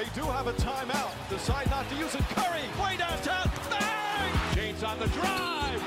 They 0.00 0.08
do 0.18 0.22
have 0.22 0.46
a 0.46 0.54
timeout. 0.54 1.12
Decide 1.28 1.68
not 1.68 1.86
to 1.90 1.94
use 1.96 2.14
it. 2.14 2.22
Curry, 2.30 2.62
way 2.82 2.96
downtown. 2.96 3.50
Bang! 3.68 4.32
James 4.54 4.82
on 4.82 4.98
the 4.98 5.08
drive. 5.08 5.82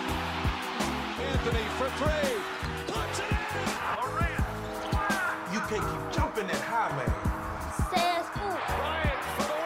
Anthony 1.31 1.65
for 1.79 1.89
three. 1.97 2.37
Puts 2.85 3.17
it 3.17 3.31
in. 3.31 3.37
You 5.51 5.59
can't 5.61 5.81
keep 5.81 6.11
jumping 6.15 6.45
that 6.45 6.61
high, 6.61 6.95
man. 6.95 7.11
Bryant 8.77 9.23
for 9.35 9.47
the 9.49 9.57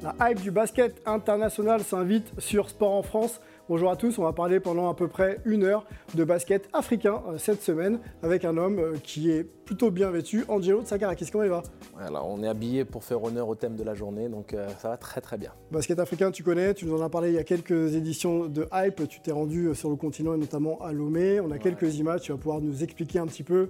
win. 0.00 0.14
La 0.18 0.28
hype 0.28 0.40
du 0.40 0.50
basket 0.50 1.02
international 1.06 1.84
s'invite 1.84 2.32
sur 2.40 2.70
Sport 2.70 2.92
en 2.92 3.02
France. 3.02 3.38
Bonjour 3.70 3.88
à 3.88 3.94
tous, 3.94 4.18
on 4.18 4.24
va 4.24 4.32
parler 4.32 4.58
pendant 4.58 4.90
à 4.90 4.94
peu 4.94 5.06
près 5.06 5.38
une 5.44 5.62
heure 5.62 5.86
de 6.16 6.24
basket 6.24 6.68
africain 6.72 7.22
euh, 7.28 7.38
cette 7.38 7.62
semaine 7.62 8.00
avec 8.20 8.44
un 8.44 8.56
homme 8.56 8.80
euh, 8.80 8.96
qui 9.00 9.30
est 9.30 9.44
plutôt 9.44 9.92
bien 9.92 10.10
vêtu, 10.10 10.44
Angelo 10.48 10.82
Tsagarakis. 10.82 11.30
Comment 11.30 11.44
il 11.44 11.50
va 11.50 11.62
Voilà, 11.94 12.24
on 12.24 12.42
est 12.42 12.48
habillé 12.48 12.84
pour 12.84 13.04
faire 13.04 13.22
honneur 13.22 13.48
au 13.48 13.54
thème 13.54 13.76
de 13.76 13.84
la 13.84 13.94
journée, 13.94 14.28
donc 14.28 14.54
euh, 14.54 14.68
ça 14.80 14.88
va 14.88 14.96
très 14.96 15.20
très 15.20 15.38
bien. 15.38 15.52
Basket 15.70 16.00
africain, 16.00 16.32
tu 16.32 16.42
connais, 16.42 16.74
tu 16.74 16.84
nous 16.84 17.00
en 17.00 17.04
as 17.04 17.08
parlé 17.08 17.28
il 17.28 17.36
y 17.36 17.38
a 17.38 17.44
quelques 17.44 17.94
éditions 17.94 18.46
de 18.46 18.66
Hype, 18.72 19.06
tu 19.06 19.20
t'es 19.20 19.30
rendu 19.30 19.72
sur 19.76 19.88
le 19.88 19.94
continent 19.94 20.34
et 20.34 20.38
notamment 20.38 20.82
à 20.82 20.90
Lomé. 20.90 21.38
On 21.38 21.52
a 21.52 21.58
quelques 21.58 21.94
images, 21.96 22.22
tu 22.22 22.32
vas 22.32 22.38
pouvoir 22.38 22.60
nous 22.60 22.82
expliquer 22.82 23.20
un 23.20 23.26
petit 23.28 23.44
peu 23.44 23.68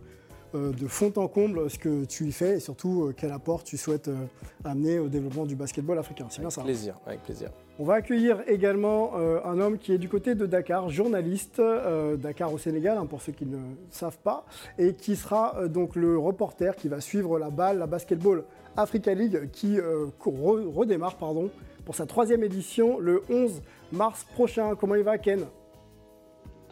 euh, 0.56 0.72
de 0.72 0.88
fond 0.88 1.12
en 1.14 1.28
comble 1.28 1.70
ce 1.70 1.78
que 1.78 2.05
tu 2.05 2.27
y 2.27 2.32
fais 2.32 2.56
et 2.56 2.60
surtout 2.60 3.05
euh, 3.05 3.14
quel 3.16 3.30
apport 3.30 3.62
tu 3.62 3.77
souhaites 3.77 4.08
euh, 4.08 4.27
amener 4.64 4.98
au 4.98 5.06
développement 5.06 5.46
du 5.46 5.55
basketball 5.55 5.96
africain. 5.96 6.27
C'est 6.28 6.41
bien 6.41 6.50
ça 6.50 6.62
hein 6.62 6.64
Plaisir, 6.64 6.96
avec 7.06 7.22
plaisir. 7.22 7.50
On 7.80 7.84
va 7.84 7.95
accueillir 7.95 8.43
également 8.47 9.12
euh, 9.16 9.41
un 9.43 9.59
homme 9.59 9.79
qui 9.79 9.95
est 9.95 9.98
du 9.98 10.11
côté 10.11 10.34
de 10.34 10.45
Dakar, 10.45 10.91
journaliste, 10.91 11.61
euh, 11.61 12.15
Dakar 12.19 12.53
au 12.53 12.59
Sénégal, 12.59 12.98
hein, 12.98 13.06
pour 13.06 13.23
ceux 13.23 13.33
qui 13.33 13.47
ne 13.47 13.56
savent 13.89 14.19
pas, 14.19 14.45
et 14.77 14.93
qui 14.93 15.16
sera 15.16 15.56
euh, 15.56 15.66
donc 15.66 15.97
le 15.97 16.19
reporter 16.19 16.77
qui 16.77 16.89
va 16.89 17.01
suivre 17.01 17.39
la 17.39 17.48
balle, 17.48 17.79
la 17.79 17.87
Basketball 17.87 18.45
Africa 18.77 19.14
League, 19.14 19.48
qui 19.50 19.78
redémarre 19.81 21.17
pardon, 21.17 21.48
pour 21.87 21.95
sa 21.95 22.05
troisième 22.05 22.45
édition 22.45 22.98
le 22.98 23.22
11 23.31 23.62
mars 23.92 24.27
prochain. 24.34 24.75
Comment 24.78 24.97
il 24.97 25.03
va, 25.03 25.17
Ken? 25.17 25.47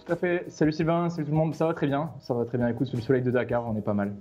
Tout 0.05 0.13
à 0.13 0.17
fait. 0.17 0.45
Salut 0.51 0.73
Sylvain, 0.73 1.09
salut 1.09 1.25
tout 1.25 1.33
le 1.33 1.39
monde. 1.39 1.55
Ça 1.55 1.65
va 1.67 1.73
très 1.73 1.87
bien. 1.87 2.11
Ça 2.21 2.35
va 2.35 2.45
très 2.45 2.59
bien. 2.59 2.69
Écoute, 2.69 2.87
sous 2.87 2.97
le 2.97 3.03
soleil 3.03 3.23
de 3.23 3.31
Dakar, 3.31 3.67
on 3.67 3.75
est 3.79 3.83
pas 3.83 3.95
mal. 3.95 4.15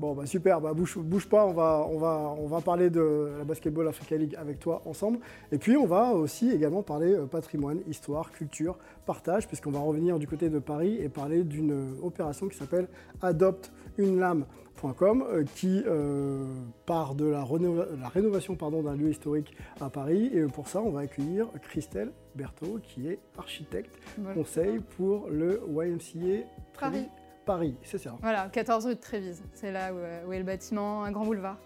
Bon, 0.00 0.14
bah 0.14 0.24
super, 0.24 0.62
bah, 0.62 0.72
bouge, 0.72 0.96
bouge 0.96 1.28
pas, 1.28 1.44
on 1.44 1.52
va, 1.52 1.86
on, 1.90 1.98
va, 1.98 2.34
on 2.38 2.46
va 2.46 2.62
parler 2.62 2.88
de 2.88 3.32
la 3.36 3.44
Basketball 3.44 3.86
Africa 3.86 4.16
League 4.16 4.34
avec 4.38 4.58
toi 4.58 4.80
ensemble. 4.86 5.18
Et 5.52 5.58
puis, 5.58 5.76
on 5.76 5.84
va 5.86 6.14
aussi 6.14 6.50
également 6.50 6.82
parler 6.82 7.12
euh, 7.12 7.26
patrimoine, 7.26 7.80
histoire, 7.86 8.32
culture, 8.32 8.78
partage, 9.04 9.46
puisqu'on 9.46 9.72
va 9.72 9.80
revenir 9.80 10.18
du 10.18 10.26
côté 10.26 10.48
de 10.48 10.58
Paris 10.58 10.96
et 10.98 11.10
parler 11.10 11.44
d'une 11.44 11.72
euh, 11.72 11.92
opération 12.02 12.48
qui 12.48 12.56
s'appelle 12.56 12.88
adopteunelame.com, 13.20 15.24
euh, 15.28 15.44
qui 15.54 15.82
euh, 15.86 16.44
part 16.86 17.14
de 17.14 17.26
la, 17.26 17.42
rénova- 17.44 17.88
la 18.00 18.08
rénovation 18.08 18.54
d'un 18.54 18.96
lieu 18.96 19.10
historique 19.10 19.54
à 19.80 19.90
Paris. 19.90 20.30
Et 20.32 20.42
pour 20.44 20.68
ça, 20.68 20.80
on 20.80 20.90
va 20.90 21.00
accueillir 21.00 21.48
Christelle 21.62 22.12
Berthaud, 22.34 22.78
qui 22.82 23.08
est 23.08 23.18
architecte, 23.36 23.94
conseil 24.34 24.80
pour 24.96 25.28
le 25.28 25.60
YMCA 25.68 26.46
Paris. 26.78 27.08
Paris, 27.44 27.76
c'est 27.82 27.98
ça. 27.98 28.16
Voilà, 28.20 28.48
14 28.48 28.86
rue 28.86 28.94
de 28.94 29.00
Trévise. 29.00 29.42
C'est 29.54 29.72
là 29.72 29.92
où, 29.92 29.96
euh, 29.98 30.26
où 30.26 30.32
est 30.32 30.38
le 30.38 30.44
bâtiment, 30.44 31.04
un 31.04 31.10
grand 31.10 31.24
boulevard. 31.24 31.56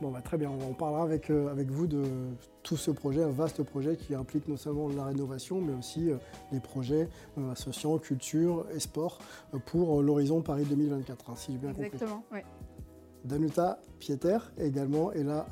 Bon, 0.00 0.10
bah, 0.10 0.20
très 0.20 0.36
bien, 0.36 0.50
on 0.50 0.74
parlera 0.74 1.04
avec, 1.04 1.30
euh, 1.30 1.50
avec 1.50 1.70
vous 1.70 1.86
de 1.86 2.02
tout 2.62 2.76
ce 2.76 2.90
projet, 2.90 3.22
un 3.22 3.30
vaste 3.30 3.62
projet 3.62 3.96
qui 3.96 4.14
implique 4.14 4.48
non 4.48 4.56
seulement 4.56 4.88
la 4.88 5.04
rénovation, 5.04 5.60
mais 5.60 5.72
aussi 5.72 6.10
euh, 6.10 6.16
les 6.52 6.60
projets 6.60 7.08
euh, 7.38 7.52
associant 7.52 7.96
culture 7.98 8.66
et 8.74 8.80
sport 8.80 9.18
pour 9.66 10.02
l'horizon 10.02 10.42
Paris 10.42 10.64
2024, 10.68 11.30
hein, 11.30 11.34
si 11.36 11.52
j'ai 11.52 11.58
bien 11.58 11.70
compris. 11.70 11.86
Exactement, 11.86 12.24
oui. 12.32 12.40
Danuta 13.24 13.78
Pieter 14.00 14.36
également 14.58 15.10
est 15.12 15.22
là 15.22 15.46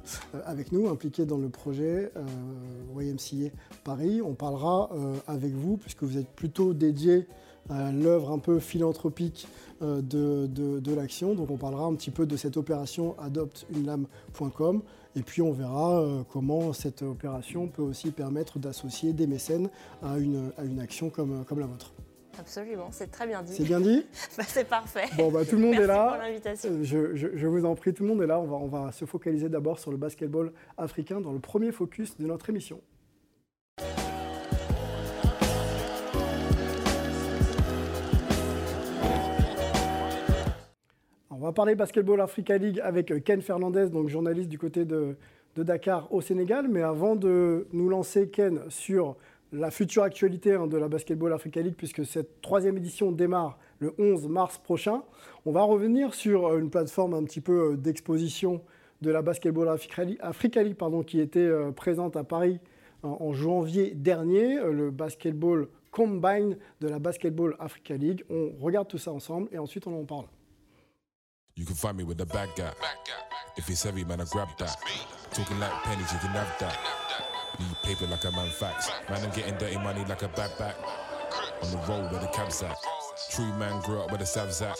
avec 0.44 0.72
nous, 0.72 0.90
impliquée 0.90 1.24
dans 1.24 1.38
le 1.38 1.48
projet 1.48 2.12
YMCA 2.94 3.48
Paris. 3.82 4.20
On 4.20 4.34
parlera 4.34 4.90
avec 5.26 5.54
vous, 5.54 5.78
puisque 5.78 6.02
vous 6.02 6.18
êtes 6.18 6.28
plutôt 6.28 6.74
dédié 6.74 7.26
l'œuvre 7.70 8.30
un 8.32 8.38
peu 8.38 8.58
philanthropique 8.58 9.46
euh, 9.82 10.00
de, 10.02 10.46
de- 10.46 10.80
de 10.80 10.94
l'action. 10.94 11.34
Donc 11.34 11.50
on 11.50 11.56
parlera 11.56 11.84
un 11.84 11.94
petit 11.94 12.10
peu 12.10 12.26
de 12.26 12.36
cette 12.36 12.56
opération 12.56 13.14
adopteunelame.com 13.18 14.82
et 15.16 15.22
puis 15.22 15.42
on 15.42 15.52
verra 15.52 16.00
euh, 16.00 16.22
comment 16.32 16.72
cette 16.72 17.02
opération 17.02 17.68
peut 17.68 17.82
aussi 17.82 18.10
permettre 18.10 18.58
d'associer 18.58 19.12
des 19.12 19.26
mécènes 19.26 19.68
à 20.02 20.18
une, 20.18 20.52
à 20.58 20.64
une 20.64 20.80
action 20.80 21.10
comme, 21.10 21.44
comme 21.44 21.60
la 21.60 21.66
vôtre. 21.66 21.92
Absolument, 22.38 22.88
c'est 22.92 23.10
très 23.10 23.26
bien 23.26 23.42
dit. 23.42 23.52
C'est 23.52 23.64
bien 23.64 23.80
dit? 23.80 24.06
Bah, 24.38 24.44
c'est 24.46 24.66
parfait. 24.66 25.04
Bon, 25.18 25.30
bah, 25.30 25.44
tout 25.44 25.56
le 25.56 25.62
monde 25.62 25.72
Merci 25.72 25.84
est 25.84 25.86
là. 25.88 26.08
pour 26.14 26.22
l'invitation. 26.22 26.70
Euh, 26.70 26.82
Je, 26.82 27.14
je- 27.14 27.36
je 27.36 27.46
vous 27.46 27.66
en 27.66 27.74
prie, 27.74 27.92
tout 27.92 28.04
le 28.04 28.08
monde 28.08 28.22
est 28.22 28.26
là. 28.26 28.40
On 28.40 28.46
va, 28.46 28.56
on 28.56 28.68
va 28.68 28.90
se 28.92 29.04
focaliser 29.04 29.50
d'abord 29.50 29.78
sur 29.78 29.90
le 29.90 29.98
basketball 29.98 30.50
africain 30.78 31.20
dans 31.20 31.32
le 31.32 31.40
premier 31.40 31.72
focus 31.72 32.16
de 32.16 32.26
notre 32.26 32.48
émission. 32.48 32.80
On 41.42 41.46
va 41.46 41.52
parler 41.52 41.74
Basketball 41.74 42.20
Africa 42.20 42.56
League 42.56 42.78
avec 42.84 43.10
euh, 43.10 43.18
Ken 43.18 43.42
Fernandez, 43.42 43.88
donc 43.88 44.08
journaliste 44.08 44.48
du 44.48 44.60
côté 44.60 44.84
de, 44.84 45.16
Dakar 45.56 46.06
au 46.12 46.20
Sénégal. 46.20 46.68
Mais 46.68 46.82
avant 46.82 47.16
de 47.16 47.66
nous 47.72 47.88
lancer, 47.88 48.28
Ken, 48.28 48.60
sur 48.68 49.16
la 49.50 49.72
future 49.72 50.04
actualité 50.04 50.52
hein, 50.54 50.68
de 50.68 50.76
la 50.76 50.86
Basketball 50.86 51.32
Africa 51.32 51.60
League, 51.60 51.74
puisque 51.76 52.06
cette 52.06 52.40
troisième 52.42 52.76
édition 52.76 53.10
démarre 53.10 53.58
le 53.80 53.92
11 53.98 54.28
mars 54.28 54.58
prochain, 54.58 55.02
on 55.44 55.50
va 55.50 55.62
revenir 55.62 56.14
sur 56.14 56.46
euh, 56.46 56.60
une 56.60 56.70
plateforme 56.70 57.12
un 57.14 57.24
petit 57.24 57.40
peu 57.40 57.72
euh, 57.72 57.76
d'exposition 57.76 58.62
de 59.00 59.10
la 59.10 59.20
Basketball 59.20 59.68
Africa 59.68 60.62
League, 60.62 60.76
pardon, 60.76 61.02
qui 61.02 61.18
était 61.18 61.50
présente 61.74 62.16
à 62.16 62.22
Paris 62.22 62.60
en, 63.02 63.16
en 63.18 63.32
janvier 63.32 63.94
dernier, 63.96 64.60
le 64.62 64.92
Basketball 64.92 65.66
Combine 65.90 66.56
de 66.80 66.86
la 66.86 67.00
Basketball 67.00 67.56
Africa 67.58 67.96
League. 67.96 68.22
On 68.30 68.52
regarde 68.60 68.86
tout 68.86 68.98
ça 68.98 69.10
ensemble 69.10 69.48
et 69.50 69.58
ensuite 69.58 69.88
on 69.88 69.98
en 69.98 70.04
parle. 70.04 70.26
You 71.54 71.66
can 71.66 71.74
find 71.74 71.96
me 71.96 72.04
with 72.04 72.16
the 72.16 72.26
bad 72.26 72.48
guy. 72.56 72.72
If 73.56 73.68
it's 73.68 73.82
heavy, 73.82 74.04
man, 74.04 74.20
I 74.22 74.24
grab 74.24 74.48
that. 74.58 74.76
Talking 75.32 75.58
like 75.60 75.72
pennies, 75.82 76.10
you 76.12 76.18
can 76.18 76.30
have 76.30 76.58
that. 76.60 76.78
Need 77.58 77.76
paper 77.82 78.06
like 78.06 78.24
a 78.24 78.30
man 78.32 78.48
facts. 78.50 78.90
Man, 79.10 79.22
I'm 79.22 79.30
getting 79.30 79.58
dirty 79.58 79.76
money 79.76 80.04
like 80.06 80.22
a 80.22 80.28
bad 80.28 80.50
back. 80.58 80.76
On 81.62 81.70
the 81.70 81.76
road 81.88 82.10
where 82.10 82.20
the 82.20 82.28
cab's 82.28 82.62
at. 82.62 82.76
True 83.30 83.52
man 83.58 83.82
grew 83.82 84.00
up 84.00 84.08
where 84.10 84.18
the 84.18 84.26
sav's 84.26 84.62
at. 84.62 84.78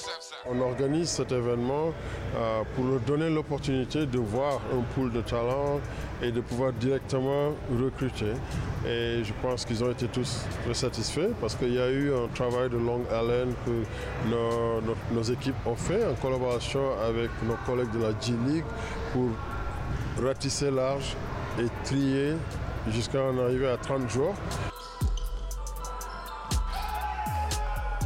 On 0.51 0.61
organise 0.61 1.09
cet 1.09 1.31
événement 1.31 1.93
euh, 2.35 2.63
pour 2.75 2.85
leur 2.85 2.99
donner 3.01 3.31
l'opportunité 3.31 4.07
de 4.07 4.19
voir 4.19 4.61
un 4.77 4.83
pool 4.93 5.13
de 5.13 5.21
talents 5.21 5.79
et 6.21 6.33
de 6.33 6.41
pouvoir 6.41 6.73
directement 6.73 7.53
recruter. 7.81 8.33
Et 8.85 9.23
je 9.23 9.33
pense 9.41 9.65
qu'ils 9.65 9.85
ont 9.85 9.91
été 9.93 10.09
tous 10.09 10.45
très 10.65 10.75
satisfaits 10.75 11.31
parce 11.41 11.55
qu'il 11.55 11.73
y 11.73 11.79
a 11.79 11.89
eu 11.89 12.13
un 12.13 12.27
travail 12.35 12.69
de 12.71 12.77
longue 12.77 13.07
haleine 13.13 13.55
que 13.65 15.15
nos, 15.15 15.23
équipes 15.23 15.55
ont 15.65 15.77
fait 15.77 16.05
en 16.05 16.15
collaboration 16.15 16.83
avec 17.09 17.31
nos 17.47 17.57
collègues 17.65 17.93
de 17.93 18.03
la 18.03 18.11
G-League 18.11 18.65
pour 19.13 19.29
ratisser 20.25 20.73
large 20.73 21.17
et 21.61 21.67
trier 21.85 22.33
jusqu'à 22.91 23.23
en 23.23 23.39
arriver 23.39 23.69
à 23.69 23.77
30 23.77 24.11
joueurs. 24.11 24.35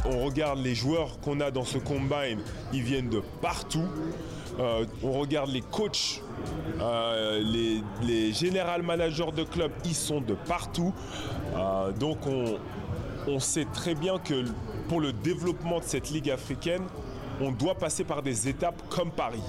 On 0.09 0.23
regarde 0.23 0.59
les 0.59 0.75
joueurs 0.75 1.19
qu'on 1.19 1.39
a 1.41 1.51
dans 1.51 1.65
ce 1.65 1.77
combine, 1.77 2.39
ils 2.73 2.81
viennent 2.81 3.09
de 3.09 3.21
partout. 3.41 3.87
Euh, 4.59 4.85
on 5.03 5.11
regarde 5.11 5.51
les 5.51 5.61
coachs, 5.61 6.21
euh, 6.79 7.43
les, 8.01 8.33
général 8.33 8.81
managers 8.81 9.31
de 9.35 9.43
clubs, 9.43 9.71
ils 9.85 9.95
sont 9.95 10.21
de 10.21 10.33
partout. 10.33 10.93
Euh, 11.55 11.91
donc 11.91 12.25
on, 12.25 12.57
on 13.27 13.39
sait 13.39 13.67
très 13.73 13.93
bien 13.93 14.17
que 14.17 14.45
pour 14.87 15.01
le 15.01 15.11
développement 15.11 15.79
de 15.79 15.83
cette 15.83 16.09
ligue 16.09 16.31
africaine, 16.31 16.83
on 17.41 17.51
doit 17.51 17.75
passer 17.75 18.03
par 18.03 18.23
des 18.23 18.47
étapes 18.47 18.81
comme 18.89 19.11
Paris. 19.11 19.43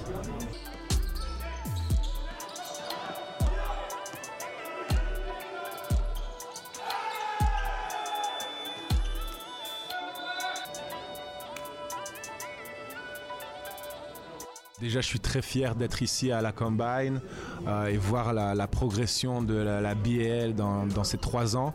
Déjà, 14.81 15.01
je 15.01 15.07
suis 15.07 15.19
très 15.19 15.41
fier 15.41 15.75
d'être 15.75 16.01
ici 16.01 16.31
à 16.31 16.41
la 16.41 16.53
Combine 16.53 17.19
euh, 17.67 17.87
et 17.87 17.97
voir 17.97 18.33
la, 18.33 18.67
progression 18.67 19.41
de 19.41 19.55
la, 19.55 19.81
la 19.81 19.93
BAL 19.93 20.55
dans, 20.55 21.03
ces 21.03 21.17
trois 21.17 21.57
ans. 21.57 21.73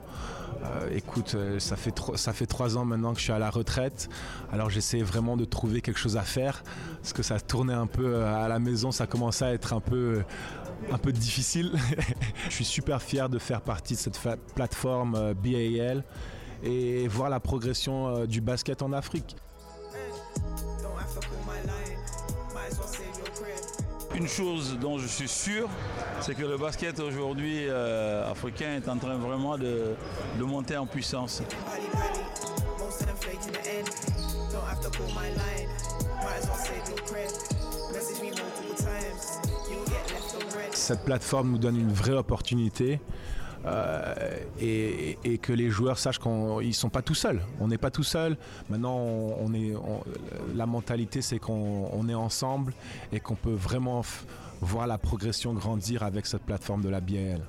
Euh, 0.64 0.88
écoute, 0.94 1.34
euh, 1.34 1.58
ça 1.58 1.76
fait, 1.76 1.94
ça 2.14 2.32
fait 2.32 2.46
trois 2.46 2.78
ans 2.78 2.86
maintenant 2.86 3.12
que 3.12 3.18
je 3.18 3.24
suis 3.24 3.32
à 3.32 3.38
la 3.38 3.50
retraite. 3.50 4.08
Alors 4.50 4.70
j'essaie 4.70 5.02
vraiment 5.02 5.36
de 5.36 5.44
trouver 5.44 5.82
quelque 5.82 5.98
chose 5.98 6.16
à 6.16 6.22
faire 6.22 6.62
parce 6.96 7.12
que 7.12 7.22
ça 7.22 7.38
tournait 7.40 7.74
un 7.74 7.86
peu 7.86 8.24
à 8.24 8.48
la 8.48 8.58
maison, 8.58 8.90
ça 8.90 9.06
commençait 9.06 9.44
à 9.44 9.52
être 9.52 9.74
un 9.74 9.80
peu, 9.80 10.22
un 10.90 10.96
peu 10.96 11.12
difficile. 11.12 11.72
je 12.48 12.54
suis 12.54 12.64
super 12.64 13.02
fier 13.02 13.28
de 13.28 13.38
faire 13.38 13.60
partie 13.60 13.94
de 13.94 13.98
cette 13.98 14.18
plateforme 14.54 15.34
BAL 15.34 16.04
et 16.62 17.06
voir 17.08 17.28
la 17.28 17.40
progression 17.40 18.24
du 18.24 18.40
basket 18.40 18.80
en 18.80 18.94
Afrique. 18.94 19.36
Une 24.14 24.28
chose 24.28 24.78
dont 24.80 24.98
je 24.98 25.06
suis 25.06 25.28
sûr, 25.28 25.68
c'est 26.20 26.34
que 26.34 26.44
le 26.44 26.56
basket 26.56 27.00
aujourd'hui 27.00 27.66
euh, 27.68 28.30
africain 28.30 28.76
est 28.76 28.88
en 28.88 28.96
train 28.96 29.16
vraiment 29.16 29.58
de, 29.58 29.94
de 30.38 30.44
monter 30.44 30.76
en 30.76 30.86
puissance. 30.86 31.42
Cette 40.72 41.04
plateforme 41.04 41.52
nous 41.52 41.58
donne 41.58 41.76
une 41.78 41.92
vraie 41.92 42.12
opportunité. 42.12 43.00
Euh, 43.66 44.14
et, 44.60 45.38
que 45.38 45.52
les 45.52 45.70
joueurs 45.70 45.98
sachent 45.98 46.18
qu'ils 46.18 46.68
ne 46.68 46.72
sont 46.72 46.90
pas 46.90 47.02
tout 47.02 47.14
seuls. 47.14 47.40
On 47.60 47.68
n'est 47.68 47.78
pas 47.78 47.90
tout 47.90 48.02
seul. 48.02 48.36
Maintenant, 48.68 49.36
la 50.54 50.66
mentalité, 50.66 51.22
c'est 51.22 51.38
qu'on 51.38 51.88
on 51.92 52.08
est 52.08 52.14
ensemble 52.14 52.72
et 53.12 53.20
qu'on 53.20 53.34
peut 53.34 53.52
vraiment 53.52 54.02
voir 54.60 54.86
la 54.86 54.98
progression 54.98 55.52
grandir 55.54 56.02
avec 56.02 56.26
cette 56.26 56.42
plateforme 56.42 56.82
de 56.82 56.88
la 56.88 57.00
BL. 57.00 57.40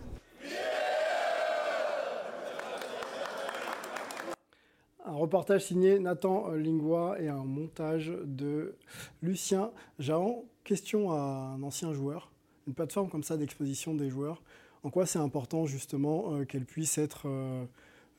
Un 5.07 5.13
reportage 5.13 5.65
signé 5.65 5.99
Nathan 5.99 6.49
Lingua 6.51 7.17
et 7.19 7.29
un 7.29 7.43
montage 7.43 8.11
de 8.25 8.75
Lucien 9.21 9.71
Jahan. 9.99 10.43
Question 10.63 11.11
à 11.11 11.53
un 11.55 11.61
ancien 11.61 11.93
joueur, 11.93 12.31
une 12.67 12.73
plateforme 12.73 13.09
comme 13.09 13.23
ça 13.23 13.37
d'exposition 13.37 13.93
des 13.93 14.09
joueurs. 14.09 14.41
En 14.85 14.91
quoi 14.91 15.07
c'est 15.07 15.17
important 15.17 15.65
justement 15.65 16.35
euh, 16.35 16.45
qu'elle 16.45 16.63
puisse 16.63 16.99
être 16.99 17.23
euh, 17.25 17.65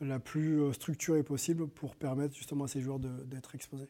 la 0.00 0.18
plus 0.18 0.60
euh, 0.60 0.72
structurée 0.72 1.22
possible 1.22 1.68
pour 1.68 1.94
permettre 1.94 2.34
justement 2.34 2.64
à 2.64 2.68
ces 2.68 2.80
joueurs 2.80 2.98
d'être 2.98 3.54
exposés? 3.54 3.86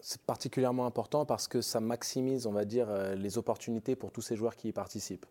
C'est 0.00 0.20
particulièrement 0.20 0.84
important 0.84 1.24
parce 1.24 1.48
que 1.48 1.62
ça 1.62 1.80
maximise, 1.80 2.46
on 2.46 2.52
va 2.52 2.66
dire, 2.66 2.92
les 3.16 3.38
opportunités 3.38 3.96
pour 3.96 4.12
tous 4.12 4.20
ces 4.20 4.36
joueurs 4.36 4.54
qui 4.54 4.68
y 4.68 4.72
participent. 4.72 5.24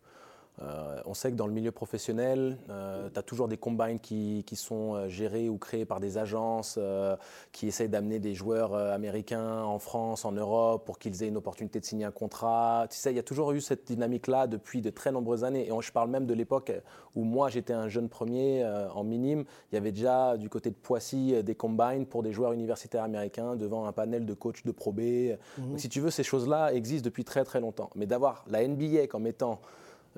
Euh, 0.62 1.02
on 1.06 1.14
sait 1.16 1.32
que 1.32 1.36
dans 1.36 1.48
le 1.48 1.54
milieu 1.54 1.72
professionnel, 1.72 2.58
tu 2.68 3.20
as 3.20 3.24
toujours 3.24 3.48
des 3.48 3.58
combines 3.58 4.00
qui, 4.00 4.44
qui 4.46 4.56
sont 4.56 4.94
euh, 4.94 5.10
gérés 5.10 5.50
ou 5.50 5.58
créés 5.58 5.86
par 5.86 6.00
des 6.00 6.18
agences 6.20 6.76
euh, 6.78 7.16
qui 7.52 7.68
essayent 7.68 7.90
d'amener 7.90 8.20
des 8.20 8.36
joueurs 8.36 8.74
euh, 8.76 8.94
américains 8.94 9.64
en 9.64 9.80
France, 9.80 10.26
en 10.26 10.32
Europe, 10.32 10.86
pour 10.86 11.00
qu'ils 11.00 11.24
aient 11.24 11.28
une 11.28 11.38
opportunité 11.38 11.80
de 11.80 11.86
signer 11.86 12.06
un 12.06 12.12
contrat. 12.12 12.86
Tu 12.90 12.98
sais, 12.98 13.12
il 13.12 13.16
y 13.16 13.20
a 13.20 13.24
toujours 13.24 13.52
eu 13.52 13.62
cette 13.62 13.88
dynamique-là 13.88 14.46
depuis 14.48 14.82
de 14.82 14.90
très 14.92 15.12
nombreuses 15.12 15.44
années. 15.44 15.68
Et 15.68 15.72
on- 15.72 15.82
je 15.82 15.92
parle 15.92 16.10
même 16.10 16.26
de 16.28 16.34
l'époque 16.36 16.72
où 17.16 17.24
moi 17.24 17.50
j'étais 17.50 17.74
un 17.74 17.88
jeune 17.90 18.08
premier 18.10 18.64
euh, 18.64 18.90
en 18.92 19.04
minime. 19.04 19.46
Il 19.72 19.76
y 19.76 19.78
avait 19.78 19.92
déjà 19.92 20.38
du 20.38 20.50
côté 20.50 20.70
de 20.70 20.76
Poissy 20.76 21.34
euh, 21.34 21.42
des 21.42 21.56
combines 21.56 22.06
pour 22.06 22.22
des 22.22 22.32
joueurs 22.32 22.54
universitaires 22.54 23.04
américains 23.04 23.56
devant 23.56 23.86
un 23.86 23.92
panel 23.92 24.26
de 24.26 24.34
coachs 24.36 24.66
de 24.66 24.72
Pro 24.72 24.92
B. 24.92 25.00
Mhm. 25.00 25.70
Donc, 25.70 25.80
si 25.80 25.90
tu 25.90 26.00
veux, 26.00 26.12
ces 26.12 26.24
choses-là 26.24 26.74
existent 26.74 27.06
depuis 27.06 27.24
très 27.26 27.44
très 27.44 27.60
longtemps. 27.60 27.90
Mais 27.96 28.06
d'avoir 28.06 28.46
la 28.48 28.62
NBA 28.68 29.08
comme 29.08 29.26
étant 29.26 29.60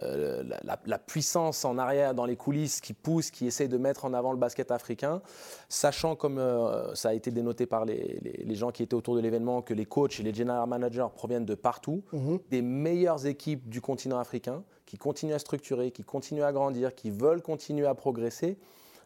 euh, 0.03 0.44
la, 0.86 0.97
puissance 1.00 1.63
en 1.65 1.77
arrière 1.77 2.13
dans 2.13 2.25
les 2.25 2.36
coulisses 2.36 2.81
qui 2.81 2.94
pousse, 2.94 3.31
qui 3.31 3.47
essaie 3.47 3.68
de 3.68 3.77
mettre 3.77 4.06
en 4.06 4.13
avant 4.13 4.31
le 4.31 4.38
basket 4.38 4.71
africain, 4.71 5.21
sachant 5.69 6.15
comme 6.15 6.38
euh, 6.38 6.94
ça 6.95 7.09
a 7.09 7.13
été 7.13 7.31
dénoté 7.31 7.65
par 7.65 7.86
les, 7.86 8.19
les- 8.21 8.44
les 8.45 8.56
gens 8.56 8.71
qui 8.71 8.83
étaient 8.83 8.94
autour 8.95 9.15
de 9.15 9.21
l'événement 9.21 9.62
que 9.62 9.74
les 9.74 9.86
coachs 9.86 10.19
et 10.19 10.24
les 10.24 10.33
general 10.33 10.68
managers 10.68 11.07
proviennent 11.13 11.45
de 11.45 11.56
partout, 11.56 12.03
des 12.50 12.62
meilleures 12.62 13.25
équipes 13.25 13.68
du 13.69 13.81
continent 13.81 14.19
africain 14.19 14.63
qui 14.86 14.97
continuent 14.97 15.33
à 15.33 15.39
structurer, 15.39 15.92
qui 15.92 16.03
continuent 16.03 16.44
à 16.44 16.51
grandir, 16.51 16.94
qui 16.94 17.09
veulent 17.09 17.41
continuer 17.41 17.88
à 17.88 17.95
progresser. 17.95 18.57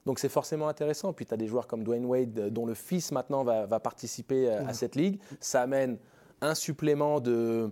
Donc 0.05 0.17
c'est 0.19 0.29
forcément 0.29 0.67
intéressant. 0.67 1.13
Puis 1.13 1.25
tu 1.25 1.33
as 1.33 1.37
des 1.37 1.47
joueurs 1.47 1.67
comme 1.67 1.83
Dwayne 1.83 2.05
Wade, 2.05 2.39
euh, 2.39 2.49
dont 2.49 2.65
le 2.65 2.73
fils 2.73 3.11
maintenant 3.11 3.43
va, 3.43 3.65
va 3.65 3.79
participer 3.79 4.49
à 4.49 4.61
Mhm. 4.63 4.73
cette 4.73 4.95
ligue. 4.95 5.19
Ça 5.39 5.61
amène 5.61 5.97
un 6.41 6.55
supplément 6.55 7.19
de, 7.19 7.69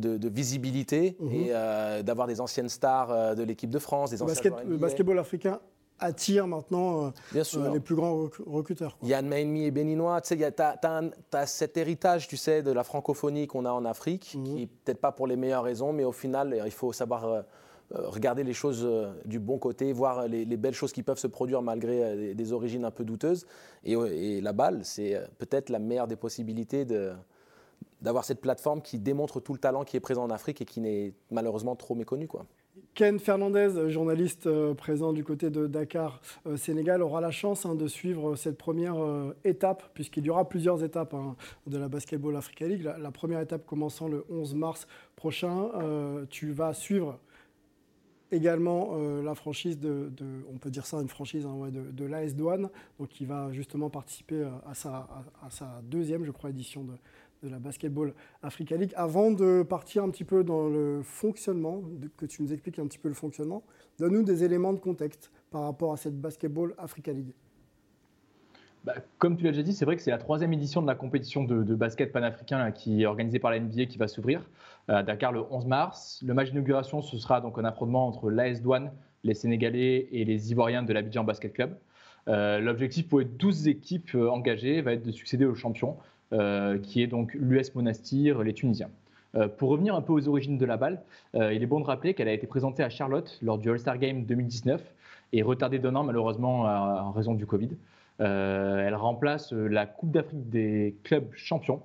de, 0.00 0.16
de 0.16 0.28
visibilité 0.28 1.16
Mhm. 1.20 1.32
et 1.32 1.46
euh, 1.50 2.02
d'avoir 2.02 2.26
des 2.26 2.40
anciennes 2.40 2.68
stars 2.68 3.10
euh, 3.10 3.34
de 3.34 3.42
l'équipe 3.42 3.70
de 3.70 3.78
France, 3.78 4.10
des 4.10 4.16
le, 4.16 4.22
anciens 4.24 4.50
basket- 4.50 4.66
le 4.68 4.76
basketball 4.76 5.18
africain 5.18 5.60
attire 6.02 6.46
maintenant 6.46 7.06
euh, 7.06 7.10
Bien 7.32 7.44
sûr. 7.44 7.70
les 7.70 7.78
plus 7.78 7.94
grands 7.94 8.14
recru- 8.16 8.42
recruteurs. 8.46 8.96
quoi. 8.96 9.06
Yann 9.08 9.28
Maenmi 9.28 9.66
est 9.66 9.70
béninois. 9.70 10.20
Tu 10.22 10.34
sais, 10.36 10.52
tu 10.52 10.62
as, 10.62 11.46
cet 11.46 11.76
héritage, 11.76 12.26
tu 12.26 12.38
sais, 12.38 12.62
de 12.62 12.72
la 12.72 12.84
francophonie 12.84 13.46
qu'on 13.46 13.66
a 13.66 13.70
en 13.70 13.84
Afrique, 13.84 14.34
Mhm. 14.36 14.44
qui 14.44 14.66
peut-être 14.66 15.00
pas 15.00 15.12
pour 15.12 15.26
les 15.26 15.36
meilleures 15.36 15.62
raisons, 15.64 15.92
mais 15.92 16.04
au 16.04 16.12
final, 16.12 16.62
il 16.64 16.70
faut 16.72 16.92
savoir 16.94 17.44
regarder 17.92 18.44
les 18.44 18.52
choses 18.54 18.88
du 19.24 19.38
bon 19.40 19.58
côté, 19.58 19.92
voir 19.92 20.26
les, 20.28 20.44
les 20.44 20.56
belles 20.56 20.74
choses 20.74 20.92
qui 20.92 21.02
peuvent 21.02 21.18
se 21.18 21.26
produire 21.26 21.60
malgré 21.60 22.16
des, 22.16 22.34
des 22.34 22.52
origines 22.52 22.84
un 22.84 22.90
peu 22.92 23.04
douteuses. 23.04 23.46
Et, 23.84 23.92
et 23.94 24.40
la 24.40 24.52
balle, 24.52 24.80
c'est 24.84 25.20
peut-être 25.38 25.68
la 25.70 25.80
meilleure 25.80 26.06
des 26.06 26.16
possibilités 26.16 26.84
de 26.84 27.10
d'avoir 28.02 28.24
cette 28.24 28.40
plateforme 28.40 28.80
qui 28.80 28.98
démontre 28.98 29.40
tout 29.40 29.52
le 29.52 29.58
talent 29.58 29.84
qui 29.84 29.96
est 29.96 30.00
présent 30.00 30.24
en 30.24 30.30
Afrique 30.30 30.60
et 30.60 30.64
qui 30.64 30.80
n'est 30.80 31.12
malheureusement 31.30 31.76
trop 31.76 31.94
méconnu. 31.94 32.26
Quoi. 32.26 32.46
Ken 32.94 33.18
Fernandez, 33.18 33.90
journaliste 33.90 34.46
euh, 34.46 34.74
présent 34.74 35.12
du 35.12 35.22
côté 35.24 35.50
de 35.50 35.66
Dakar, 35.66 36.20
euh, 36.46 36.56
Sénégal, 36.56 37.02
aura 37.02 37.20
la 37.20 37.30
chance 37.30 37.66
hein, 37.66 37.74
de 37.74 37.86
suivre 37.86 38.36
cette 38.36 38.56
première 38.58 39.02
euh, 39.02 39.36
étape, 39.44 39.90
puisqu'il 39.94 40.24
y 40.24 40.30
aura 40.30 40.48
plusieurs 40.48 40.82
étapes 40.82 41.14
hein, 41.14 41.36
de 41.66 41.78
la 41.78 41.88
Basketball 41.88 42.36
Africa 42.36 42.66
League. 42.66 42.82
La, 42.82 43.10
première 43.10 43.40
étape 43.40 43.66
commençant 43.66 44.08
le 44.08 44.24
11 44.30 44.54
mars 44.54 44.86
prochain. 45.16 45.68
Euh, 45.74 46.24
tu 46.30 46.52
vas 46.52 46.72
suivre 46.72 47.18
également 48.32 48.90
euh, 48.92 49.22
la 49.22 49.34
franchise 49.34 49.78
de, 49.78 50.10
on 50.52 50.58
peut 50.58 50.70
dire 50.70 50.86
ça, 50.86 50.98
une 50.98 51.08
franchise 51.08 51.46
hein, 51.46 51.70
de, 51.70 52.04
l'AS 52.04 52.34
Douane, 52.34 52.70
donc 52.98 53.08
qui 53.08 53.24
va 53.24 53.52
justement 53.52 53.90
participer 53.90 54.36
euh, 54.36 54.50
à 54.66 54.74
sa, 54.74 55.08
à 55.42 55.50
sa 55.50 55.80
deuxième, 55.84 56.24
je 56.24 56.30
crois, 56.30 56.50
édition 56.50 56.84
de, 56.84 56.92
de 57.42 57.48
la 57.48 57.58
Basketball 57.58 58.14
Africa 58.42 58.76
League. 58.76 58.92
Avant 58.96 59.30
de 59.30 59.62
partir 59.62 60.04
un 60.04 60.10
petit 60.10 60.24
peu 60.24 60.44
dans 60.44 60.68
le 60.68 61.00
fonctionnement, 61.02 61.82
que 62.16 62.26
tu 62.26 62.42
nous 62.42 62.52
expliques 62.52 62.78
un 62.78 62.86
petit 62.86 62.98
peu 62.98 63.08
le 63.08 63.14
fonctionnement, 63.14 63.62
donne-nous 63.98 64.22
des 64.22 64.44
éléments 64.44 64.72
de 64.72 64.78
contexte 64.78 65.30
par 65.50 65.62
rapport 65.62 65.92
à 65.92 65.96
cette 65.96 66.20
Basketball 66.20 66.74
Africa 66.78 67.12
League. 67.12 67.32
Bah, 68.84 68.94
comme 69.18 69.36
tu 69.36 69.44
l'as 69.44 69.50
déjà 69.50 69.62
dit, 69.62 69.74
c'est 69.74 69.84
vrai 69.84 69.96
que 69.96 70.02
c'est 70.02 70.10
la 70.10 70.18
troisième 70.18 70.52
édition 70.54 70.80
de 70.80 70.86
la 70.86 70.94
compétition 70.94 71.44
de, 71.44 71.74
basket 71.74 72.12
panafricain 72.12 72.58
là, 72.58 72.72
qui 72.72 73.02
est 73.02 73.06
organisée 73.06 73.38
par 73.38 73.50
la 73.50 73.60
NBA 73.60 73.86
qui 73.86 73.98
va 73.98 74.08
s'ouvrir 74.08 74.48
euh, 74.88 74.96
à 74.96 75.02
Dakar 75.02 75.32
le 75.32 75.42
11 75.50 75.66
mars. 75.66 76.22
Le 76.26 76.32
match 76.32 76.50
d'inauguration, 76.50 77.02
ce 77.02 77.18
sera 77.18 77.42
donc 77.42 77.58
un 77.58 77.64
affrontement 77.64 78.06
entre 78.06 78.30
l'AS 78.30 78.62
Douane, 78.62 78.90
les 79.22 79.34
Sénégalais 79.34 80.08
et 80.12 80.24
les 80.24 80.50
Ivoiriens 80.50 80.82
de 80.82 80.92
l'Abidjan 80.94 81.24
Basket 81.24 81.52
Club. 81.52 81.76
Euh, 82.28 82.60
L'objectif 82.60 83.08
pour 83.08 83.20
les 83.20 83.24
12 83.24 83.68
équipes 83.68 84.14
euh, 84.14 84.30
engagées 84.30 84.82
va 84.82 84.92
être 84.92 85.04
de 85.04 85.10
succéder 85.10 85.44
au 85.44 85.54
champion, 85.54 85.96
euh, 85.96 86.19
qui 86.30 87.02
est 87.02 87.06
donc 87.06 87.34
l'US 87.34 87.74
Monastir, 87.74 88.42
les 88.42 88.54
Tunisiens. 88.54 88.90
Euh, 89.36 89.48
pour 89.48 89.70
revenir 89.70 89.94
un 89.94 90.02
peu 90.02 90.12
aux 90.12 90.28
origines 90.28 90.58
de 90.58 90.66
la 90.66 90.76
balle, 90.76 91.02
euh, 91.34 91.52
il 91.52 91.62
est 91.62 91.66
bon 91.66 91.80
de 91.80 91.84
rappeler 91.84 92.14
qu'elle 92.14 92.28
a 92.28 92.32
été 92.32 92.46
présentée 92.46 92.82
à 92.82 92.90
Charlotte 92.90 93.38
lors 93.42 93.58
du 93.58 93.70
All-Star 93.70 93.98
Game 93.98 94.24
2019 94.24 94.82
et 95.32 95.42
retardée 95.42 95.78
d'un 95.78 95.94
an 95.94 96.02
malheureusement 96.02 96.62
en 96.62 97.12
raison 97.12 97.34
du 97.34 97.46
Covid. 97.46 97.70
Euh, 98.20 98.86
elle 98.86 98.94
remplace 98.94 99.52
euh, 99.52 99.66
la 99.66 99.86
Coupe 99.86 100.10
d'Afrique 100.10 100.50
des 100.50 100.94
clubs 101.04 101.30
champions, 101.34 101.76
euh, 101.76 101.80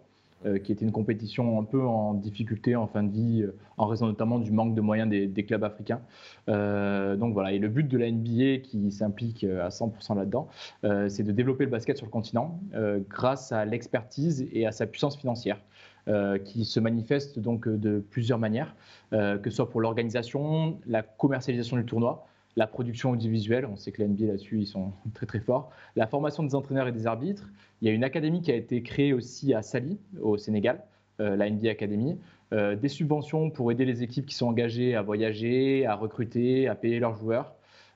qui 0.59 0.71
était 0.71 0.85
une 0.85 0.91
compétition 0.91 1.59
un 1.59 1.63
peu 1.63 1.81
en 1.81 2.13
difficulté 2.13 2.75
en 2.75 2.87
fin 2.87 3.03
de 3.03 3.11
vie, 3.11 3.41
euh, 3.43 3.55
en 3.77 3.87
raison 3.87 4.07
notamment 4.07 4.39
du 4.39 4.51
manque 4.51 4.75
de 4.75 4.81
moyens 4.81 5.09
des, 5.09 5.45
clubs 5.45 5.63
africains. 5.63 6.01
Euh, 6.49 7.15
donc 7.15 7.33
voilà, 7.33 7.51
et 7.51 7.59
le 7.59 7.67
but 7.67 7.87
de 7.87 7.97
la 7.97 8.11
NBA 8.11 8.59
qui 8.63 8.91
s'implique 8.91 9.43
euh, 9.43 9.65
à 9.65 9.69
100% 9.69 10.15
là-dedans, 10.15 10.47
euh, 10.83 11.09
c'est 11.09 11.23
de 11.23 11.31
développer 11.31 11.65
le 11.65 11.71
basket 11.71 11.97
sur 11.97 12.05
le 12.05 12.11
continent 12.11 12.59
euh, 12.73 12.99
grâce 13.09 13.51
à 13.51 13.65
l'expertise 13.65 14.47
et 14.51 14.65
à 14.65 14.71
sa 14.71 14.85
puissance 14.85 15.17
financière. 15.17 15.59
euh, 16.07 16.37
qui 16.37 16.65
se 16.65 16.79
manifeste 16.79 17.39
donc 17.39 17.67
euh, 17.67 17.77
de 17.77 17.97
plusieurs 17.97 18.37
manières, 18.37 18.75
euh, 19.11 19.39
que 19.39 19.49
ce 19.49 19.55
soit 19.55 19.71
pour 19.71 19.81
l'organisation, 19.81 20.79
la 20.85 21.01
commercialisation 21.01 21.77
du 21.77 21.85
tournoi, 21.85 22.27
la 22.55 22.67
production 22.67 23.12
audiovisuelle, 23.12 23.65
on 23.65 23.75
sait 23.75 23.91
que 23.91 24.01
la 24.01 24.07
NBA 24.07 24.27
là-dessus, 24.27 24.62
ils 24.62 24.67
sont 24.67 24.93
très 25.13 25.25
très 25.25 25.39
forts, 25.39 25.71
la 25.95 26.07
formation 26.07 26.43
des 26.43 26.55
entraîneurs 26.55 26.88
et 26.88 26.91
des 26.91 27.07
arbitres. 27.07 27.50
Il 27.81 27.88
y 27.88 27.91
a 27.91 27.93
une 27.93 28.03
académie 28.03 28.41
qui 28.41 28.51
a 28.51 28.55
été 28.55 28.81
créée 28.81 29.13
aussi 29.13 29.53
à 29.53 29.62
Sali, 29.62 30.00
au 30.21 30.38
Sénégal, 30.38 30.83
euh, 31.19 31.35
la 31.35 31.50
NBA 31.50 31.69
Academy. 31.69 32.17
Euh, 32.53 32.75
des 32.75 32.89
subventions 32.89 33.50
pour 33.50 33.71
aider 33.71 33.85
les 33.85 34.03
équipes 34.03 34.27
qui 34.27 34.35
sont 34.35 34.47
engagées 34.47 34.95
à 34.95 35.01
voyager, 35.01 35.85
à 35.85 35.95
recruter, 35.95 36.67
à 36.67 36.75
payer 36.75 37.00
leurs 37.00 37.15
joueurs 37.15 37.55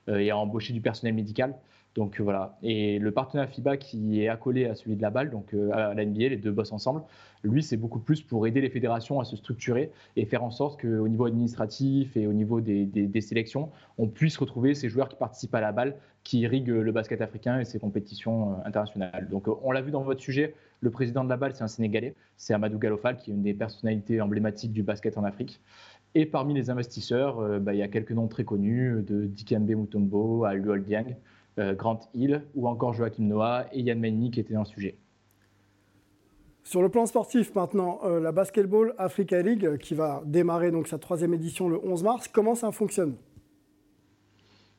euh, 0.10 0.18
et 0.18 0.32
à 0.32 0.38
embaucher 0.38 0.74
du 0.74 0.82
personnel 0.82 1.14
médical. 1.14 1.56
Donc 2.00 2.18
euh, 2.22 2.24
voilà. 2.24 2.58
Et 2.64 2.98
le 2.98 3.12
partenaire 3.12 3.50
FIBA 3.50 3.76
qui 3.76 4.24
est 4.24 4.30
accolé 4.30 4.66
à 4.66 4.74
celui 4.74 4.96
de 4.96 5.02
la 5.02 5.10
balle, 5.10 5.30
donc 5.30 5.54
euh, 5.54 5.70
à 5.74 5.94
la 5.94 6.06
NBA, 6.06 6.30
les 6.30 6.38
deux 6.38 6.50
bossent 6.52 6.72
ensemble, 6.72 7.02
lui, 7.44 7.62
c'est 7.62 7.76
beaucoup 7.76 8.00
plus 8.00 8.22
pour 8.22 8.48
aider 8.48 8.62
les 8.62 8.70
fédérations 8.70 9.20
à 9.20 9.26
se 9.26 9.36
structurer 9.36 9.92
et 10.16 10.26
faire 10.26 10.42
en 10.46 10.50
sorte 10.50 10.80
qu'au 10.82 11.08
niveau 11.10 11.26
administratif 11.26 12.16
et 12.16 12.26
au 12.26 12.32
niveau 12.32 12.62
des, 12.62 12.86
des- 12.86 13.22
sélections, 13.22 13.70
on 13.98 14.08
puisse 14.08 14.38
retrouver 14.38 14.76
ces 14.76 14.88
joueurs 14.88 15.10
qui 15.10 15.18
participent 15.18 15.54
à 15.56 15.60
la 15.60 15.74
balle, 15.74 15.98
qui 16.24 16.40
irriguent 16.40 16.70
le 16.70 16.92
basket 16.94 17.20
africain 17.20 17.60
et 17.60 17.66
ses 17.66 17.80
compétitions 17.80 18.54
euh, 18.54 18.56
internationales. 18.64 19.28
Donc 19.30 19.50
on 19.62 19.72
l'a 19.74 19.82
vu 19.82 19.92
dans 19.92 20.02
votre 20.02 20.22
sujet, 20.22 20.56
le 20.80 20.92
président 20.92 21.26
de 21.26 21.30
la 21.30 21.36
balle, 21.36 21.54
c'est 21.54 21.66
un 21.66 21.68
Sénégalais, 21.68 22.16
c'est 22.38 22.54
Amadou 22.54 22.80
Galofal, 22.80 23.18
qui 23.18 23.32
est 23.32 23.34
une 23.34 23.42
des 23.42 23.54
personnalités 23.54 24.22
emblématiques 24.22 24.72
du 24.72 24.84
basket 24.84 25.18
en 25.18 25.26
Afrique. 25.26 25.60
Et 26.16 26.26
parmi 26.26 26.54
les 26.54 26.70
investisseurs, 26.70 27.60
bah, 27.60 27.74
il 27.74 27.78
y 27.78 27.84
a 27.84 27.90
quelques 27.90 28.14
noms 28.14 28.28
très 28.30 28.46
connus, 28.46 29.04
de 29.06 29.26
Dikembe 29.26 29.70
Mutombo 29.70 30.46
à 30.46 30.54
Luol 30.56 30.82
Dieng, 30.84 31.16
Grant 31.78 32.00
Hill 32.14 32.44
ou 32.56 32.68
encore 32.68 32.94
Joachim 32.94 33.24
Noah 33.24 33.66
et 33.72 33.82
Yann 33.82 34.00
Menni 34.00 34.32
qui 34.32 34.40
étaient 34.40 34.54
dans 34.54 34.62
le 34.62 34.66
sujet. 34.66 34.98
Sur 36.70 36.84
le 36.84 36.90
plan 36.90 37.08
sportif 37.08 37.56
maintenant, 37.56 38.00
euh, 38.04 38.20
la 38.20 38.32
Basketball 38.32 38.94
Africa 39.00 39.42
League 39.42 39.66
euh, 39.66 39.78
qui 39.78 39.96
va 39.96 40.22
démarrer 40.26 40.70
donc 40.70 40.88
sa 40.88 41.00
troisième 41.00 41.34
édition 41.34 41.68
le 41.68 41.84
11 41.84 42.04
mars, 42.04 42.28
comment 42.28 42.54
ça 42.54 42.72
fonctionne? 42.72 43.16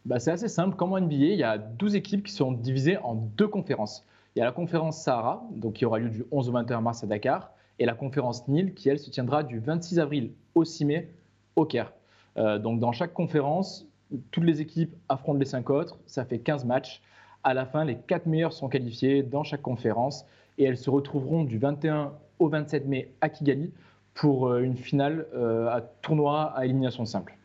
Bah, 0.05 0.21
C'est 0.21 0.31
assez 0.31 0.47
simple. 0.47 0.77
Comme 0.77 0.93
en 0.93 1.01
NBA, 1.01 1.15
il 1.15 1.39
y 1.39 1.43
a 1.43 1.59
12 1.59 1.97
équipes 1.97 2.25
qui 2.25 2.33
sont 2.33 2.53
divisées 2.53 2.97
en 2.99 3.17
deux 3.17 3.49
conférences. 3.49 4.07
Il 4.37 4.39
y 4.39 4.43
a 4.43 4.45
la 4.45 4.53
conférence 4.53 5.03
Sahara, 5.03 5.43
donc 5.51 5.75
qui 5.75 5.85
aura 5.85 5.99
lieu 5.99 6.11
du 6.11 6.25
11 6.31 6.51
au 6.51 6.53
21 6.53 6.81
mars 6.81 7.03
à 7.03 7.09
Dakar, 7.09 7.51
et 7.81 7.87
la 7.87 7.95
conférence 7.95 8.47
Nil, 8.47 8.73
qui 8.75 8.89
elle 8.89 9.01
se 9.01 9.11
tiendra 9.11 9.43
du 9.43 9.59
26 9.59 9.99
avril 9.99 10.31
au 10.55 10.65
6 10.65 10.85
mai 10.85 11.13
au 11.57 11.65
Caire. 11.65 11.93
Euh, 12.37 12.61
donc 12.61 12.79
dans 12.79 12.93
chaque 12.93 13.13
conférence, 13.13 13.90
toutes 14.31 14.45
les 14.45 14.61
équipes 14.61 14.95
affrontent 15.09 15.39
les 15.39 15.45
cinq 15.47 15.71
autres, 15.71 15.99
ça 16.07 16.25
fait 16.25 16.39
15 16.39 16.65
matchs. 16.65 17.03
À 17.43 17.55
la 17.55 17.65
fin, 17.67 17.85
les 17.85 17.97
quatre 17.97 18.27
meilleurs 18.27 18.53
sont 18.53 18.69
qualifiés 18.69 19.23
dans 19.23 19.45
chaque 19.45 19.63
conférence 19.63 20.27
et 20.59 20.65
elles 20.65 20.77
se 20.77 20.91
retrouveront 20.91 21.45
du 21.45 21.59
21 21.59 22.13
au 22.39 22.49
27 22.49 22.87
mai 22.87 23.13
à 23.21 23.29
Kigali 23.29 23.73
pour 24.15 24.49
euh, 24.49 24.63
une 24.63 24.77
finale 24.77 25.27
euh, 25.35 25.69
à 25.69 25.81
tournoi 25.81 26.53
à 26.57 26.65
élimination 26.65 27.07
simple. 27.07 27.37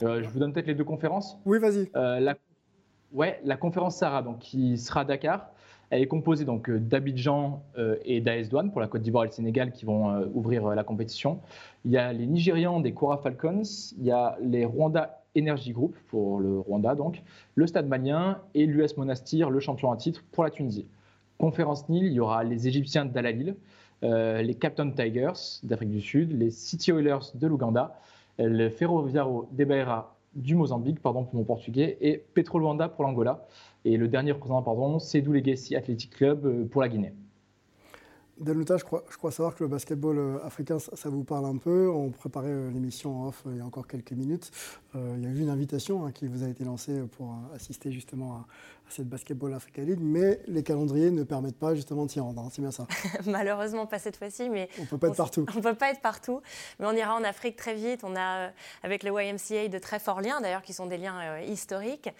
je 0.00 0.28
vous 0.28 0.38
donne 0.38 0.52
peut-être 0.52 0.66
les 0.66 0.74
deux 0.74 0.84
conférences? 0.84 1.38
Oui, 1.44 1.58
vas-y. 1.58 1.90
la, 1.94 2.34
ouais, 3.12 3.40
la 3.44 3.56
conférence 3.56 3.96
Sarah, 3.96 4.22
donc, 4.22 4.38
qui 4.40 4.78
sera 4.78 5.00
à 5.00 5.04
Dakar, 5.04 5.50
elle 5.92 6.00
est 6.00 6.06
composée 6.06 6.46
donc 6.46 6.70
euh, 6.70 6.80
d'Abidjan 6.80 7.62
euh, 7.76 7.96
et 8.06 8.22
d'AS 8.22 8.48
Douane 8.48 8.72
pour 8.72 8.80
la 8.80 8.86
Côte 8.88 9.02
d'Ivoire 9.02 9.24
et 9.24 9.26
le 9.26 9.32
Sénégal 9.32 9.72
qui 9.72 9.84
vont 9.84 10.10
euh, 10.10 10.24
ouvrir 10.32 10.66
la 10.68 10.84
compétition. 10.84 11.38
Il 11.84 11.90
y 11.90 11.98
a 11.98 12.14
les 12.14 12.26
Nigérians 12.26 12.80
des 12.80 12.92
Cora 12.94 13.18
Falcons, 13.18 13.62
il 13.98 14.06
y 14.06 14.10
a 14.10 14.38
les 14.40 14.64
Rwanda 14.64 15.22
Energy 15.36 15.72
Group 15.72 15.94
pour 16.08 16.40
le 16.40 16.60
Rwanda 16.60 16.94
donc, 16.94 17.22
le 17.56 17.66
Stade 17.66 17.88
Malien 17.88 18.38
et 18.54 18.64
l'US 18.64 18.96
Monastir, 18.96 19.50
le 19.50 19.60
champion 19.60 19.92
à 19.92 19.98
titre 19.98 20.24
pour 20.32 20.44
la 20.44 20.50
Tunisie. 20.50 20.86
Conférence 21.36 21.86
Nil, 21.90 22.06
il 22.06 22.12
y 22.12 22.20
aura 22.20 22.42
les 22.42 22.68
Égyptiens 22.68 23.04
d'Al-Alil, 23.04 23.56
les 24.02 24.56
Captain 24.58 24.90
Tigers 24.90 25.60
d'Afrique 25.62 25.90
du 25.90 26.00
Sud, 26.00 26.32
les 26.38 26.50
City 26.50 26.90
Oilers 26.90 27.32
de 27.34 27.46
l'Ouganda, 27.46 27.98
le 28.38 28.68
Ferroviaro 28.68 29.48
de 29.52 29.64
Beira 29.64 30.14
du 30.34 30.54
Mozambique, 30.54 31.00
pardon 31.00 31.24
pour 31.24 31.34
mon 31.34 31.44
portugais, 31.44 31.98
et 32.00 32.24
Petro 32.34 32.58
Luanda 32.58 32.88
pour 32.88 33.04
l'Angola. 33.04 33.46
Et 33.84 33.96
le 33.96 34.08
dernier 34.08 34.32
représentant, 34.32 34.62
pardon, 34.62 34.98
c'est 34.98 35.20
Legacy 35.20 35.76
Athletic 35.76 36.10
Club 36.10 36.46
euh, 36.46 36.64
pour 36.64 36.80
la 36.82 36.88
Guinée. 36.88 37.12
Danuta, 38.38 38.76
je 38.76 38.84
crois, 38.84 39.04
je 39.10 39.16
crois, 39.16 39.30
savoir 39.30 39.54
que 39.54 39.62
le 39.62 39.68
basketball 39.68 40.18
euh, 40.18 40.44
africain, 40.44 40.78
ça, 40.78 41.08
vous 41.08 41.24
parle 41.24 41.44
un 41.44 41.58
peu. 41.58 41.90
On 41.90 42.10
préparait 42.10 42.48
euh, 42.48 42.70
l'émission 42.70 43.26
off 43.26 43.44
il 43.46 43.58
y 43.58 43.60
a 43.60 43.66
encore 43.66 43.86
quelques 43.86 44.12
minutes. 44.12 44.50
il 44.94 45.22
y 45.22 45.26
a 45.26 45.30
eu 45.30 45.40
une 45.40 45.50
invitation 45.50 46.06
hein, 46.06 46.12
qui 46.12 46.26
vous 46.26 46.42
a 46.44 46.48
été 46.48 46.64
lancée 46.64 47.02
pour 47.16 47.34
assister 47.54 47.92
justement 47.92 48.44
à, 48.92 48.96
cette 48.96 49.08
Basketball 49.08 49.54
Africa 49.54 49.82
League, 49.82 50.00
mais 50.00 50.40
les 50.46 50.62
calendriers 50.62 51.10
ne 51.10 51.22
permettent 51.22 51.58
pas 51.58 51.74
justement 51.74 52.06
de 52.06 52.10
s'y 52.10 52.20
rendre. 52.20 52.42
Hein, 52.42 52.48
c'est 52.52 52.62
bien 52.62 52.70
ça. 52.70 52.86
Malheureusement, 53.26 53.86
pas 53.86 53.98
cette 53.98 54.16
fois-ci, 54.16 54.48
mais 54.48 54.68
on 54.80 54.84
peut 54.84 54.98
pas 54.98 55.08
être 55.08 55.16
partout. 55.16 55.46
On 55.56 55.60
peut 55.60 55.74
pas 55.74 55.90
être 55.90 56.00
partout, 56.00 56.42
mais 56.78 56.86
on 56.86 56.92
ira 56.92 57.14
en 57.14 57.24
Afrique 57.24 57.56
très 57.56 57.74
vite. 57.74 58.00
On 58.04 58.16
a 58.16 58.46
euh, 58.46 58.48
avec 58.82 59.02
le 59.02 59.10
YMCA 59.10 59.68
de 59.68 59.78
très 59.78 59.98
forts 59.98 60.20
liens, 60.20 60.40
d'ailleurs, 60.40 60.62
qui 60.62 60.72
sont 60.72 60.86
des 60.86 60.98
liens 60.98 61.18
euh, 61.20 61.40
historiques. 61.42 62.10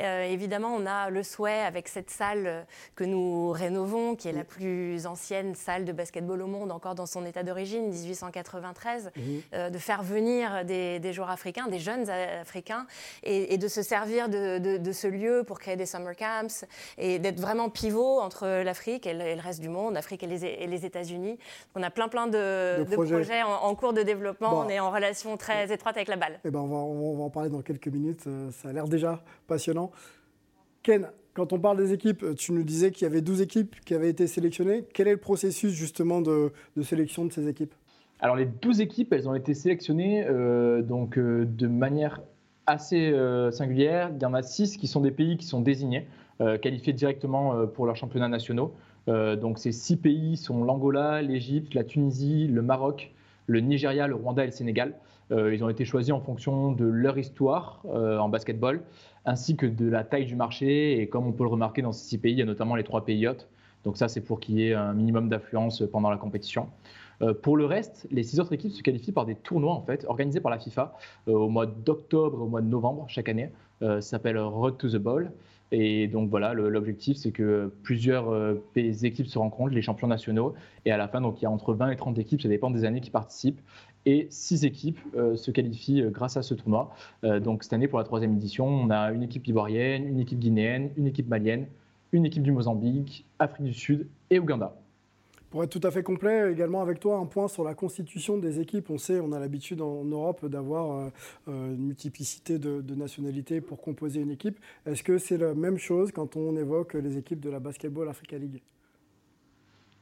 Euh, 0.00 0.24
évidemment, 0.24 0.74
on 0.74 0.86
a 0.86 1.10
le 1.10 1.22
souhait 1.22 1.60
avec 1.60 1.88
cette 1.88 2.10
salle 2.10 2.66
que 2.94 3.04
nous 3.04 3.50
rénovons, 3.50 4.14
qui 4.14 4.28
est 4.28 4.32
la 4.32 4.44
plus 4.44 5.06
ancienne 5.06 5.54
salle 5.54 5.84
de 5.84 5.92
basketball 5.92 6.42
au 6.42 6.46
monde, 6.46 6.70
encore 6.72 6.94
dans 6.94 7.06
son 7.06 7.24
état 7.24 7.42
d'origine, 7.42 7.88
1893, 7.88 9.10
de 9.52 9.78
faire 9.78 10.02
venir 10.02 10.64
des, 10.64 11.12
joueurs 11.12 11.30
africains, 11.30 11.66
des 11.68 11.78
jeunes 11.78 12.08
africains, 12.08 12.86
et, 13.22 13.58
de 13.58 13.68
se 13.68 13.82
servir 13.82 14.28
de, 14.28 14.58
de, 14.78 14.92
ce 14.92 15.06
lieu 15.06 15.42
pour 15.44 15.58
créer 15.58 15.76
des 15.76 15.86
summer 15.86 16.14
camps 16.18 16.66
et 16.98 17.18
d'être 17.18 17.40
vraiment 17.40 17.70
pivot 17.70 18.20
entre 18.20 18.62
l'Afrique 18.62 19.06
et, 19.06 19.14
le 19.14 19.40
reste 19.40 19.60
du 19.60 19.68
monde, 19.68 19.94
l'Afrique 19.94 20.22
et 20.22 20.26
les, 20.26 20.84
États-Unis. 20.84 21.38
On 21.74 21.82
a 21.82 21.90
plein 21.90 22.08
plein 22.08 22.26
de, 22.26 22.84
projets, 22.92 23.42
en, 23.42 23.74
cours 23.74 23.92
de 23.92 24.02
développement. 24.02 24.58
On 24.58 24.68
est 24.68 24.80
en 24.80 24.90
relation 24.90 25.36
très 25.36 25.72
étroite 25.72 25.96
avec 25.96 26.08
la 26.08 26.16
balle. 26.16 26.40
Eh 26.44 26.50
ben 26.50 26.60
on, 26.60 26.66
va, 26.66 26.76
on 26.76 27.16
va 27.16 27.24
en 27.24 27.30
parler 27.30 27.50
dans 27.50 27.62
quelques 27.62 27.88
minutes. 27.88 28.24
Euh, 28.26 28.50
ça 28.50 28.68
a 28.68 28.72
l'air 28.72 28.88
déjà 28.88 29.22
passionnant. 29.46 29.90
Ken, 30.82 31.10
quand 31.34 31.52
on 31.52 31.60
parle 31.60 31.76
des 31.76 31.92
équipes, 31.92 32.24
tu 32.36 32.52
nous 32.52 32.64
disais 32.64 32.90
qu'il 32.90 33.04
y 33.04 33.06
avait 33.06 33.20
12 33.20 33.42
équipes 33.42 33.76
qui 33.84 33.94
avaient 33.94 34.10
été 34.10 34.26
sélectionnées. 34.26 34.84
Quel 34.92 35.08
est 35.08 35.12
le 35.12 35.18
processus 35.18 35.72
justement 35.72 36.20
de, 36.20 36.52
sélection 36.82 37.24
de 37.24 37.32
ces 37.32 37.46
équipes? 37.48 37.74
Alors 38.20 38.34
les 38.34 38.46
12 38.46 38.80
équipes, 38.80 39.12
elles 39.12 39.28
ont 39.28 39.34
été 39.34 39.54
sélectionnées 39.54 40.26
euh, 40.26 40.82
donc, 40.82 41.16
euh, 41.16 41.44
de 41.44 41.68
manière 41.68 42.22
assez 42.68 43.10
euh, 43.10 43.50
singulière. 43.50 44.10
Il 44.14 44.22
y 44.22 44.26
en 44.26 44.34
a 44.34 44.42
six 44.42 44.76
qui 44.76 44.86
sont 44.86 45.00
des 45.00 45.10
pays 45.10 45.36
qui 45.38 45.46
sont 45.46 45.60
désignés, 45.60 46.06
euh, 46.40 46.58
qualifiés 46.58 46.92
directement 46.92 47.54
euh, 47.54 47.66
pour 47.66 47.86
leurs 47.86 47.96
championnats 47.96 48.28
nationaux. 48.28 48.74
donc 49.06 49.58
ces 49.58 49.72
six 49.72 49.96
pays 49.96 50.36
sont 50.36 50.64
l'Angola, 50.64 51.22
l'Égypte, 51.22 51.72
la 51.72 51.82
Tunisie, 51.82 52.46
le 52.46 52.60
Maroc, 52.60 53.14
le 53.46 53.60
Nigeria, 53.60 54.06
le 54.06 54.14
Rwanda 54.14 54.42
et 54.42 54.48
le 54.48 54.52
Sénégal. 54.52 54.92
ils 55.30 55.64
ont 55.64 55.70
été 55.70 55.86
choisis 55.86 56.12
en 56.12 56.20
fonction 56.20 56.72
de 56.72 56.84
leur 56.84 57.16
histoire 57.16 57.80
en 57.86 58.28
basketball, 58.28 58.82
ainsi 59.24 59.56
que 59.56 59.64
de 59.64 59.88
la 59.88 60.04
taille 60.04 60.26
du 60.26 60.36
marché. 60.36 61.00
Et 61.00 61.08
comme 61.08 61.26
on 61.26 61.32
peut 61.32 61.44
le 61.44 61.48
remarquer 61.48 61.80
dans 61.80 61.92
ces 61.92 62.06
six 62.06 62.18
pays, 62.18 62.34
il 62.34 62.38
y 62.38 62.42
a 62.42 62.44
notamment 62.44 62.76
les 62.76 62.84
trois 62.84 63.02
pays 63.06 63.26
hôtes. 63.26 63.48
Donc 63.84 63.96
ça, 63.96 64.08
c'est 64.08 64.20
pour 64.20 64.40
qu'il 64.40 64.58
y 64.58 64.68
ait 64.68 64.74
un 64.74 64.92
minimum 64.92 65.30
d'affluence 65.30 65.82
pendant 65.90 66.10
la 66.10 66.18
compétition. 66.18 66.68
Euh, 67.22 67.34
pour 67.34 67.56
le 67.56 67.64
reste, 67.64 68.06
les 68.10 68.22
six 68.22 68.40
autres 68.40 68.52
équipes 68.52 68.72
se 68.72 68.82
qualifient 68.82 69.12
par 69.12 69.26
des 69.26 69.34
tournois 69.34 69.74
en 69.74 69.82
fait, 69.82 70.04
organisés 70.08 70.40
par 70.40 70.50
la 70.50 70.58
FIFA 70.58 70.94
euh, 71.28 71.32
au 71.32 71.48
mois 71.48 71.66
d'octobre 71.66 72.42
au 72.42 72.46
mois 72.46 72.60
de 72.60 72.68
novembre 72.68 73.06
chaque 73.08 73.28
année. 73.28 73.50
Euh, 73.82 74.00
ça 74.00 74.10
s'appelle 74.10 74.38
Road 74.38 74.76
to 74.78 74.88
the 74.88 74.96
Ball. 74.96 75.32
Et 75.70 76.08
donc 76.08 76.30
voilà, 76.30 76.54
l'objectif 76.54 77.18
c'est 77.18 77.30
que 77.30 77.70
plusieurs 77.82 78.56
équipes 78.74 79.26
se 79.26 79.38
rencontrent, 79.38 79.74
les 79.74 79.82
champions 79.82 80.06
nationaux, 80.06 80.54
et 80.86 80.92
à 80.92 80.96
la 80.96 81.08
fin, 81.08 81.20
donc 81.20 81.42
il 81.42 81.42
y 81.42 81.46
a 81.46 81.50
entre 81.50 81.74
20 81.74 81.90
et 81.90 81.96
30 81.96 82.18
équipes, 82.18 82.40
ça 82.40 82.48
dépend 82.48 82.70
des 82.70 82.86
années 82.86 83.02
qui 83.02 83.10
participent, 83.10 83.60
et 84.06 84.28
six 84.30 84.64
équipes 84.64 84.98
se 85.34 85.50
qualifient 85.50 86.04
grâce 86.08 86.38
à 86.38 86.42
ce 86.42 86.54
tournoi. 86.54 86.94
donc 87.22 87.64
cette 87.64 87.74
année, 87.74 87.86
pour 87.86 87.98
la 87.98 88.06
troisième 88.06 88.32
édition, 88.32 88.66
on 88.66 88.88
a 88.88 89.12
une 89.12 89.22
équipe 89.22 89.46
ivoirienne, 89.46 90.08
une 90.08 90.20
équipe 90.20 90.38
guinéenne, 90.38 90.88
une 90.96 91.06
équipe 91.06 91.28
malienne, 91.28 91.66
une 92.12 92.24
équipe 92.24 92.44
du 92.44 92.52
Mozambique, 92.52 93.26
Afrique 93.38 93.66
du 93.66 93.74
Sud 93.74 94.08
et 94.30 94.38
Ouganda. 94.38 94.74
Pour 95.50 95.64
être 95.64 95.70
tout 95.70 95.86
à 95.86 95.90
fait 95.90 96.02
complet, 96.02 96.52
également 96.52 96.82
avec 96.82 97.00
toi, 97.00 97.16
un 97.16 97.24
point 97.24 97.48
sur 97.48 97.64
la 97.64 97.74
constitution 97.74 98.36
des 98.36 98.60
équipes. 98.60 98.90
On 98.90 98.98
sait, 98.98 99.18
on 99.18 99.32
a 99.32 99.38
l'habitude 99.38 99.80
en 99.80 100.04
Europe 100.04 100.44
d'avoir 100.44 100.92
euh, 100.92 101.08
euh, 101.48 101.74
une 101.74 101.86
multiplicité 101.86 102.58
de, 102.58 102.94
nationalités 102.94 103.62
pour 103.62 103.80
composer 103.80 104.20
une 104.20 104.30
équipe. 104.30 104.58
Est-ce 104.84 105.02
que 105.02 105.16
c'est 105.16 105.38
la 105.38 105.54
même 105.54 105.78
chose 105.78 106.12
quand 106.12 106.36
on 106.36 106.54
évoque 106.56 106.94
les 106.94 107.16
équipes 107.16 107.40
de 107.40 107.48
la 107.48 107.60
Basketball 107.60 108.08
Africa 108.10 108.36
League? 108.36 108.60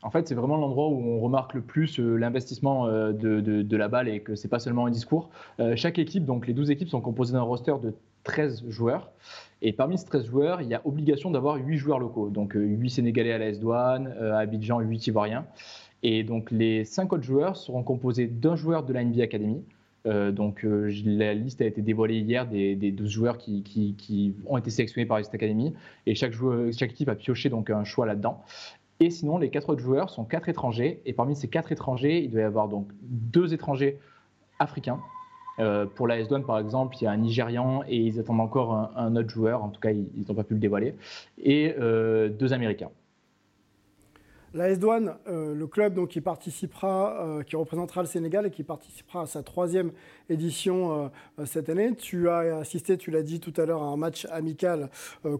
En 0.03 0.11
fait, 0.11 0.27
c'est 0.27 0.35
vraiment 0.35 0.57
l'endroit 0.57 0.89
où 0.89 1.01
on 1.01 1.21
remarque 1.21 1.55
le 1.55 1.61
plus 1.61 2.01
euh, 2.01 2.17
l'investissement 2.17 2.89
de, 2.89 3.77
la 3.77 3.89
balle 3.89 4.09
et 4.09 4.21
que 4.21 4.35
c'est 4.35 4.49
pas 4.49 4.59
seulement 4.59 4.87
un 4.87 4.91
discours. 4.91 5.31
chaque 5.77 5.99
équipe, 6.01 6.25
donc 6.25 6.49
les 6.49 6.55
12 6.55 6.71
équipes, 6.73 6.89
sont 6.89 7.01
composées 7.01 7.35
d'un 7.35 7.43
roster 7.43 7.75
de 7.83 7.95
13 8.27 8.65
joueurs. 8.69 9.11
Et 9.63 9.73
parmi 9.73 9.97
ces 9.97 10.05
13 10.05 10.27
joueurs, 10.27 10.61
il 10.61 10.69
y 10.69 10.75
a 10.75 10.83
obligation 10.85 11.31
d'avoir 11.31 11.57
8 11.57 11.79
joueurs 11.79 11.99
locaux. 11.99 12.29
Donc 12.29 12.53
8 12.55 12.59
euh, 12.59 12.89
Sénégalais 12.89 13.33
à 13.33 13.39
la 13.39 13.49
S-Douane, 13.49 14.15
euh, 14.21 14.35
à 14.35 14.41
Abidjan, 14.41 14.81
8 14.81 15.07
Ivoiriens. 15.07 15.47
Et 16.03 16.25
donc 16.25 16.51
les 16.51 16.85
5 16.85 17.13
autres 17.13 17.23
joueurs 17.23 17.57
seront 17.57 17.83
composés 17.83 18.27
d'un 18.27 18.57
joueur 18.57 18.85
de 18.85 18.93
la 18.93 19.03
NBA 19.03 19.23
Academy. 19.23 19.65
Euh, 20.07 20.31
donc 20.31 20.65
la 20.65 21.35
liste 21.35 21.63
a 21.63 21.65
été 21.65 21.83
dévoilée 21.83 22.19
hier 22.19 22.47
des, 22.47 22.77
12 22.77 23.09
joueurs 23.09 23.39
qui, 23.39 24.35
ont 24.47 24.59
été 24.59 24.71
sélectionnés 24.71 25.07
par 25.07 25.25
cette 25.25 25.35
Academy. 25.35 25.73
Et 26.05 26.15
chaque, 26.15 26.35
chaque 26.77 26.91
équipe 26.91 27.09
a 27.09 27.15
pioché 27.15 27.49
donc 27.49 27.71
un 27.71 27.85
choix 27.85 28.07
là-dedans. 28.07 28.45
Et 28.99 29.11
sinon, 29.11 29.39
les 29.39 29.51
4 29.51 29.71
autres 29.71 29.83
joueurs 29.83 30.11
sont 30.11 30.25
4 30.25 30.49
étrangers. 30.49 31.01
Et 31.07 31.13
parmi 31.13 31.35
ces 31.37 31.49
4 31.49 31.73
étrangers, 31.73 32.23
il 32.23 32.31
doit 32.31 32.41
y 32.41 32.45
avoir 32.45 32.69
donc 32.69 32.89
2 33.03 33.55
étrangers 33.55 33.99
africains 34.59 35.01
euh, 35.59 35.87
pour 35.87 36.07
la 36.07 36.19
S-Douane, 36.19 36.45
par 36.45 36.59
exemple, 36.59 36.97
il 37.01 37.05
y 37.05 37.07
a 37.07 37.11
un 37.11 37.17
Nigérian 37.17 37.83
et 37.89 37.97
ils 37.97 38.21
attendent 38.21 38.41
encore 38.41 38.93
un, 38.97 39.17
autre 39.17 39.31
joueur, 39.31 39.65
en 39.65 39.69
tout 39.69 39.81
cas, 39.81 39.91
ils 39.91 40.25
n'ont 40.29 40.35
pas 40.35 40.45
pu 40.45 40.55
le 40.55 40.61
dévoiler, 40.61 40.95
et 41.39 41.75
euh, 41.79 42.29
deux 42.29 42.53
Américains. 42.53 42.91
La 44.55 44.71
S-Douane, 44.71 45.17
euh, 45.29 45.55
le 45.55 45.67
club 45.67 45.95
donc, 45.95 46.09
qui 46.09 46.21
participera, 46.23 47.41
qui 47.47 47.57
représentera 47.57 48.01
le 48.01 48.07
Sénégal 48.07 48.47
et 48.47 48.51
qui 48.51 48.63
participera 48.63 49.23
à 49.23 49.27
sa 49.27 49.43
troisième 49.43 49.93
édition 50.31 51.11
cette 51.45 51.69
année. 51.69 51.95
Tu 51.95 52.31
as 52.31 52.59
assisté, 52.59 52.97
tu 52.97 53.11
l'as 53.11 53.23
dit 53.23 53.39
tout 53.39 53.53
à 53.61 53.67
l'heure, 53.67 53.83
à 53.83 53.87
un 53.87 53.97
match 53.97 54.27
amical 54.31 54.89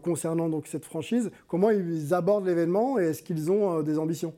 concernant 0.03 0.49
donc, 0.49 0.67
cette 0.67 0.85
franchise. 0.85 1.31
Comment 1.47 1.71
ils 1.71 2.13
abordent 2.13 2.45
l'événement 2.45 2.99
et 2.99 3.05
est-ce 3.05 3.23
qu'ils 3.23 3.51
ont 3.51 3.81
des 3.81 3.97
ambitions? 3.97 4.33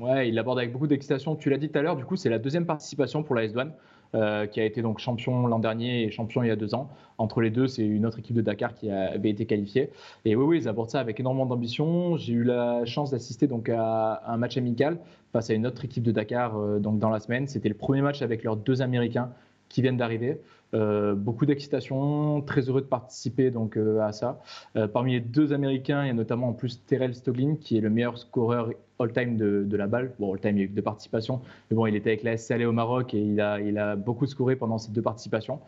Ouais, 0.00 0.28
ils 0.28 0.34
l'abordent 0.34 0.58
avec 0.58 0.72
beaucoup 0.72 0.86
d'excitation. 0.86 1.36
Tu 1.36 1.50
l'as 1.50 1.58
dit 1.58 1.68
tout 1.68 1.78
à 1.78 1.82
l'heure, 1.82 1.96
du 1.96 2.04
coup, 2.04 2.16
c'est 2.16 2.30
la 2.30 2.38
deuxième 2.38 2.66
participation 2.66 3.22
pour 3.22 3.36
la 3.36 3.44
S-Douane. 3.44 3.72
Euh, 4.14 4.46
qui 4.46 4.60
a 4.60 4.64
été 4.64 4.82
donc 4.82 4.98
champion 4.98 5.46
l'an 5.46 5.58
dernier 5.58 6.02
et 6.02 6.10
champion 6.10 6.42
il 6.42 6.48
y 6.48 6.50
a 6.50 6.56
deux 6.56 6.74
ans. 6.74 6.90
Entre 7.16 7.40
les 7.40 7.48
deux, 7.48 7.66
c'est 7.66 7.86
une 7.86 8.04
autre 8.04 8.18
équipe 8.18 8.36
de 8.36 8.42
Dakar 8.42 8.74
qui 8.74 8.90
avait 8.90 9.30
été 9.30 9.46
qualifiée. 9.46 9.88
Et 10.26 10.36
oui, 10.36 10.44
oui, 10.44 10.58
ils 10.58 10.68
abordent 10.68 10.90
ça 10.90 11.00
avec 11.00 11.18
énormément 11.18 11.46
d'ambition. 11.46 12.18
J'ai 12.18 12.34
eu 12.34 12.44
la 12.44 12.84
chance 12.84 13.10
d'assister 13.10 13.46
donc 13.46 13.70
à 13.70 14.22
un 14.26 14.36
match 14.36 14.58
amical 14.58 14.98
face 15.32 15.48
à 15.48 15.54
une 15.54 15.66
autre 15.66 15.82
équipe 15.86 16.02
de 16.02 16.12
Dakar 16.12 16.58
euh, 16.58 16.78
donc 16.78 16.98
dans 16.98 17.08
la 17.08 17.20
semaine. 17.20 17.48
C'était 17.48 17.70
le 17.70 17.74
premier 17.74 18.02
match 18.02 18.20
avec 18.20 18.44
leurs 18.44 18.56
deux 18.56 18.82
Américains 18.82 19.30
qui 19.70 19.80
viennent 19.80 19.96
d'arriver. 19.96 20.38
Euh, 20.74 21.14
beaucoup 21.14 21.44
d'excitation, 21.44 22.40
très 22.40 22.62
heureux 22.62 22.80
de 22.80 22.86
participer 22.86 23.50
donc 23.50 23.76
euh, 23.76 24.00
à 24.00 24.12
ça. 24.12 24.40
Euh, 24.76 24.88
parmi 24.88 25.12
les 25.12 25.20
deux 25.20 25.52
Américains, 25.52 26.04
il 26.04 26.06
y 26.06 26.10
a 26.10 26.14
notamment 26.14 26.48
en 26.48 26.52
plus 26.54 26.82
Terrell 26.86 27.14
Stoglin, 27.14 27.56
qui 27.60 27.76
est 27.76 27.80
le 27.82 27.90
meilleur 27.90 28.16
scoreur 28.16 28.70
all-time 28.98 29.36
de, 29.36 29.76
la 29.76 29.86
balle. 29.86 30.14
Bon, 30.18 30.32
all-time, 30.32 30.56
il 30.56 30.60
y 30.60 30.62
a 30.62 30.64
eu 30.64 30.68
deux 30.68 30.80
participations, 30.80 31.42
mais 31.70 31.76
bon, 31.76 31.86
il 31.86 31.94
était 31.94 32.10
avec 32.10 32.22
la 32.22 32.38
SCL 32.38 32.64
au 32.64 32.72
Maroc 32.72 33.12
et 33.12 33.20
il 33.20 33.40
a, 33.40 33.96
beaucoup 33.96 34.26
scoré 34.26 34.56
pendant 34.56 34.78
ces 34.78 34.92
deux 34.92 35.02
participations. 35.02 35.60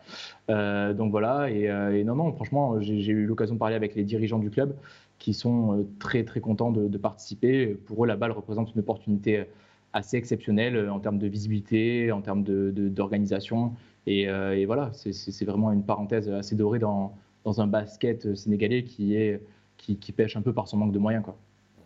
donc 0.47 1.11
voilà, 1.11 1.49
et, 1.51 2.03
non, 2.05 2.15
non, 2.15 2.31
franchement, 2.31 2.79
j'ai 2.79 3.11
eu 3.11 3.25
l'occasion 3.25 3.55
de 3.55 3.59
parler 3.59 3.75
avec 3.75 3.93
les 3.93 4.05
dirigeants 4.05 4.39
du 4.39 4.49
club 4.49 4.73
qui 5.19 5.33
sont 5.33 5.85
très, 5.99 6.23
très 6.23 6.39
contents 6.39 6.71
de, 6.71 6.97
participer. 6.97 7.67
Pour 7.67 8.05
eux, 8.05 8.07
la 8.07 8.15
balle 8.15 8.31
représente 8.31 8.73
une 8.73 8.79
opportunité 8.79 9.43
assez 9.91 10.15
exceptionnelle 10.15 10.89
en 10.89 10.99
termes 11.01 11.19
de 11.19 11.27
visibilité, 11.27 12.13
en 12.13 12.21
termes 12.21 12.43
d'organisation. 12.43 13.73
Et, 14.07 14.65
voilà, 14.65 14.91
c'est 14.93 15.45
vraiment 15.45 15.71
une 15.71 15.83
parenthèse 15.83 16.29
assez 16.29 16.55
dorée 16.55 16.79
dans, 16.79 17.17
dans 17.43 17.61
un 17.61 17.67
basket 17.67 18.35
sénégalais 18.35 18.83
qui, 18.83 19.15
est, 19.15 19.41
qui, 19.77 20.11
pêche 20.11 20.35
un 20.37 20.41
peu 20.41 20.53
par 20.53 20.67
son 20.67 20.77
manque 20.77 20.91
de 20.91 20.99
moyens. 20.99 21.23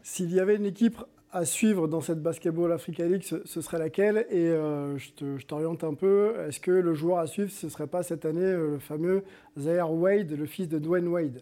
S'il 0.02 0.32
y 0.34 0.40
avait 0.40 0.56
une 0.56 0.66
équipe 0.66 0.98
à 1.32 1.46
suivre 1.46 1.88
dans 1.88 2.02
cette 2.02 2.22
Basketball 2.22 2.72
Africa 2.72 3.06
League, 3.06 3.24
ce, 3.24 3.62
serait 3.62 3.78
laquelle? 3.78 4.26
Et 4.30 4.50
euh, 4.50 4.98
je 4.98 5.46
t'oriente 5.46 5.84
un 5.84 5.94
peu. 5.94 6.34
Est-ce 6.48 6.60
que 6.60 6.72
le 6.72 6.94
joueur 6.94 7.20
à 7.20 7.28
suivre, 7.28 7.52
ce 7.52 7.68
ne 7.68 7.72
serait 7.72 7.88
pas 7.88 8.04
cette 8.04 8.26
année 8.26 8.42
euh, 8.42 8.72
le 8.72 8.80
fameux 8.80 9.24
Zaire 9.58 9.92
Wade, 9.92 10.32
le 10.32 10.46
fils 10.46 10.68
de 10.68 10.80
Dwayne 10.80 11.08
Wade? 11.08 11.42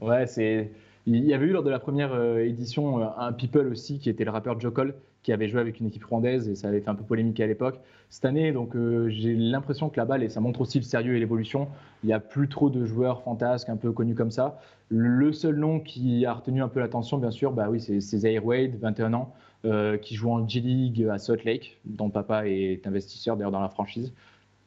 Ouais, 0.00 0.26
c'est. 0.26 0.72
Il 1.06 1.24
y 1.24 1.34
avait 1.34 1.46
eu 1.46 1.50
lors 1.50 1.64
de 1.64 1.70
la 1.70 1.80
première 1.80 2.38
édition 2.38 3.02
un 3.18 3.32
People 3.32 3.66
aussi 3.66 3.98
qui 3.98 4.08
était 4.08 4.24
le 4.24 4.30
rappeur 4.30 4.60
Joe 4.60 4.72
Cole 4.72 4.94
qui 5.22 5.32
avait 5.32 5.48
joué 5.48 5.60
avec 5.60 5.78
une 5.80 5.86
équipe 5.86 6.04
rwandaise 6.04 6.48
et 6.48 6.54
ça 6.54 6.68
avait 6.68 6.80
fait 6.80 6.90
un 6.90 6.94
peu 6.94 7.04
polémique 7.04 7.40
à 7.40 7.46
l'époque. 7.46 7.80
Cette 8.10 8.24
année, 8.24 8.52
donc 8.52 8.74
euh, 8.74 9.08
j'ai 9.08 9.34
l'impression 9.34 9.88
que 9.88 9.96
la 9.96 10.04
balle, 10.04 10.22
et 10.22 10.28
ça 10.28 10.40
montre 10.40 10.60
aussi 10.60 10.78
le 10.78 10.84
sérieux 10.84 11.16
et 11.16 11.20
l'évolution, 11.20 11.68
il 12.02 12.08
n'y 12.08 12.12
a 12.12 12.20
plus 12.20 12.48
trop 12.48 12.70
de 12.70 12.84
joueurs 12.84 13.22
fantasques 13.22 13.68
un 13.68 13.76
peu 13.76 13.92
connus 13.92 14.14
comme 14.14 14.30
ça. 14.30 14.60
Le 14.88 15.32
seul 15.32 15.56
nom 15.56 15.80
qui 15.80 16.26
a 16.26 16.34
retenu 16.34 16.62
un 16.62 16.68
peu 16.68 16.80
l'attention, 16.80 17.18
bien 17.18 17.30
sûr, 17.30 17.52
bah 17.52 17.68
oui, 17.70 17.80
c'est 17.80 18.00
Zaire 18.00 18.44
Wade, 18.44 18.78
21 18.80 19.14
ans, 19.14 19.32
euh, 19.64 19.96
qui 19.96 20.16
joue 20.16 20.30
en 20.30 20.46
G-League 20.46 21.06
à 21.10 21.18
Salt 21.18 21.44
Lake, 21.44 21.78
dont 21.84 22.10
papa 22.10 22.46
est 22.46 22.86
investisseur 22.86 23.36
d'ailleurs 23.36 23.52
dans 23.52 23.60
la 23.60 23.68
franchise 23.68 24.12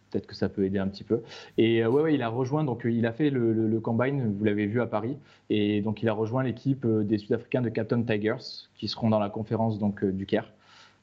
peut-être 0.10 0.28
que 0.28 0.36
ça 0.36 0.50
peut 0.50 0.66
aider 0.66 0.80
un 0.80 0.88
petit 0.88 1.04
peu. 1.04 1.22
Et 1.58 1.84
euh, 1.84 1.90
ouais, 1.90 2.14
il 2.14 2.22
a 2.22 2.30
rejoint, 2.30 2.64
donc 2.64 2.84
il 2.86 3.06
a 3.06 3.12
fait 3.12 3.30
le, 3.30 3.80
combine, 3.80 4.34
vous 4.38 4.44
l'avez 4.44 4.66
vu 4.66 4.82
à 4.82 4.88
Paris, 4.88 5.18
et 5.50 5.82
donc 5.82 6.02
il 6.02 6.10
a 6.10 6.14
rejoint 6.14 6.44
l'équipe 6.44 6.86
euh, 6.86 7.04
des 7.04 7.18
Sud-Africains 7.18 7.62
de 7.62 7.70
Captain 7.70 8.02
Tigers, 8.02 8.68
qui 8.76 8.88
seront 8.88 9.10
dans 9.10 9.20
la 9.20 9.30
conférence 9.30 9.80
donc, 9.80 10.04
euh, 10.04 10.12
du 10.12 10.26
Caire. 10.26 10.52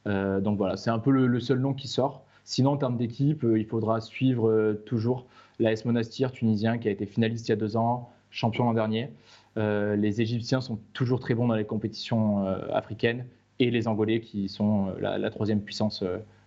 donc 0.06 0.56
voilà, 0.56 0.76
c'est 0.76 0.90
un 0.90 0.98
peu 0.98 1.10
le, 1.10 1.40
seul 1.40 1.60
nom 1.60 1.74
qui 1.74 1.88
sort. 1.88 2.24
Sinon, 2.44 2.72
en 2.72 2.76
termes 2.76 2.96
d'équipe, 2.96 3.46
il 3.56 3.64
faudra 3.66 4.00
suivre 4.00 4.72
toujours 4.84 5.26
l'AS 5.60 5.84
Monastir 5.84 6.32
tunisien, 6.32 6.78
qui 6.78 6.88
a 6.88 6.90
été 6.90 7.06
finaliste 7.06 7.46
il 7.48 7.50
y 7.50 7.52
a 7.52 7.56
deux 7.56 7.76
ans, 7.76 8.10
champion 8.30 8.64
l'an 8.64 8.74
dernier. 8.74 9.10
les 9.56 10.20
Égyptiens 10.20 10.60
sont 10.60 10.80
toujours 10.92 11.20
très 11.20 11.34
bons 11.34 11.46
dans 11.46 11.54
les 11.54 11.64
compétitions 11.64 12.44
africaines, 12.72 13.26
et 13.60 13.70
les 13.70 13.86
Angolais, 13.86 14.20
qui 14.20 14.48
sont 14.48 14.92
la, 14.98 15.18
la 15.18 15.30
troisième 15.30 15.60
puissance 15.60 16.02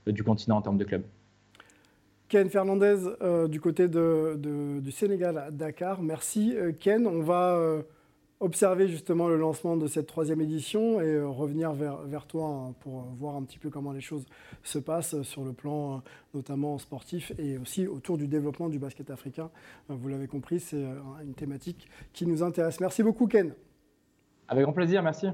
du 0.05 0.21
continent 0.23 0.57
en 0.57 0.61
termes 0.61 0.77
de 0.77 0.83
clubs. 0.83 1.05
Ken 2.27 2.49
Fernandez 2.49 2.97
euh, 3.21 3.47
du 3.47 3.61
côté 3.61 3.87
du 3.87 4.91
Sénégal 4.91 5.37
à 5.37 5.51
Dakar. 5.51 6.01
Merci 6.01 6.55
euh, 6.55 6.71
Ken. 6.71 7.05
On 7.05 7.21
va 7.21 7.55
euh, 7.55 7.83
observer 8.39 8.87
justement 8.87 9.27
le 9.27 9.37
lancement 9.37 9.77
de 9.77 9.85
cette 9.87 10.07
troisième 10.07 10.41
édition 10.41 10.99
et 11.01 11.21
revenir 11.21 11.73
vers, 11.73 12.25
toi 12.25 12.47
hein, 12.47 12.73
pour 12.79 13.01
voir 13.17 13.35
un 13.35 13.43
petit 13.43 13.59
peu 13.59 13.69
comment 13.69 13.91
les 13.91 14.01
choses 14.01 14.25
se 14.63 14.79
passent 14.79 15.21
sur 15.21 15.43
le 15.43 15.53
plan 15.53 16.01
notamment 16.33 16.77
sportif 16.79 17.31
et 17.37 17.57
aussi 17.57 17.87
autour 17.87 18.17
du 18.17 18.27
développement 18.27 18.69
du 18.69 18.79
basket 18.79 19.11
africain. 19.11 19.49
vous 19.87 20.09
l'avez 20.09 20.27
compris, 20.27 20.59
c'est 20.59 20.83
une 21.23 21.35
thématique 21.35 21.87
qui 22.11 22.25
nous 22.25 22.43
intéresse. 22.43 22.79
Merci 22.79 23.03
beaucoup 23.03 23.27
Ken. 23.27 23.53
Avec 24.47 24.63
grand 24.63 24.73
plaisir, 24.73 25.01
merci. 25.01 25.27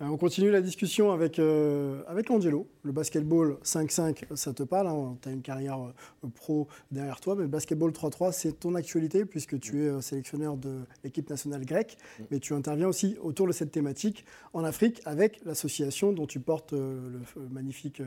Euh, 0.00 0.06
on 0.06 0.16
continue 0.16 0.50
la 0.50 0.60
discussion 0.60 1.12
avec, 1.12 1.38
euh, 1.38 2.02
avec 2.08 2.28
Angelo. 2.28 2.66
Le 2.82 2.90
basketball 2.90 3.58
5-5, 3.62 4.24
ça 4.34 4.52
te 4.52 4.64
parle. 4.64 4.88
Hein. 4.88 5.16
tu 5.22 5.28
as 5.28 5.32
une 5.32 5.42
carrière 5.42 5.78
euh, 5.78 6.28
pro 6.34 6.66
derrière 6.90 7.20
toi. 7.20 7.36
Mais 7.36 7.42
le 7.42 7.48
basketball 7.48 7.92
3-3, 7.92 8.32
c'est 8.32 8.58
ton 8.58 8.74
actualité 8.74 9.24
puisque 9.24 9.58
tu 9.60 9.84
es 9.84 10.02
sélectionneur 10.02 10.56
de 10.56 10.80
l'équipe 11.04 11.30
nationale 11.30 11.64
grecque. 11.64 11.96
Mais 12.30 12.40
tu 12.40 12.54
interviens 12.54 12.88
aussi 12.88 13.16
autour 13.22 13.46
de 13.46 13.52
cette 13.52 13.70
thématique 13.70 14.24
en 14.52 14.64
Afrique 14.64 15.00
avec 15.04 15.40
l'association 15.44 16.12
dont 16.12 16.26
tu 16.26 16.40
portes 16.40 16.72
le 16.72 17.20
magnifique 17.50 18.02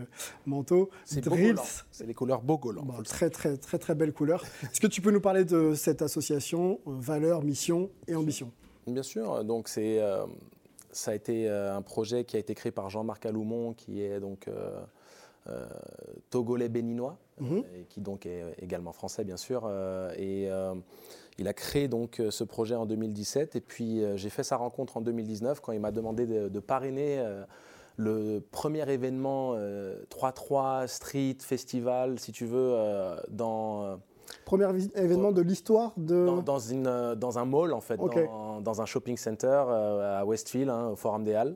manteau. 0.46 0.90
C'est 1.06 1.24
C'est 1.92 2.06
les 2.06 2.14
couleurs 2.14 2.42
Bogolan. 2.42 2.84
Bah, 2.84 2.96
très, 3.06 3.30
très, 3.30 3.56
très, 3.56 3.80
très 3.80 3.96
belle 3.96 4.12
couleur. 4.12 4.44
Est-ce 4.64 4.82
que 4.82 4.88
tu 4.88 5.02
peux 5.02 5.12
nous 5.12 5.22
parler 5.22 5.46
de 5.46 5.74
cette 5.74 6.02
association, 6.02 6.82
valeurs, 6.86 7.44
mission 7.44 7.90
et 8.08 8.16
ambition 8.16 8.52
Bien 8.88 9.04
sûr. 9.04 9.44
Donc, 9.44 9.68
c'est 9.68 10.02
ça 10.98 11.12
a 11.12 11.14
été 11.14 11.48
euh, 11.48 11.76
un 11.76 11.82
projet 11.82 12.24
qui 12.24 12.36
a 12.36 12.40
été 12.40 12.56
créé 12.56 12.72
par 12.72 12.90
Jean-Marc 12.90 13.26
Aloumon, 13.26 13.74
qui 13.74 14.02
est 14.02 14.20
donc 14.20 14.48
euh, 14.48 14.82
euh, 15.48 15.68
togolais 16.30 16.70
béninois, 16.70 17.18
mhm. 17.40 17.64
et 17.76 17.84
qui 17.86 18.02
donc 18.02 18.26
est 18.26 18.44
également 18.62 18.92
français 18.92 19.24
bien 19.24 19.38
sûr. 19.38 19.70
et 20.18 20.50
il 21.40 21.48
a 21.48 21.54
créé 21.54 21.88
donc 21.88 22.20
ce 22.32 22.44
projet 22.44 22.74
en 22.74 22.88
2017 22.88 23.56
et 23.56 23.62
puis 23.62 24.02
j'ai 24.16 24.30
fait 24.32 24.44
sa 24.44 24.58
rencontre 24.58 24.98
en 24.98 25.02
2019 25.02 25.60
quand 25.62 25.72
il 25.72 25.80
m'a 25.80 25.92
demandé 25.92 26.26
de, 26.26 26.60
parrainer 26.60 27.24
le 27.96 28.40
premier 28.52 28.92
événement 28.92 29.56
3-3 29.56 30.88
Street 30.88 31.38
Festival, 31.40 32.20
si 32.20 32.32
tu 32.32 32.48
veux, 32.48 32.76
dans 33.30 34.00
Premier 34.46 34.68
événement 34.96 35.32
de 35.32 35.42
l'histoire 35.42 35.94
de... 35.98 36.42
Dans, 36.42 36.60
une, 36.60 36.88
euh, 36.88 37.16
dans 37.16 37.38
un 37.40 37.46
mall, 37.46 37.74
en 37.74 37.82
fait, 37.82 37.98
dans, 37.98 38.82
un 38.82 38.86
shopping 38.86 39.18
center 39.18 39.64
euh, 39.68 40.22
à 40.22 40.26
Westfield, 40.26 40.70
hein, 40.70 40.90
au 40.94 40.96
Forum 40.96 41.24
des 41.24 41.34
Halles. 41.34 41.56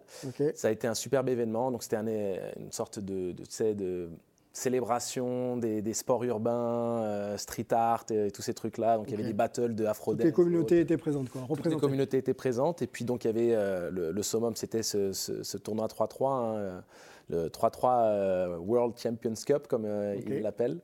Ça 0.55 0.67
a 0.67 0.71
été 0.71 0.87
un 0.87 0.93
superbe 0.93 1.29
événement. 1.29 1.71
Donc, 1.71 1.83
c'était 1.83 1.97
une 1.97 2.71
sorte 2.71 2.99
de, 2.99 3.33
de, 3.33 3.73
de 3.73 4.09
célébration 4.53 5.57
des, 5.57 5.93
sports 5.93 6.23
urbains, 6.23 7.03
euh, 7.03 7.37
street 7.37 7.67
art 7.71 8.05
et, 8.11 8.31
tous 8.31 8.41
ces 8.41 8.53
trucs-là. 8.53 8.97
Donc 8.97 9.07
il 9.07 9.11
y 9.11 9.13
avait 9.15 9.23
des 9.23 9.33
battles 9.33 9.73
de 9.75 9.85
afro 9.85 10.13
Toutes 10.13 10.25
les 10.25 10.31
communautés 10.31 10.81
étaient 10.81 10.97
présentes, 10.97 11.29
quoi. 11.29 11.43
Toutes 11.47 11.65
les 11.65 11.77
communautés 11.77 12.17
étaient 12.17 12.33
présentes. 12.33 12.81
Et 12.81 12.87
puis 12.87 13.05
donc 13.05 13.23
il 13.23 13.27
y 13.27 13.29
avait 13.29 13.89
le, 13.91 14.21
summum, 14.23 14.55
c'était 14.55 14.83
ce, 14.83 15.57
tournoi 15.57 15.87
3-3 15.87 16.81
le 17.29 17.49
3-3 17.49 18.03
euh, 18.03 18.57
World 18.57 18.97
Champions 18.97 19.33
Cup, 19.45 19.67
comme 19.67 19.85
euh, 19.85 20.15
ils 20.25 20.41
l'appellent. 20.41 20.79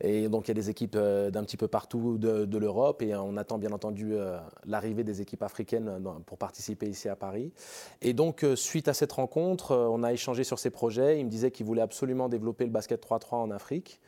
Et 0.00 0.28
donc, 0.28 0.46
il 0.46 0.48
y 0.48 0.52
a 0.52 0.54
des 0.54 0.70
équipes 0.70 0.96
euh, 0.96 1.30
d'un 1.30 1.42
petit 1.44 1.56
peu 1.56 1.66
partout 1.66 2.18
de, 2.18 2.58
l'Europe 2.58 3.02
et 3.02 3.14
on 3.14 3.36
attend 3.36 3.58
bien 3.58 3.70
entendu 3.70 4.14
l'arrivée 4.66 5.04
des 5.04 5.20
équipes 5.20 5.44
africaines 5.44 6.02
pour 6.26 6.38
participer 6.38 6.86
ici 6.86 7.08
à 7.08 7.14
Paris. 7.14 7.52
Et 8.02 8.12
donc, 8.12 8.44
suite 8.56 8.88
à 8.88 8.94
cette 8.94 9.12
rencontre, 9.12 9.76
on 9.76 10.02
a 10.02 10.12
échangé 10.12 10.42
sur 10.42 10.58
ces 10.58 10.70
projets. 10.70 11.20
Il 11.20 11.26
me 11.26 11.30
disait 11.30 11.52
qu'il 11.52 11.66
voulait 11.66 11.82
absolument 11.82 12.28
développer 12.28 12.64
le 12.64 12.72
basket 12.72 13.04
3-3 13.06 13.36
en 13.36 13.50
Afrique. 13.52 14.00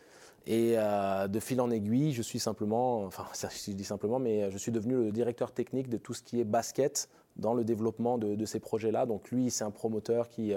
Et 0.47 0.75
de 0.75 1.41
fil 1.41 1.61
en 1.61 1.71
aiguille, 1.71 2.13
je 2.13 2.23
suis 2.23 2.41
simplement, 2.41 3.05
enfin, 3.05 3.27
je 3.67 3.71
dis 3.71 3.85
simplement, 3.85 4.19
mais 4.19 4.51
je 4.51 4.59
suis 4.59 4.73
devenu 4.73 4.95
le 4.95 5.13
directeur 5.13 5.53
technique 5.53 5.89
de 5.89 5.97
tout 5.97 6.15
ce 6.15 6.23
qui 6.23 6.41
est 6.41 6.45
basket 6.45 7.09
dans 7.37 7.55
le 7.55 7.63
développement 7.63 8.19
de, 8.19 8.35
de 8.35 8.45
ces 8.45 8.59
projets-là. 8.59 9.07
Donc 9.07 9.31
lui, 9.31 9.51
c'est 9.51 9.65
un 9.65 9.71
promoteur 9.71 10.29
qui 10.29 10.55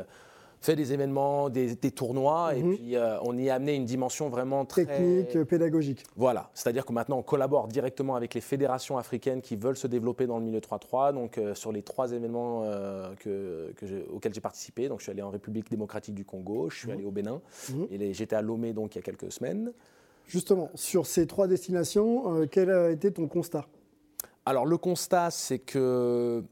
fait 0.63 0.75
des 0.77 0.93
événements, 0.93 1.49
des, 1.49 1.75
tournois, 1.91 2.55
et 2.55 2.63
mhm. 2.63 2.75
puis 2.75 2.95
euh, 2.95 3.19
on 3.21 3.37
y 3.37 3.49
a 3.49 3.55
amené 3.55 3.75
une 3.75 3.85
dimension 3.85 4.29
vraiment 4.29 4.63
très... 4.65 4.85
Technique, 4.85 5.43
pédagogique. 5.43 6.03
Voilà, 6.15 6.49
c'est-à-dire 6.53 6.85
que 6.85 6.93
maintenant 6.93 7.17
on 7.17 7.23
collabore 7.23 7.67
directement 7.67 8.15
avec 8.15 8.33
les 8.33 8.41
fédérations 8.41 8.97
africaines 8.97 9.41
qui 9.41 9.55
veulent 9.55 9.75
se 9.75 9.87
développer 9.87 10.25
dans 10.25 10.39
le 10.39 10.45
milieu 10.45 10.59
3-3, 10.59 11.13
donc 11.13 11.37
euh, 11.37 11.53
sur 11.53 11.71
les 11.71 11.81
trois 11.81 12.13
événements 12.13 12.63
euh, 12.63 13.13
que, 13.19 13.73
auxquels 14.13 14.33
j'ai 14.33 14.41
participé, 14.41 14.87
donc 14.87 14.99
je 14.99 15.03
suis 15.03 15.11
allé 15.11 15.21
en 15.21 15.29
République 15.29 15.69
démocratique 15.69 16.15
du 16.15 16.23
Congo, 16.23 16.69
je 16.69 16.77
suis 16.77 16.87
mhm. 16.87 16.93
allé 16.93 17.05
au 17.05 17.11
Bénin, 17.11 17.41
mhm. 17.69 17.87
et 17.91 18.13
j'étais 18.13 18.35
à 18.35 18.41
Lomé 18.41 18.71
donc 18.71 18.95
il 18.95 18.99
y 18.99 18.99
a 18.99 19.03
quelques 19.03 19.31
semaines. 19.31 19.73
Justement, 20.27 20.69
sur 20.75 21.05
ces 21.05 21.27
trois 21.27 21.47
destinations, 21.47 22.47
quel 22.49 22.69
a 22.69 22.89
été 22.89 23.11
ton 23.11 23.27
constat? 23.27 23.67
Alors 24.45 24.65
le 24.65 24.77
constat, 24.77 25.31
c'est 25.31 25.59
que 25.59 26.43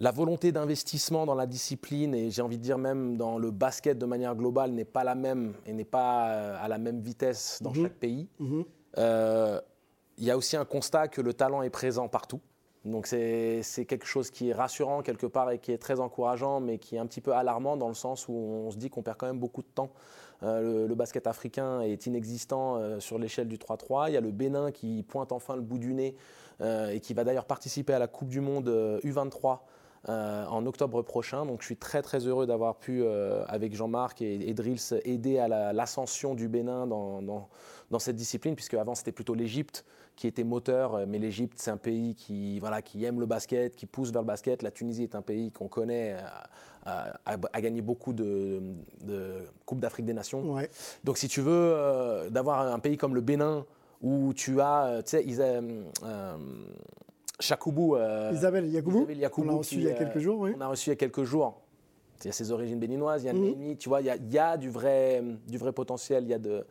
la 0.00 0.10
volonté 0.10 0.50
d'investissement 0.50 1.26
dans 1.26 1.34
la 1.34 1.46
discipline, 1.46 2.14
et 2.14 2.30
j'ai 2.30 2.40
envie 2.40 2.56
de 2.56 2.62
dire 2.62 2.78
même 2.78 3.18
dans 3.18 3.38
le 3.38 3.50
basket 3.50 3.98
de 3.98 4.06
manière 4.06 4.34
globale, 4.34 4.72
n'est 4.72 4.86
pas 4.86 5.04
la 5.04 5.14
même 5.14 5.52
et 5.66 5.74
n'est 5.74 5.84
pas 5.84 6.30
euh, 6.30 6.56
à 6.58 6.68
la 6.68 6.78
même 6.78 7.00
vitesse 7.00 7.58
dans 7.62 7.70
mhm. 7.70 7.82
chaque 7.82 7.94
pays. 7.94 8.26
Mhm. 8.38 8.64
Euh, 8.96 9.60
il 10.16 10.24
y 10.24 10.30
a 10.30 10.38
aussi 10.38 10.56
un 10.56 10.64
constat 10.64 11.08
que 11.08 11.20
le 11.20 11.34
talent 11.34 11.62
est 11.62 11.70
présent 11.70 12.08
partout. 12.08 12.40
Donc 12.86 13.06
c'est 13.06 13.62
quelque 13.86 14.06
chose 14.06 14.30
qui 14.30 14.48
est 14.48 14.52
rassurant 14.54 15.02
quelque 15.02 15.26
part 15.26 15.50
et 15.50 15.58
qui 15.58 15.70
est 15.70 15.76
très 15.78 16.00
encourageant, 16.00 16.60
mais 16.60 16.78
qui 16.78 16.96
est 16.96 16.98
un 16.98 17.04
petit 17.04 17.20
peu 17.20 17.34
alarmant 17.34 17.76
dans 17.76 17.88
le 17.88 17.94
sens 17.94 18.26
où 18.26 18.32
on 18.32 18.70
se 18.70 18.78
dit 18.78 18.88
qu'on 18.88 19.02
perd 19.02 19.18
quand 19.18 19.26
même 19.26 19.38
beaucoup 19.38 19.60
de 19.60 19.68
temps. 19.68 19.90
Euh, 20.42 20.88
le, 20.88 20.94
basket 20.94 21.26
africain 21.26 21.82
est 21.82 22.06
inexistant 22.06 22.98
sur 23.00 23.18
l'échelle 23.18 23.48
du 23.48 23.58
3-3. 23.58 24.08
Il 24.08 24.14
y 24.14 24.16
a 24.16 24.22
le 24.22 24.30
Bénin 24.30 24.72
qui 24.72 25.02
pointe 25.02 25.30
enfin 25.30 25.56
le 25.56 25.62
bout 25.62 25.78
du 25.78 25.92
nez 25.92 26.16
et 26.62 27.00
qui 27.00 27.12
va 27.12 27.24
d'ailleurs 27.24 27.44
participer 27.44 27.92
à 27.92 27.98
la 27.98 28.06
Coupe 28.06 28.28
du 28.28 28.40
Monde 28.40 28.70
U23 29.04 29.60
en 30.08 30.64
octobre 30.66 31.02
prochain. 31.02 31.44
Donc 31.44 31.60
je 31.60 31.66
suis 31.66 31.76
très 31.76 32.02
très 32.02 32.26
heureux 32.26 32.46
d'avoir 32.46 32.76
pu, 32.76 33.04
avec 33.46 33.74
Jean-Marc 33.74 34.22
et, 34.22 34.48
et, 34.48 34.54
Drills, 34.54 35.00
aider 35.04 35.38
à 35.38 35.72
l'ascension 35.72 36.34
du 36.34 36.48
Bénin 36.48 36.86
dans, 36.86 37.20
dans, 37.90 37.98
cette 37.98 38.16
discipline, 38.16 38.54
puisque 38.54 38.74
avant 38.74 38.94
c'était 38.94 39.12
plutôt 39.12 39.34
l'Égypte 39.34 39.84
qui 40.16 40.26
était 40.26 40.44
moteur, 40.44 41.06
mais 41.06 41.18
l'Égypte 41.18 41.54
c'est 41.56 41.70
un 41.70 41.76
pays 41.76 42.14
qui, 42.14 42.58
voilà, 42.60 42.82
qui 42.82 43.04
aime 43.04 43.20
le 43.20 43.26
basket, 43.26 43.76
qui 43.76 43.86
pousse 43.86 44.10
vers 44.10 44.22
le 44.22 44.26
basket. 44.26 44.62
La 44.62 44.70
Tunisie 44.70 45.02
est 45.02 45.14
un 45.14 45.22
pays 45.22 45.50
qu'on 45.50 45.68
connaît, 45.68 46.16
a, 46.86 47.60
gagné 47.60 47.82
beaucoup 47.82 48.12
de, 48.12 48.62
de 49.02 49.44
Coupes 49.66 49.80
d'Afrique 49.80 50.06
des 50.06 50.14
Nations. 50.14 50.56
Donc 51.04 51.18
si 51.18 51.28
tu 51.28 51.40
veux, 51.40 52.28
d'avoir 52.30 52.72
un 52.72 52.78
pays 52.78 52.96
comme 52.96 53.14
le 53.14 53.20
Bénin, 53.20 53.66
où 54.02 54.32
tu 54.32 54.60
as, 54.60 55.02
tu 55.04 55.10
sais, 55.10 55.24
euh, 57.40 57.42
Chakoubou. 57.42 57.96
Euh, 57.96 58.30
Isabelle 58.32 58.68
Yakoubou. 58.68 59.06
On 59.38 59.48
a 59.48 59.58
reçu 59.58 59.76
il 59.76 59.82
y 59.82 59.88
a 59.88 59.94
quelques 59.94 60.18
jours, 60.18 60.40
oui. 60.40 60.52
On 60.56 60.60
a 60.60 60.68
reçu 60.68 60.88
il 60.88 60.92
y 60.92 60.92
a 60.92 60.96
quelques 60.96 61.24
jours. 61.24 61.60
Il 62.22 62.26
y 62.26 62.30
a 62.30 62.32
ses 62.32 62.52
origines 62.52 62.78
béninoises, 62.78 63.22
il 63.22 63.26
y 63.26 63.30
a 63.30 63.32
mmh. 63.32 63.76
tu 63.78 63.88
vois, 63.88 64.02
il 64.02 64.06
y 64.06 64.10
a, 64.10 64.16
il 64.16 64.30
y 64.30 64.38
a, 64.38 64.58
du, 64.58 64.68
vrai, 64.68 65.24
du 65.48 65.56
vrai 65.56 65.72
potentiel, 65.72 66.24
il 66.24 66.28
y 66.28 66.34
a 66.34 66.38
de, 66.38 66.66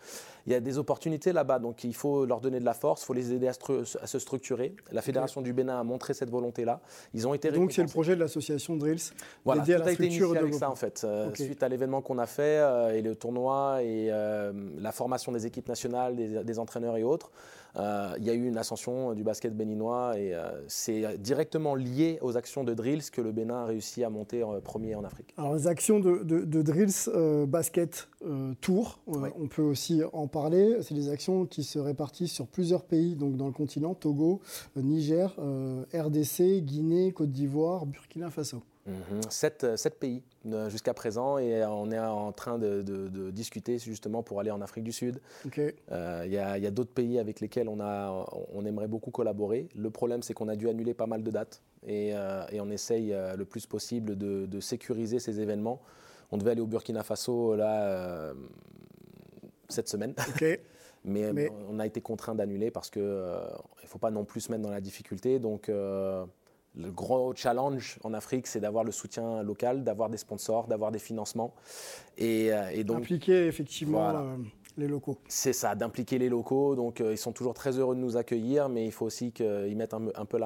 il 0.49 0.53
y 0.53 0.55
a 0.55 0.59
des 0.59 0.79
opportunités 0.79 1.31
là-bas, 1.31 1.59
donc 1.59 1.83
il 1.83 1.93
faut 1.93 2.25
leur 2.25 2.41
donner 2.41 2.59
de 2.59 2.65
la 2.65 2.73
force, 2.73 3.03
il 3.03 3.05
faut 3.05 3.13
les 3.13 3.33
aider 3.33 3.47
à, 3.47 3.53
se 3.53 4.19
structurer. 4.19 4.75
La 4.91 5.03
Fédération 5.03 5.41
du 5.41 5.53
Bénin 5.53 5.79
a 5.79 5.83
montré 5.83 6.15
cette 6.15 6.31
volonté-là. 6.31 6.81
Ils 7.13 7.27
ont 7.27 7.35
été 7.35 7.51
Donc 7.51 7.71
c'est 7.71 7.83
le 7.83 7.87
projet 7.87 8.15
de 8.15 8.19
l'association 8.19 8.75
Drills 8.75 9.11
Voilà, 9.45 9.63
tout 9.63 9.71
a 9.71 9.91
été 9.91 10.05
initié 10.05 10.25
avec 10.37 10.55
ça 10.55 10.71
en 10.71 10.75
fait. 10.75 11.01
Euh, 11.03 11.33
suite 11.35 11.61
à 11.61 11.69
l'événement 11.69 12.01
qu'on 12.01 12.17
a 12.17 12.25
fait 12.25 12.59
euh, 12.59 12.95
et 12.95 13.03
le 13.03 13.15
tournoi 13.15 13.83
et 13.83 14.07
euh, 14.09 14.51
la 14.79 14.91
formation 14.91 15.31
des 15.31 15.45
équipes 15.45 15.67
nationales, 15.67 16.15
des, 16.15 16.59
entraîneurs 16.59 16.97
et 16.97 17.03
autres, 17.03 17.31
il 18.17 18.23
y 18.23 18.29
a 18.29 18.33
eu 18.33 18.47
une 18.47 18.57
ascension 18.57 19.13
du 19.13 19.23
basket 19.23 19.55
béninois 19.55 20.17
et 20.17 20.33
c'est 20.67 21.17
directement 21.17 21.75
lié 21.75 22.19
aux 22.21 22.37
actions 22.37 22.63
de 22.63 22.73
Drills 22.73 23.09
que 23.11 23.21
le 23.21 23.31
Bénin 23.31 23.63
a 23.63 23.65
réussi 23.65 24.03
à 24.03 24.09
monter 24.09 24.43
premier 24.63 24.95
en 24.95 25.03
Afrique. 25.03 25.33
Alors 25.37 25.55
les 25.55 25.67
actions 25.67 25.99
de, 25.99 26.23
de 26.23 26.61
Drills 26.61 27.45
basket 27.47 28.09
tour, 28.61 28.99
on 29.07 29.47
peut 29.47 29.61
aussi 29.61 30.01
en 30.13 30.27
parler, 30.27 30.77
c'est 30.81 30.95
des 30.95 31.09
actions 31.09 31.45
qui 31.45 31.63
se 31.63 31.79
répartissent 31.79 32.33
sur 32.33 32.47
plusieurs 32.47 32.83
pays 32.83 33.15
donc 33.15 33.37
dans 33.37 33.47
le 33.47 33.53
continent, 33.53 33.93
Togo, 33.93 34.41
euh, 34.77 34.81
Niger, 34.81 35.35
euh, 35.39 35.83
RDC, 35.93 36.61
Guinée, 36.61 37.11
Côte 37.11 37.31
d'Ivoire, 37.31 37.85
Burkina 37.85 38.29
Faso. 38.29 38.63
Mhm. 38.89 39.21
sept, 39.29 39.99
pays 39.99 40.23
euh, 40.47 40.69
jusqu'à 40.69 40.93
présent 40.93 41.37
et 41.37 41.63
on 41.65 41.91
est 41.91 41.99
en 41.99 42.31
train 42.31 42.57
de, 42.57 42.81
discuter 43.31 43.77
justement 43.77 44.23
pour 44.23 44.39
aller 44.39 44.51
en 44.51 44.61
Afrique 44.61 44.83
du 44.83 44.91
Sud. 44.91 45.19
Il 45.45 46.31
y 46.31 46.37
a, 46.37 46.71
d'autres 46.71 46.93
pays 46.93 47.19
avec 47.19 47.39
lesquels 47.39 47.69
on, 47.69 47.79
a, 47.79 48.25
on 48.53 48.65
aimerait 48.65 48.87
beaucoup 48.87 49.11
collaborer. 49.11 49.67
Le 49.75 49.89
problème 49.89 50.23
c'est 50.23 50.33
qu'on 50.33 50.47
a 50.47 50.55
dû 50.55 50.69
annuler 50.69 50.93
pas 50.93 51.07
mal 51.07 51.23
de 51.23 51.31
dates 51.31 51.61
et, 51.87 52.13
on 52.59 52.69
essaye 52.69 53.15
le 53.37 53.45
plus 53.45 53.65
possible 53.65 54.17
de, 54.17 54.59
sécuriser 54.59 55.19
ces 55.19 55.39
événements. 55.39 55.81
On 56.31 56.37
devait 56.37 56.51
aller 56.51 56.61
au 56.61 56.67
Burkina 56.67 57.03
Faso 57.03 57.55
là 57.55 58.33
cette 59.69 59.87
semaine. 59.87 60.13
mais, 61.05 61.49
on 61.69 61.79
a 61.79 61.85
été 61.85 62.01
contraint 62.01 62.35
d'annuler 62.35 62.71
parce 62.71 62.89
qu'il 62.89 63.01
euh, 63.03 63.39
ne 63.83 63.87
faut 63.87 63.99
pas 63.99 64.11
non 64.11 64.25
plus 64.25 64.41
se 64.41 64.51
mettre 64.51 64.63
dans 64.63 64.71
la 64.71 64.81
difficulté. 64.81 65.39
Donc, 65.39 65.69
euh, 65.69 66.25
le 66.75 66.91
gros 66.91 67.33
challenge 67.35 67.99
en 68.03 68.13
Afrique, 68.13 68.47
c'est 68.47 68.59
d'avoir 68.59 68.83
le 68.83 68.91
soutien 68.91 69.43
local, 69.43 69.83
d'avoir 69.83 70.09
des 70.09 70.17
sponsors, 70.17 70.67
d'avoir 70.67 70.91
des 70.91 70.99
financements. 70.99 71.53
Et, 72.17 72.53
euh, 72.53 72.83
donc. 72.83 72.99
Impliquer 72.99 73.47
effectivement 73.47 74.37
les 74.77 74.87
locaux. 74.87 75.17
C'est 75.27 75.53
ça, 75.53 75.75
d'impliquer 75.75 76.17
les 76.19 76.29
locaux. 76.29 76.75
Donc, 76.75 76.99
ils 76.99 77.17
sont 77.17 77.33
toujours 77.33 77.53
très 77.53 77.77
heureux 77.77 77.95
de 77.95 77.99
nous 77.99 78.17
accueillir, 78.17 78.69
mais 78.69 78.85
il 78.85 78.91
faut 78.91 79.05
aussi 79.05 79.31
qu'ils 79.31 79.75
mettent 79.75 79.93
un, 79.93 80.25
peu 80.25 80.39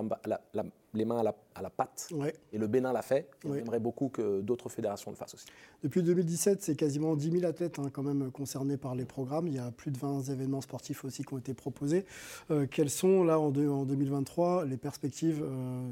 les 0.94 1.06
mains 1.06 1.20
à 1.20 1.24
la, 1.24 1.36
à 1.56 1.62
la 1.62 1.70
pâte. 1.70 2.10
Et 2.52 2.58
le 2.58 2.68
Bénin 2.68 2.94
l'a 2.94 3.02
fait. 3.02 3.30
on 3.46 3.54
aimerait 3.54 3.80
beaucoup 3.80 4.10
que 4.10 4.42
d'autres 4.42 4.70
fédérations 4.70 5.12
le 5.12 5.18
fassent 5.18 5.34
aussi. 5.34 5.48
Depuis 5.84 6.04
2017, 6.04 6.62
c'est 6.62 6.76
quasiment 6.76 7.16
10 7.16 7.32
000 7.32 7.46
athlètes 7.46 7.80
hein, 7.80 7.90
quand 7.92 8.04
même 8.04 8.32
concernés 8.32 8.78
par 8.78 8.96
les 8.96 9.06
programmes. 9.06 9.48
Il 9.48 9.56
y 9.56 9.60
a 9.60 9.72
plus 9.72 9.92
de 9.92 9.98
20 9.98 10.24
événements 10.24 10.62
sportifs 10.62 11.04
aussi 11.04 11.24
qui 11.24 11.34
ont 11.34 11.38
été 11.40 11.54
proposés. 11.54 12.06
Euh, 12.52 12.68
quelles 12.70 12.90
sont, 12.90 13.24
là, 13.24 13.40
en, 13.40 13.52
2023, 13.52 14.66
les 14.66 14.78
perspectives 14.78 15.44
euh, 15.44 15.90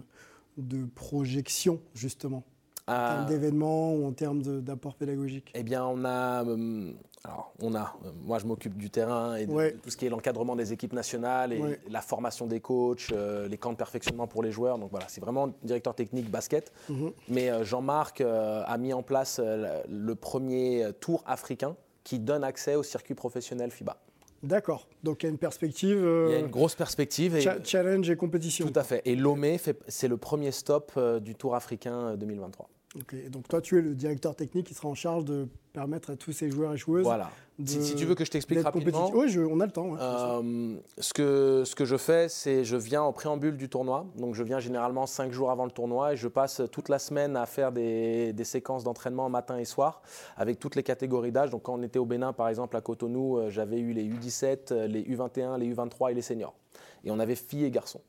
de 0.57 0.85
projection, 0.85 1.79
justement? 1.93 2.43
En 2.91 3.07
termes 3.15 3.25
d'événements 3.27 3.93
ou 3.93 4.07
en 4.07 4.11
termes 4.11 4.41
d'apport 4.61 4.95
pédagogique? 4.95 5.51
Eh 5.53 5.63
bien, 5.63 5.85
on 5.85 6.03
a, 6.05 6.43
euh, 6.45 6.91
alors, 7.23 7.53
on 7.61 7.75
a, 7.75 7.95
euh, 8.05 8.11
moi 8.23 8.39
je 8.39 8.45
m'occupe 8.45 8.77
du 8.77 8.89
terrain 8.89 9.35
et 9.35 9.45
de, 9.45 9.69
tout 9.81 9.89
ce 9.89 9.97
qui 9.97 10.05
est 10.05 10.09
l'encadrement 10.09 10.55
des 10.55 10.73
équipes 10.73 10.93
nationales 10.93 11.53
et 11.53 11.79
la 11.89 12.01
formation 12.01 12.47
des 12.47 12.59
coachs, 12.59 13.11
euh, 13.11 13.47
les 13.47 13.57
camps 13.57 13.71
de 13.71 13.77
perfectionnement 13.77 14.27
pour 14.27 14.43
les 14.43 14.51
joueurs. 14.51 14.77
Donc 14.77 14.91
voilà, 14.91 15.07
c'est 15.07 15.21
vraiment 15.21 15.53
directeur 15.63 15.95
technique 15.95 16.29
basket. 16.29 16.71
Mhm. 16.89 17.11
Mais 17.29 17.63
Jean-Marc 17.63 18.21
a 18.21 18.77
mis 18.77 18.93
en 18.93 19.03
place 19.03 19.39
le 19.39 20.13
premier 20.15 20.87
tour 20.99 21.23
africain 21.25 21.75
qui 22.03 22.19
donne 22.19 22.43
accès 22.43 22.75
au 22.75 22.83
circuit 22.83 23.13
professionnel 23.13 23.71
FIBA. 23.71 23.97
D'accord. 24.41 24.87
Donc 25.03 25.21
il 25.21 25.27
y 25.27 25.29
a 25.29 25.31
une 25.31 25.37
perspective. 25.37 25.99
il 25.99 26.31
y 26.31 26.35
a 26.35 26.39
une 26.39 26.47
grosse 26.47 26.73
perspective. 26.73 27.35
Et, 27.35 27.47
challenge 27.63 28.09
et 28.09 28.15
compétition. 28.15 28.67
Tout 28.67 28.79
à 28.79 28.83
fait. 28.83 29.01
Et 29.05 29.15
Lomé, 29.15 29.59
c'est 29.87 30.07
le 30.07 30.17
premier 30.17 30.51
stop 30.51 30.99
du 31.21 31.35
Tour 31.35 31.55
africain 31.55 32.15
2023. 32.15 32.67
Donc 33.29 33.47
toi, 33.47 33.61
tu 33.61 33.77
es 33.77 33.81
le 33.81 33.95
directeur 33.95 34.35
technique 34.35 34.67
qui 34.67 34.73
sera 34.73 34.89
en 34.89 34.95
charge 34.95 35.23
de 35.23 35.47
permettre 35.71 36.11
à 36.11 36.17
tous 36.17 36.33
ces 36.33 36.51
joueurs 36.51 36.73
et 36.73 36.77
joueuses. 36.77 37.05
Voilà. 37.05 37.31
si, 37.65 37.95
tu 37.95 38.05
veux 38.05 38.15
que 38.15 38.25
je 38.25 38.31
t'explique 38.31 38.61
rapidement. 38.61 39.09
Oui, 39.13 39.33
on 39.37 39.61
a 39.61 39.65
le 39.65 39.71
temps. 39.71 39.95
Euh, 39.97 40.75
ce, 40.97 41.13
que, 41.13 41.63
ce 41.65 41.73
que 41.73 41.85
je 41.85 41.95
fais, 41.95 42.27
c'est 42.27 42.65
je 42.65 42.75
viens 42.75 43.01
en 43.01 43.13
préambule 43.13 43.55
du 43.55 43.69
tournoi. 43.69 44.07
Donc 44.17 44.35
je 44.35 44.43
viens 44.43 44.59
généralement 44.59 45.05
cinq 45.05 45.31
jours 45.31 45.51
avant 45.51 45.63
le 45.63 45.71
tournoi 45.71 46.13
et 46.13 46.17
je 46.17 46.27
passe 46.27 46.61
toute 46.69 46.89
la 46.89 46.99
semaine 46.99 47.37
à 47.37 47.45
faire 47.45 47.71
des, 47.71 48.33
des 48.33 48.43
séquences 48.43 48.83
d'entraînement 48.83 49.29
matin 49.29 49.57
et 49.57 49.65
soir 49.65 50.01
avec 50.35 50.59
toutes 50.59 50.75
les 50.75 50.83
catégories 50.83 51.31
d'âge. 51.31 51.49
Donc 51.49 51.63
quand 51.63 51.75
on 51.75 51.83
était 51.83 51.99
au 51.99 52.05
Bénin, 52.05 52.33
par 52.33 52.49
exemple, 52.49 52.75
à 52.75 52.81
Cotonou, 52.81 53.37
euh, 53.37 53.49
j'avais 53.49 53.79
eu 53.79 53.93
les 53.93 54.03
U17, 54.03 54.73
euh, 54.73 54.87
les 54.87 55.03
U21, 55.03 55.57
les 55.57 55.73
U23 55.73 56.11
et 56.11 56.13
les 56.13 56.21
seniors. 56.21 56.55
Et 57.05 57.11
on 57.11 57.19
avait 57.19 57.35
filles 57.35 57.63
et 57.63 57.71
garçons. 57.71 58.01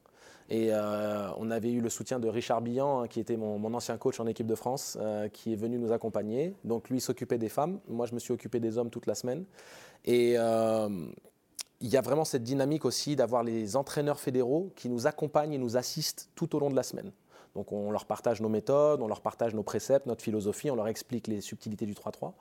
Et 0.49 0.69
euh, 0.71 1.29
on 1.39 1.51
avait 1.51 1.71
eu 1.71 1.81
le 1.81 1.89
soutien 1.89 2.19
de 2.19 2.29
Richard 2.29 2.61
Billan, 2.61 3.01
hein, 3.03 3.09
qui 3.09 3.21
était 3.21 3.37
mon, 3.37 3.73
ancien 3.75 3.97
coach 3.97 4.21
en 4.21 4.27
équipe 4.27 4.47
de 4.47 4.55
France, 4.55 4.99
euh, 5.01 5.29
qui 5.29 5.53
est 5.53 5.57
venu 5.57 5.79
nous 5.79 5.93
accompagner. 5.93 6.55
Donc 6.65 6.91
lui 6.91 7.01
s'occupait 7.01 7.39
des 7.39 7.49
femmes, 7.49 7.81
moi 7.89 8.07
je 8.07 8.15
me 8.15 8.19
suis 8.19 8.33
occupé 8.33 8.61
des 8.61 8.79
hommes 8.79 8.91
toute 8.91 9.07
la 9.07 9.15
semaine. 9.15 9.45
Et 10.05 10.35
euh, 10.37 10.89
il 11.81 11.89
y 11.89 11.97
a 11.97 12.01
vraiment 12.01 12.25
cette 12.25 12.43
dynamique 12.43 12.85
aussi 12.85 13.17
d'avoir 13.17 13.43
les 13.43 13.77
entraîneurs 13.77 14.21
fédéraux 14.21 14.73
qui 14.77 14.89
nous 14.89 15.07
accompagnent 15.07 15.53
et 15.53 15.59
nous 15.59 15.77
assistent 15.77 16.29
tout 16.35 16.55
au 16.55 16.61
long 16.61 16.71
de 16.71 16.77
la 16.77 16.83
semaine. 16.83 17.13
Donc 17.55 17.71
on 17.71 17.91
leur 17.91 18.07
partage 18.07 18.41
nos 18.41 18.49
méthodes, 18.49 19.03
on 19.03 19.09
leur 19.09 19.21
partage 19.21 19.55
nos 19.55 19.63
préceptes, 19.63 20.07
notre 20.07 20.23
philosophie, 20.23 20.71
on 20.71 20.75
leur 20.75 20.89
explique 20.89 21.27
les 21.27 21.43
subtilités 21.43 21.85
du 21.85 21.93
3-3, 21.93 22.33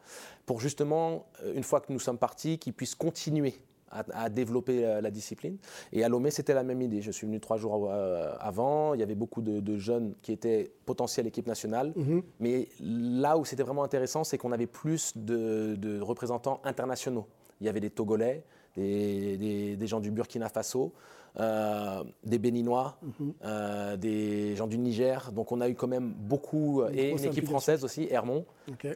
pour 0.46 0.62
justement, 0.62 1.26
une 1.54 1.64
fois 1.64 1.82
que 1.82 1.92
nous 1.92 2.00
sommes 2.00 2.18
partis, 2.18 2.60
qu'ils 2.60 2.74
puissent 2.74 2.96
continuer 2.96 3.62
à, 3.92 4.30
développer 4.30 5.00
la 5.02 5.12
discipline. 5.12 5.58
Et 5.92 6.04
à 6.04 6.10
Lomé, 6.10 6.32
c'était 6.32 6.54
la 6.54 6.64
même 6.64 6.82
idée. 6.82 7.02
Je 7.02 7.12
suis 7.12 7.28
venu 7.28 7.40
trois 7.40 7.58
jours 7.58 7.90
euh, 7.92 8.34
avant. 8.40 8.94
Il 8.94 9.00
y 9.00 9.04
avait 9.04 9.16
beaucoup 9.16 9.42
de, 9.42 9.78
jeunes 9.78 10.14
qui 10.22 10.32
étaient 10.32 10.72
potentiels 10.86 11.28
équipe 11.28 11.48
nationale. 11.48 11.94
Mhm. 11.96 12.22
Mais 12.40 12.68
là 12.80 13.38
où 13.38 13.46
c'était 13.46 13.64
vraiment 13.64 13.84
intéressant, 13.84 14.24
c'est 14.24 14.38
qu'on 14.38 14.52
avait 14.52 14.68
plus 14.68 15.14
de, 15.16 16.00
représentants 16.02 16.62
internationaux. 16.64 17.28
Il 17.60 17.68
y 17.68 17.70
avait 17.70 17.80
des 17.80 17.90
Togolais, 17.90 18.44
des 18.78 19.88
gens 19.88 20.00
du 20.00 20.12
Burkina 20.12 20.50
Faso. 20.50 20.94
Euh, 21.40 22.04
des 22.26 22.40
Béninois, 22.40 22.98
mhm. 23.02 23.34
euh, 23.46 23.96
des 23.96 24.54
gens 24.58 24.68
du 24.68 24.78
Niger. 24.78 25.32
Donc 25.32 25.54
on 25.54 25.62
a 25.62 25.70
eu 25.70 25.76
quand 25.76 25.88
même 25.88 26.12
beaucoup, 26.14 26.84
et 26.94 27.12
une 27.12 27.24
équipe 27.24 27.46
française 27.46 27.86
aussi, 27.86 28.08
Hermont. 28.12 28.46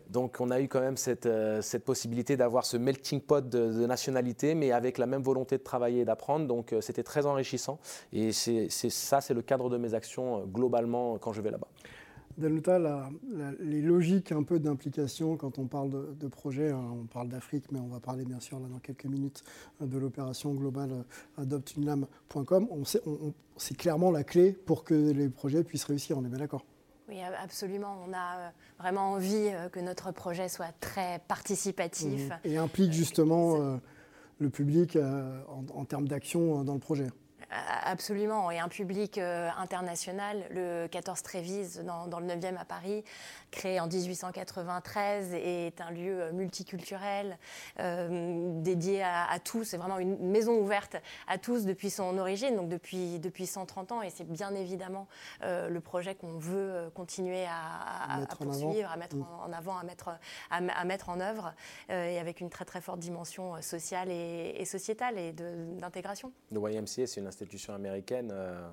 Donc 0.09 0.37
on 0.41 0.51
a 0.51 0.59
eu 0.59 0.67
quand 0.67 0.81
même 0.81 0.97
cette, 0.97 1.27
euh, 1.27 1.61
cette 1.61 1.85
possibilité 1.85 2.35
d'avoir 2.35 2.65
ce 2.65 2.75
melting 2.75 3.21
pot 3.21 3.47
de, 3.47 3.71
de 3.71 3.85
nationalités, 3.85 4.53
mais 4.53 4.73
avec 4.73 4.97
la 4.97 5.05
même 5.05 5.21
volonté 5.21 5.57
de 5.57 5.63
travailler 5.63 6.01
et 6.01 6.05
d'apprendre. 6.05 6.45
Donc 6.45 6.75
c'était 6.81 7.03
très 7.03 7.25
enrichissant. 7.25 7.79
Et 8.11 8.33
c'est 8.33 8.69
ça, 8.69 9.21
c'est 9.21 9.33
le 9.33 9.41
cadre 9.41 9.69
de 9.69 9.77
mes 9.77 9.93
actions 9.93 10.45
globalement 10.45 11.17
quand 11.17 11.31
je 11.31 11.39
vais 11.41 11.51
là-bas. 11.51 11.67
Danuta, 12.37 12.79
les 13.59 13.81
logiques 13.81 14.31
un 14.33 14.43
peu 14.43 14.59
d'implication 14.59 15.37
quand 15.37 15.57
on 15.57 15.67
parle 15.67 16.17
de, 16.17 16.27
projet, 16.27 16.71
hein, 16.71 16.83
on 17.01 17.05
parle 17.05 17.29
d'Afrique, 17.29 17.71
mais 17.71 17.79
on 17.79 17.87
va 17.87 17.99
parler 17.99 18.25
bien 18.25 18.41
sûr 18.41 18.59
là, 18.59 18.67
dans 18.67 18.79
quelques 18.79 19.05
minutes 19.05 19.43
de 19.79 19.97
l'opération 19.97 20.53
globale 20.53 20.91
euh, 20.91 21.41
adoptunelame.com. 21.41 22.67
c'est 23.55 23.77
clairement 23.77 24.11
la 24.11 24.23
clé 24.25 24.51
pour 24.51 24.83
que 24.83 24.93
les 24.93 25.29
projets 25.29 25.63
puissent 25.63 25.85
réussir, 25.85 26.17
on 26.17 26.25
est 26.25 26.29
bien 26.29 26.39
d'accord? 26.39 26.65
Oui, 27.07 27.21
absolument. 27.21 27.95
On 28.05 28.11
a 28.13 28.37
euh, 28.37 28.49
vraiment 28.79 29.11
envie 29.13 29.49
euh, 29.53 29.69
que 29.69 29.79
notre 29.79 30.11
projet 30.11 30.49
soit 30.49 30.73
très 30.81 31.19
participatif. 31.27 32.29
Mmh. 32.29 32.47
Et 32.47 32.57
implique 32.57 32.91
justement 32.91 33.79
le 34.39 34.49
public 34.49 34.97
en, 35.73 35.85
termes 35.85 36.07
d'action 36.07 36.63
dans 36.63 36.73
le 36.73 36.79
projet. 36.79 37.07
Absolument, 37.83 38.51
et 38.51 38.59
un 38.59 38.67
public 38.67 39.17
international. 39.17 40.45
Le 40.51 40.87
14 40.87 41.21
Trévise, 41.21 41.83
dans, 41.85 42.07
dans, 42.07 42.19
le 42.19 42.27
9e 42.27 42.57
à 42.57 42.65
Paris, 42.65 43.03
créé 43.51 43.79
en 43.79 43.87
1893, 43.87 45.33
est 45.33 45.79
un 45.81 45.91
lieu 45.91 46.31
multiculturel, 46.31 47.37
dédié 47.77 49.03
à, 49.03 49.29
à 49.29 49.39
tous. 49.39 49.63
C'est 49.63 49.77
vraiment 49.77 49.99
une 49.99 50.17
maison 50.29 50.57
ouverte 50.57 50.97
à 51.27 51.37
tous 51.37 51.65
depuis 51.65 51.89
son 51.89 52.17
origine, 52.17 52.55
donc 52.55 52.69
depuis, 52.69 53.19
depuis 53.19 53.45
130 53.45 53.91
ans, 53.93 54.01
et 54.01 54.09
c'est 54.09 54.27
bien 54.27 54.53
évidemment 54.55 55.07
le 55.41 55.79
projet 55.79 56.15
qu'on 56.15 56.37
veut 56.37 56.89
continuer 56.93 57.45
à, 57.45 58.21
à 58.21 58.25
poursuivre, 58.25 58.91
à 58.91 58.97
mettre 58.97 59.15
en, 59.17 59.51
avant, 59.53 59.77
à 59.77 59.83
mettre, 59.83 60.09
à, 60.49 60.85
mettre 60.85 61.09
en 61.09 61.19
œuvre, 61.19 61.53
et 61.89 62.19
avec 62.19 62.41
une 62.41 62.49
très 62.49 62.65
très 62.65 62.81
forte 62.81 62.99
dimension 62.99 63.61
sociale 63.61 64.09
et, 64.09 64.55
et 64.57 64.65
sociétale 64.65 65.17
et 65.17 65.31
d'intégration. 65.33 66.31
Le 66.51 66.59
YMCA, 66.59 67.07
c'est 67.07 67.19
une 67.19 67.27
institution 67.27 67.44
américaine. 67.69 68.31
Euh, 68.33 68.67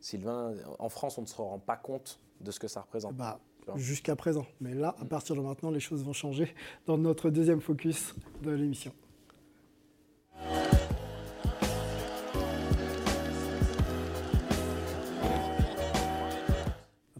Sylvain, 0.00 0.54
en 0.78 0.88
France, 0.88 1.18
on 1.18 1.22
ne 1.22 1.26
se 1.26 1.34
rend 1.36 1.58
pas 1.58 1.76
compte 1.76 2.20
de 2.40 2.50
ce 2.50 2.60
que 2.60 2.68
ça 2.68 2.82
représente. 2.82 3.16
Bah, 3.16 3.40
Jusqu'à 3.76 4.14
présent. 4.14 4.44
Mais 4.60 4.74
là, 4.74 4.94
à 5.00 5.06
partir 5.06 5.34
de 5.34 5.40
maintenant, 5.40 5.70
les 5.70 5.80
choses 5.80 6.04
vont 6.04 6.12
changer 6.12 6.54
dans 6.86 6.98
notre 6.98 7.30
deuxième 7.30 7.62
focus 7.62 8.14
de 8.42 8.50
l'émission. 8.50 8.92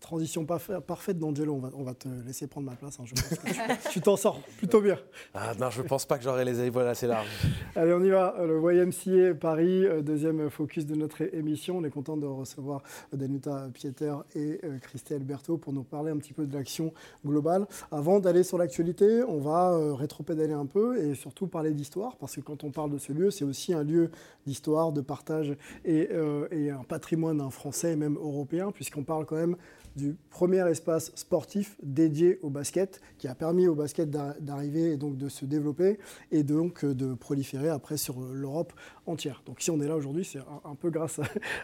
Transition 0.05 0.45
parfaite 0.45 1.19
d'Angelo. 1.19 1.55
On 1.55 1.59
va, 1.59 1.71
on 1.75 1.83
va 1.83 1.95
te 1.95 2.09
laisser 2.27 2.47
prendre 2.47 2.71
ma 2.71 2.77
place. 2.77 2.99
Hein, 3.01 3.05
je 3.07 3.15
pense 3.15 3.39
que 3.39 3.91
tu 3.91 4.01
t'en 4.01 4.17
sors 4.17 4.41
plutôt 4.59 4.81
bien. 4.81 4.99
Ah, 5.33 5.53
non, 5.59 5.71
je 5.71 5.83
ne 5.83 5.89
pense 5.89 6.05
pas 6.05 6.19
que 6.19 6.25
j'aurai 6.25 6.45
les 6.45 6.61
épaules 6.61 6.87
assez 6.87 7.07
larges. 7.07 7.29
Allez, 7.75 7.93
on 7.93 8.03
y 8.03 8.11
va. 8.11 8.37
Le 8.39 8.61
YMCA 8.73 9.35
Paris, 9.35 9.87
euh, 9.87 10.03
deuxième 10.03 10.51
focus 10.51 10.87
de 10.87 10.95
notre 10.95 11.23
émission. 11.35 11.79
On 11.79 11.85
est 11.85 11.91
content 11.91 12.17
de 12.17 12.27
recevoir 12.27 12.83
Danuta 13.13 13.69
Pieter 13.73 14.15
et 14.35 14.61
euh, 14.65 14.79
Christelle 14.79 15.25
Berthaud 15.25 15.57
pour 15.57 15.73
nous 15.73 15.85
parler 15.85 16.11
un 16.11 16.19
petit 16.19 16.35
peu 16.35 16.47
de 16.47 16.55
l'action 16.55 16.93
globale. 17.25 17.67
Avant 17.91 18.21
d'aller 18.21 18.43
sur 18.43 18.59
l'actualité, 18.59 19.23
on 19.25 19.39
va 19.39 19.73
euh, 19.73 19.95
rétropédaler 19.95 20.53
un 20.53 20.67
peu 20.67 20.99
et 20.99 21.15
surtout 21.15 21.47
parler 21.47 21.73
d'histoire, 21.73 22.17
parce 22.17 22.37
que 22.37 22.41
quand 22.41 22.63
on 22.65 22.71
parle 22.71 22.91
de 22.91 22.99
ce 22.99 23.13
lieu, 23.13 23.31
c'est 23.31 23.45
aussi 23.45 23.73
un 23.73 23.83
lieu 23.83 24.11
d'histoire, 24.47 24.93
de 24.93 25.01
partage 25.01 25.57
et, 25.85 26.11
et 26.51 26.71
un 26.71 26.85
patrimoine 26.85 27.41
un 27.41 27.51
français 27.51 27.93
et 27.93 27.97
même 27.97 28.17
européen, 28.17 28.71
puisqu'on 28.71 29.03
parle 29.03 29.25
quand 29.25 29.37
même 29.37 29.57
du 29.97 30.17
premier 30.31 30.69
espace 30.69 31.13
sportif 31.15 31.77
dédié 31.83 32.39
au 32.43 32.51
basket, 32.51 33.01
qui 33.19 33.29
a 33.29 33.35
permis 33.35 33.69
au 33.69 33.75
basket 33.75 34.11
d'arriver 34.11 34.93
et 34.93 34.97
donc 34.97 35.17
de 35.17 35.29
se 35.29 35.45
développer 35.45 35.99
et 36.33 36.43
donc 36.43 36.85
euh, 36.85 36.95
de 36.95 37.15
proliférer 37.15 37.69
après 37.69 37.97
sur 37.97 38.21
l'Europe 38.21 38.73
entière. 39.07 39.43
Donc 39.47 39.61
si 39.61 39.71
on 39.71 39.81
est 39.81 39.89
là 39.89 39.97
aujourd'hui, 39.97 40.25
c'est 40.25 40.41
un, 40.65 40.75
peu 40.75 40.91
grâce 40.91 41.21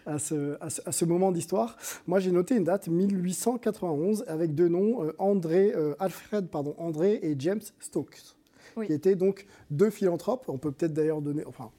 à, 0.06 0.18
ce, 0.18 0.56
à, 0.60 0.92
ce, 0.92 1.04
moment 1.04 1.32
d'histoire. 1.32 1.76
Moi, 2.06 2.20
j'ai 2.20 2.30
noté 2.30 2.56
une 2.56 2.64
date 2.64 2.88
1891 2.88 4.24
avec 4.26 4.54
deux 4.54 4.68
noms, 4.68 5.04
euh, 5.04 5.12
André, 5.18 5.72
euh, 5.74 5.94
Alfred 5.98 6.48
pardon, 6.48 6.74
André 6.78 7.18
et 7.22 7.34
James 7.38 7.60
Stokes, 7.80 8.36
qui 8.86 8.92
étaient 8.92 9.16
donc 9.16 9.46
deux 9.70 9.90
philanthropes. 9.90 10.44
On 10.48 10.58
peut 10.58 10.72
peut-être 10.72 10.92
d'ailleurs 10.92 11.20
donner, 11.20 11.44
enfin 11.46 11.70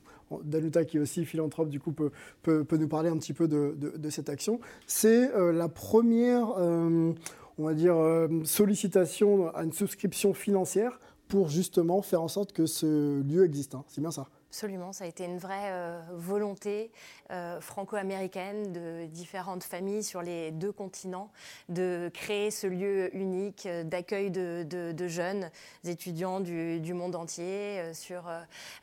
Danuta, 0.44 0.86
qui 0.86 0.98
est 0.98 1.00
aussi 1.00 1.26
philanthrope, 1.26 1.70
du 1.70 1.80
coup, 1.80 1.92
peut, 1.92 2.12
peut, 2.42 2.78
nous 2.78 2.88
parler 2.88 3.10
un 3.10 3.18
petit 3.18 3.34
peu 3.34 3.48
de, 3.48 3.76
de, 3.78 4.10
cette 4.10 4.30
action. 4.30 4.60
C'est 4.88 5.34
euh, 5.34 5.52
la 5.52 5.68
première, 5.68 6.50
euh, 6.58 7.14
on 7.58 7.64
va 7.64 7.74
dire, 7.74 7.96
euh, 7.96 8.28
sollicitation 8.44 9.54
à 9.56 9.64
une 9.64 9.74
souscription 9.74 10.34
financière 10.34 11.00
pour 11.32 11.48
justement 11.48 12.02
faire 12.02 12.22
en 12.22 12.28
sorte 12.28 12.52
que 12.52 12.66
ce 12.66 13.22
lieu 13.22 13.46
existe. 13.46 13.74
Hein. 13.74 13.86
C'est 13.88 14.02
bien 14.02 14.12
ça 14.12 14.28
Absolument, 14.52 14.92
ça 14.92 15.06
a 15.06 15.08
été 15.08 15.24
une 15.24 15.38
vraie 15.38 15.72
euh, 15.72 16.02
volonté 16.12 16.92
euh, 17.32 17.62
franco-américaine 17.62 18.74
de 18.74 19.06
différentes 19.06 19.64
familles 19.64 20.04
sur 20.04 20.22
les 20.22 20.52
deux 20.52 20.74
continents 20.74 21.32
de 21.70 22.12
créer 22.14 22.52
ce 22.52 22.68
lieu 22.68 23.16
unique 23.16 23.66
euh, 23.66 23.86
d'accueil 23.86 24.30
de, 24.30 25.08
jeunes 25.08 25.50
étudiants 25.86 26.42
du, 26.42 26.94
monde 26.94 27.16
entier 27.16 27.82
sur, 27.94 28.24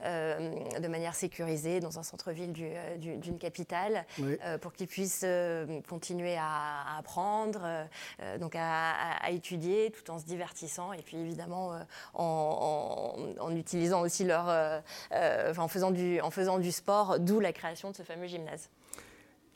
de 0.01 0.89
manière 0.89 1.15
sécurisée 1.15 1.81
dans 1.81 1.99
un 1.99 2.03
centre-ville 2.03 2.53
d'une 2.99 3.39
capitale 3.39 4.07
pour 4.61 4.73
qu'ils 4.73 4.89
puissent 4.89 5.27
continuer 5.89 6.37
à, 6.39 6.97
apprendre, 6.99 7.87
donc 8.41 8.55
à, 8.57 9.31
étudier 9.31 9.91
tout 9.91 10.11
en 10.11 10.19
se 10.19 10.25
divertissant 10.25 10.93
et 10.93 11.03
puis 11.03 11.19
évidemment 11.19 11.79
en, 12.15 12.25
en, 12.39 13.57
utilisant 13.57 14.03
aussi 14.03 14.25
leur 14.25 14.49
en 15.59 15.69
faisant 15.69 15.91
du, 15.91 16.21
en 16.21 16.31
faisant 16.31 16.59
du 16.59 16.73
sport, 16.73 17.19
d'où 17.19 17.41
la 17.41 17.53
création 17.53 17.91
de 17.91 17.97
ce 17.97 18.03
fameux 18.03 18.27
gymnase. 18.27 18.71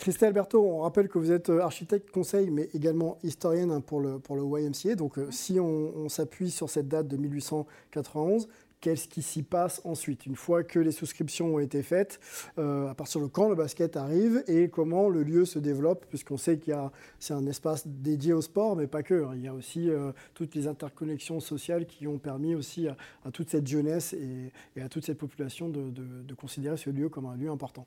Christelle 0.03 0.33
Berthaud, 0.33 0.65
on 0.65 0.81
rappelle 0.81 1.09
que 1.09 1.17
vous 1.17 1.31
êtes 1.31 1.49
euh, 1.49 1.61
architecte 1.61 2.11
conseil, 2.11 2.51
mais 2.51 2.69
également 2.75 3.19
historienne 3.23 3.71
hein, 3.71 3.81
pour 3.81 4.01
le, 4.01 4.19
pour 4.19 4.35
le 4.35 4.43
YMCA. 4.43 4.97
Donc, 4.97 5.17
euh, 5.17 5.31
si 5.31 5.61
on 5.61 6.09
s'appuie 6.09 6.51
sur 6.51 6.69
cette 6.69 6.89
date 6.89 7.07
de 7.07 7.17
1891, 7.17 8.49
qu'est-ce 8.83 9.09
qui 9.09 9.23
s'y 9.23 9.43
passe 9.43 9.81
ensuite, 9.85 10.27
une 10.27 10.37
fois 10.37 10.65
que 10.65 10.79
les 10.79 10.93
souscriptions 10.93 11.55
ont 11.55 11.59
été 11.59 11.83
faites, 11.83 12.21
euh, 12.59 12.91
à 12.91 12.95
partir 12.95 13.23
de 13.23 13.27
quand 13.27 13.49
le 13.49 13.55
basket 13.55 13.97
arrive 13.97 14.45
et 14.49 14.69
comment 14.69 15.09
le 15.09 15.23
lieu 15.23 15.47
se 15.47 15.59
développe, 15.59 16.05
puisqu'on 16.07 16.37
sait 16.37 16.59
qu'il 16.59 16.75
y 16.75 16.77
a 16.77 16.91
c'est 17.19 17.33
un 17.33 17.47
espace 17.47 17.87
dédié 17.87 18.33
au 18.33 18.43
sport, 18.43 18.77
mais 18.77 18.89
pas 18.89 19.03
que. 19.03 19.25
Il 19.35 19.41
y 19.41 19.49
a 19.49 19.55
aussi 19.55 19.89
euh, 19.89 20.11
toutes 20.35 20.55
les 20.55 20.67
interconnexions 20.67 21.39
sociales 21.39 21.87
qui 21.87 22.07
ont 22.09 22.19
permis 22.19 22.55
aussi 22.57 22.89
à, 22.89 22.97
toute 23.33 23.49
cette 23.49 23.67
jeunesse 23.67 24.15
et, 24.15 24.83
à 24.83 24.89
toute 24.89 25.07
cette 25.07 25.19
population 25.19 25.69
de, 25.69 26.35
considérer 26.35 26.77
ce 26.77 26.91
lieu 26.91 27.09
comme 27.09 27.27
un 27.27 27.37
lieu 27.37 27.51
important. 27.51 27.87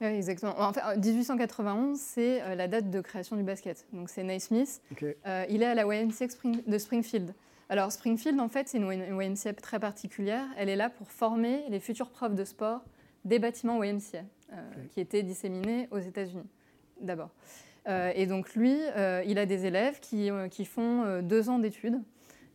Oui, 0.00 0.06
exactement. 0.06 0.58
En 0.58 0.72
fait, 0.72 0.80
1891, 0.96 1.98
c'est 1.98 2.40
euh, 2.40 2.54
la 2.54 2.66
date 2.66 2.90
de 2.90 3.02
création 3.02 3.36
du 3.36 3.42
basket. 3.42 3.84
Donc 3.92 4.08
c'est 4.08 4.24
Naismith. 4.24 4.80
Smith. 4.96 5.16
il 5.50 5.62
est 5.62 5.66
à 5.66 5.74
la 5.74 5.84
YMCA 5.84 6.28
de 6.66 6.78
Springfield. 6.78 7.34
Alors 7.70 7.92
Springfield, 7.92 8.40
en 8.40 8.48
fait, 8.48 8.68
c'est 8.68 8.78
une 8.78 8.90
YMCA 8.90 9.52
très 9.52 9.78
particulière. 9.78 10.44
Elle 10.56 10.68
est 10.68 10.74
là 10.74 10.90
pour 10.90 11.08
former 11.08 11.62
les 11.68 11.78
futurs 11.78 12.10
profs 12.10 12.34
de 12.34 12.44
sport 12.44 12.82
des 13.24 13.38
bâtiments 13.38 13.80
YMCA, 13.80 14.24
euh, 14.52 14.56
qui 14.90 15.00
étaient 15.00 15.22
disséminés 15.22 15.86
aux 15.92 16.00
États-Unis, 16.00 16.48
d'abord. 17.00 17.30
Euh, 17.88 18.10
et 18.16 18.26
donc 18.26 18.56
lui, 18.56 18.76
euh, 18.96 19.22
il 19.24 19.38
a 19.38 19.46
des 19.46 19.66
élèves 19.66 20.00
qui, 20.00 20.64
font 20.64 21.22
deux 21.22 21.48
ans 21.48 21.60
d'études, 21.60 22.00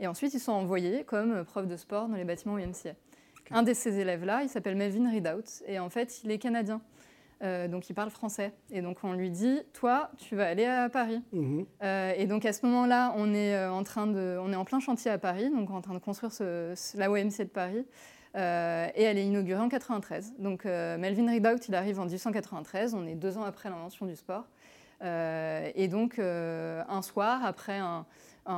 et 0.01 0.07
ensuite 0.07 0.33
ils 0.33 0.39
sont 0.41 0.51
envoyés 0.51 1.05
comme 1.05 1.45
profs 1.45 1.67
de 1.67 1.77
sport 1.77 2.09
dans 2.09 2.17
les 2.17 2.25
bâtiments 2.25 2.59
YMCA. 2.59 2.95
Un 3.51 3.63
de 3.63 3.73
ces 3.73 3.97
élèves-là, 3.97 4.43
il 4.43 4.49
s'appelle 4.49 4.75
Melvin 4.75 5.09
Ridout, 5.09 5.63
et 5.65 5.79
en 5.79 5.89
fait, 5.89 6.25
il 6.25 6.31
est 6.31 6.39
canadien. 6.39 6.81
Euh, 7.43 7.67
donc 7.67 7.89
il 7.89 7.93
parle 7.93 8.09
français. 8.09 8.53
Et 8.71 8.81
donc 8.81 8.97
on 9.03 9.13
lui 9.13 9.29
dit, 9.29 9.61
toi, 9.73 10.09
tu 10.17 10.35
vas 10.35 10.47
aller 10.47 10.65
à 10.65 10.89
Paris. 10.89 11.21
Mhm. 11.33 11.65
Euh, 11.83 12.13
et 12.15 12.27
donc 12.27 12.45
à 12.45 12.53
ce 12.53 12.65
moment-là, 12.65 13.13
on 13.17 13.33
est 13.33 13.55
euh, 13.55 13.71
en 13.71 13.83
train 13.83 14.07
de, 14.07 14.37
on 14.41 14.51
est 14.51 14.55
en 14.55 14.65
plein 14.65 14.79
chantier 14.79 15.11
à 15.11 15.17
Paris, 15.17 15.49
donc 15.49 15.69
en 15.69 15.81
train 15.81 15.93
de 15.93 15.99
construire 15.99 16.31
la 16.39 17.11
OMC 17.11 17.39
de 17.39 17.43
Paris. 17.45 17.85
et 18.35 19.03
elle 19.03 19.17
est 19.17 19.25
inaugurée 19.25 19.61
en 19.61 19.69
93. 19.69 20.33
Donc 20.39 20.65
Melvin 20.65 21.29
Ridout, 21.29 21.67
il 21.67 21.75
arrive 21.75 21.99
en 21.99 22.05
1893. 22.05 22.93
On 22.93 23.05
est 23.05 23.15
deux 23.15 23.37
ans 23.37 23.43
après 23.43 23.69
l'invention 23.69 24.05
du 24.05 24.15
sport. 24.15 24.45
et 25.01 25.87
donc 25.89 26.19
un 26.19 27.01
soir, 27.01 27.45
après 27.45 27.79
un, 27.79 28.05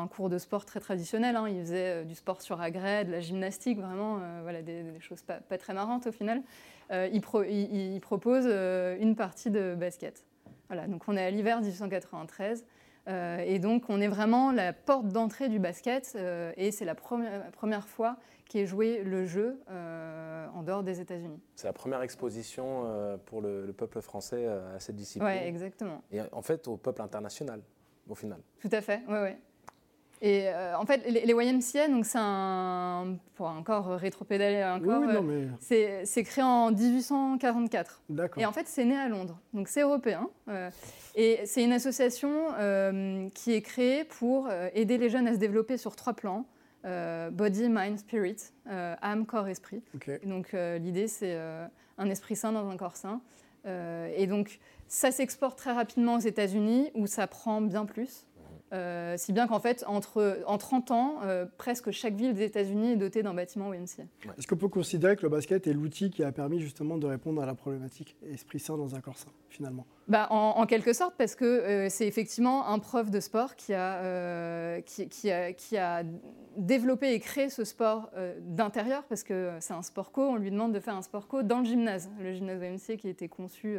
cours 0.07 0.29
de 0.29 0.37
sport 0.37 0.65
très 0.65 0.79
traditionnel. 0.79 1.35
Hein, 1.35 1.47
il 1.47 1.61
faisait 1.61 2.05
du 2.05 2.15
sport 2.15 2.41
sur 2.41 2.59
agrès, 2.59 3.05
de 3.05 3.11
la 3.11 3.21
gymnastique, 3.21 3.79
vraiment, 3.79 4.19
voilà, 4.43 4.61
des, 4.61 4.83
choses 4.99 5.21
pas, 5.21 5.35
pas, 5.35 5.57
très 5.57 5.73
marrantes 5.73 6.07
au 6.07 6.11
final. 6.11 6.41
Euh, 6.91 7.09
il, 7.11 7.99
propose 8.01 8.45
euh, 8.47 8.97
une 8.99 9.15
partie 9.15 9.49
de 9.49 9.75
basket. 9.75 10.23
Voilà, 10.67 10.87
donc 10.87 11.03
on 11.07 11.15
est 11.17 11.23
à 11.23 11.31
l'hiver 11.31 11.59
1893. 11.59 12.65
Euh, 13.07 13.37
et 13.39 13.59
donc, 13.59 13.85
on 13.89 14.01
est 14.01 14.07
vraiment 14.07 14.51
la 14.51 14.73
porte 14.73 15.07
d'entrée 15.07 15.47
du 15.47 15.59
basket, 15.59 16.17
et 16.57 16.71
c'est 16.71 16.83
la 16.83 16.95
première, 16.95 17.49
première 17.51 17.87
fois 17.87 18.17
qu'est 18.49 18.65
joué 18.65 19.01
le 19.01 19.25
jeu 19.25 19.61
en 20.53 20.61
dehors 20.63 20.83
des 20.83 20.99
États-Unis. 20.99 21.39
C'est 21.55 21.67
la 21.67 21.73
première 21.73 22.01
exposition 22.01 22.83
pour 23.25 23.41
le, 23.41 23.73
peuple 23.77 24.01
français 24.01 24.45
à 24.45 24.79
cette 24.79 24.97
discipline. 24.97 25.29
Oui, 25.29 25.47
exactement. 25.47 26.01
Et 26.11 26.19
en 26.33 26.41
fait, 26.41 26.67
au 26.67 26.75
peuple 26.75 27.01
international, 27.01 27.61
au 28.09 28.15
final. 28.15 28.41
Tout 28.59 28.69
à 28.73 28.81
fait, 28.81 29.01
oui, 29.07 29.17
oui. 29.23 29.29
Et 30.21 30.47
euh, 30.47 30.75
en 30.77 30.85
fait, 30.85 31.03
les, 31.07 31.31
YMCA, 31.31 31.89
donc 31.89 32.05
c'est 32.05 32.17
un, 32.19 33.17
pour 33.35 33.47
encore 33.47 33.87
rétropédaler 33.97 34.63
encore, 34.63 35.03
euh, 35.07 35.47
c'est 35.59 36.23
créé 36.23 36.43
en 36.43 36.71
1844. 36.71 38.01
Et 38.37 38.45
en 38.45 38.51
fait, 38.51 38.67
c'est 38.67 38.85
né 38.85 38.97
à 38.97 39.07
Londres, 39.07 39.39
donc 39.53 39.67
c'est 39.67 39.81
européen. 39.81 40.27
Euh, 40.47 40.71
et 41.15 41.41
c'est 41.45 41.63
une 41.63 41.73
association 41.73 42.47
qui 43.33 43.53
est 43.53 43.61
créée 43.61 44.05
pour 44.05 44.49
aider 44.73 44.97
les 44.97 45.09
jeunes 45.09 45.27
à 45.27 45.33
se 45.33 45.39
développer 45.39 45.77
sur 45.77 45.95
trois 45.95 46.13
plans 46.13 46.45
body, 46.83 47.69
mind, 47.69 47.99
spirit, 47.99 48.37
âme, 48.65 49.25
corps, 49.25 49.47
esprit. 49.47 49.81
donc 50.23 50.53
l'idée, 50.53 51.07
c'est 51.07 51.37
un 51.97 52.09
esprit 52.09 52.35
sain 52.35 52.51
dans 52.51 52.69
un 52.69 52.77
corps 52.77 52.95
sain. 52.95 53.21
et 53.65 54.27
donc 54.27 54.59
ça 54.87 55.11
s'exporte 55.11 55.57
très 55.57 55.73
rapidement 55.73 56.15
aux 56.15 56.19
États-Unis 56.19 56.91
où 56.93 57.07
ça 57.07 57.27
prend 57.27 57.61
bien 57.61 57.85
plus. 57.85 58.27
Euh, 58.73 59.15
si 59.17 59.31
bien 59.31 59.47
qu'en 59.47 59.59
fait, 59.59 59.85
entre, 59.87 60.39
en 60.45 60.57
30 60.57 60.91
ans, 60.91 61.15
euh, 61.23 61.45
presque 61.57 61.91
chaque 61.91 62.15
ville 62.15 62.33
des 62.33 62.43
États-Unis 62.43 62.91
est 62.91 62.95
dotée 62.97 63.23
d'un 63.23 63.33
bâtiment 63.33 63.69
OMC. 63.69 64.05
Est-ce 64.37 64.45
qu'on 64.45 64.57
peut 64.57 64.67
considérer 64.67 65.15
que 65.15 65.21
le 65.21 65.29
basket 65.29 65.67
est 65.67 65.73
l'outil 65.73 66.09
qui 66.09 66.23
a 66.23 66.31
permis 66.31 66.59
justement 66.59 66.97
de 66.97 67.07
répondre 67.07 67.41
à 67.41 67.45
la 67.45 67.55
problématique 67.55 68.17
esprit 68.29 68.59
sain 68.59 68.77
dans 68.77 68.95
un 68.95 68.99
corps 68.99 69.17
sain, 69.17 69.31
finalement? 69.49 69.85
Bah, 70.09 70.27
en, 70.31 70.65
quelque 70.65 70.91
sorte, 70.91 71.15
parce 71.17 71.35
que 71.35 71.45
euh, 71.45 71.87
c'est 71.89 72.07
effectivement 72.07 72.67
un 72.67 72.79
prof 72.79 73.09
de 73.09 73.19
sport 73.21 73.55
qui 73.55 73.73
a, 73.73 74.81
qui, 74.81 75.31
a, 75.31 75.53
qui, 75.53 75.77
a, 75.77 76.03
développé 76.57 77.13
et 77.13 77.19
créé 77.19 77.49
ce 77.49 77.63
sport 77.63 78.09
d'intérieur, 78.41 79.03
parce 79.03 79.23
que 79.23 79.51
c'est 79.59 79.73
un 79.73 79.83
sport 79.83 80.11
co, 80.11 80.23
on 80.23 80.35
lui 80.35 80.51
demande 80.51 80.73
de 80.73 80.79
faire 80.79 80.95
un 80.95 81.01
sport 81.03 81.27
co 81.27 81.43
dans 81.43 81.59
le 81.59 81.65
gymnase, 81.65 82.09
le 82.19 82.33
gymnase 82.33 82.61
OMC 82.61 82.97
qui 82.97 83.07
été 83.07 83.27
conçu 83.27 83.77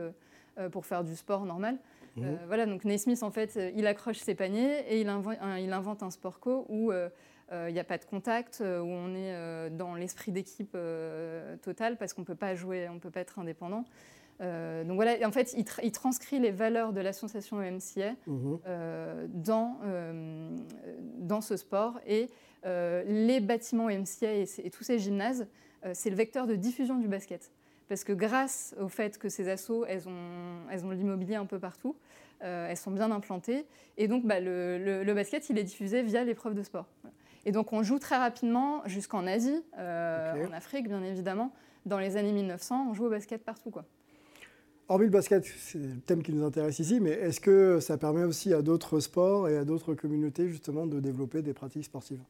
pour 0.71 0.87
faire 0.87 1.03
du 1.03 1.17
sport 1.17 1.45
normal. 1.45 1.79
Euh, 2.23 2.33
mhm. 2.33 2.39
voilà, 2.47 2.67
donc 2.67 2.85
Naismith, 2.85 3.23
en 3.23 3.31
fait, 3.31 3.59
il 3.77 3.87
accroche 3.87 4.19
ses 4.19 4.35
paniers 4.35 4.81
et 4.89 5.01
il 5.01 5.09
invente 5.09 5.37
un, 5.41 5.59
il 5.59 5.73
invente 5.73 6.03
un 6.03 6.11
sport 6.11 6.41
co 6.41 6.67
où 6.69 6.91
euh, 6.91 7.09
euh, 7.53 7.67
il 7.69 7.73
n'y 7.73 7.81
a 7.81 7.85
pas 7.85 7.99
de 7.99 8.05
contact, 8.05 8.61
où 8.61 8.65
on 8.65 9.15
est 9.15 9.71
dans 9.71 9.95
l'esprit 9.95 10.33
d'équipe 10.33 10.77
total 11.63 11.97
parce 11.97 12.13
qu'on 12.13 12.23
ne 12.23 12.27
peut 12.27 12.35
pas 12.35 12.55
jouer, 12.55 12.89
on 12.89 12.95
ne 12.95 13.01
peut 13.01 13.11
pas 13.11 13.21
être 13.21 13.39
indépendant. 13.39 13.85
donc 14.41 14.95
voilà, 14.95 15.27
en 15.27 15.33
fait, 15.33 15.55
il, 15.83 15.93
transcrit 15.93 16.39
les 16.39 16.51
valeurs 16.51 16.93
de 16.93 17.01
l'association 17.01 17.57
OMCA 17.57 18.15
mhm. 18.27 18.59
dans, 19.29 19.79
dans 21.19 21.41
ce 21.41 21.57
sport 21.57 21.99
et 22.07 22.29
les 22.65 23.41
bâtiments 23.41 23.87
OMCA 23.87 24.35
et, 24.35 24.45
et, 24.63 24.71
tous 24.71 24.85
ces 24.85 24.99
gymnases, 24.99 25.47
c'est 25.95 26.11
le 26.11 26.17
vecteur 26.17 26.47
de 26.47 26.55
diffusion 26.55 26.99
du 26.99 27.09
basket 27.09 27.51
parce 27.89 28.05
que 28.05 28.13
grâce 28.13 28.75
au 28.79 28.89
fait 28.89 29.19
que 29.19 29.29
ces 29.29 29.49
assos, 29.49 29.85
elles 29.87 30.09
ont, 30.09 30.69
elles 30.71 30.85
ont 30.85 30.91
l'immobilier 30.91 31.37
un 31.37 31.47
peu 31.47 31.59
partout, 31.59 31.97
euh, 31.97 32.08
elles 32.41 32.77
sont 32.77 32.91
bien 32.91 33.11
implantées, 33.11 33.67
et 33.97 34.09
donc 34.09 34.25
bah, 34.25 34.41
le, 34.41 35.13
basket, 35.13 35.51
il 35.51 35.59
est 35.59 35.65
diffusé 35.65 36.03
via 36.03 36.25
l'épreuve 36.25 36.55
de 36.55 36.63
sport. 36.63 36.87
Et 37.45 37.53
donc 37.53 37.73
on 37.73 37.83
joue 37.83 37.99
très 37.99 38.17
rapidement 38.17 38.83
jusqu'en 38.87 39.27
Asie, 39.27 39.63
euh, 39.79 40.47
en 40.47 40.53
Afrique 40.53 40.89
bien 40.89 41.03
évidemment. 41.03 41.53
Dans 41.87 41.99
les 41.99 42.17
années 42.17 42.33
1900, 42.33 42.89
on 42.91 42.95
joue 42.95 43.07
au 43.07 43.11
basket 43.11 43.43
partout. 43.45 43.71
Quoi. 43.71 43.85
Hormis 44.89 45.07
le 45.07 45.11
basket, 45.11 45.45
c'est 45.45 45.79
le 45.79 46.01
thème 46.01 46.23
qui 46.23 46.33
nous 46.33 46.45
intéresse 46.45 46.79
ici, 46.79 47.01
mais 47.01 47.11
est-ce 47.11 47.41
que 47.41 47.81
ça 47.81 47.97
permet 47.97 48.25
aussi 48.25 48.53
à 48.53 48.63
d'autres 48.63 49.01
sports 49.01 49.49
et 49.49 49.57
à 49.57 49.65
d'autres 49.65 49.95
communautés 49.95 50.49
justement 50.49 50.87
de 50.87 51.01
développer 51.01 51.43
des 51.43 51.55
pratiques 51.55 51.85
sportives? 51.85 52.21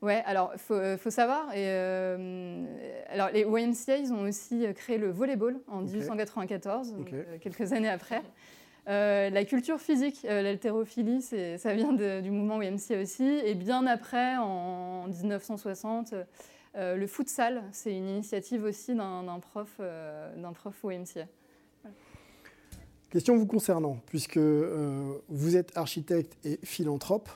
Ouais, 0.00 0.22
alors 0.26 0.52
il 0.54 0.60
faut, 0.60 0.74
euh, 0.74 0.96
faut, 0.96 1.10
savoir. 1.10 1.52
Et, 1.52 1.66
euh, 1.66 2.64
alors 3.08 3.30
les 3.32 3.40
YMCA, 3.40 3.96
ils 3.96 4.12
ont 4.12 4.22
aussi 4.22 4.64
créé 4.74 4.96
le 4.96 5.10
volleyball 5.10 5.58
en 5.66 5.82
1894, 5.82 6.94
euh, 7.12 7.38
quelques 7.40 7.72
années 7.72 7.88
après. 7.88 8.22
La 8.88 9.44
culture 9.44 9.80
physique, 9.80 10.22
l'haltérophilie, 10.24 11.22
ça 11.22 11.74
vient 11.74 11.92
du 11.92 12.30
mouvement 12.30 12.60
YMCA 12.60 13.00
aussi. 13.00 13.24
Et 13.44 13.54
bien 13.54 13.86
après, 13.86 14.36
en 14.38 15.06
1960, 15.08 16.14
le 16.74 17.06
futsal, 17.06 17.62
c'est 17.72 17.94
une 17.94 18.08
initiative 18.08 18.64
aussi 18.64 18.94
d'un 18.94 19.40
prof, 19.40 19.78
d'un 19.78 20.52
prof 20.52 20.74
YMCA. 20.84 21.26
Question 23.10 23.36
vous 23.36 23.46
concernant, 23.46 23.98
puisque 24.06 24.38
vous 24.38 25.56
êtes 25.56 25.76
architecte 25.76 26.36
et 26.44 26.58
philanthrope. 26.64 27.28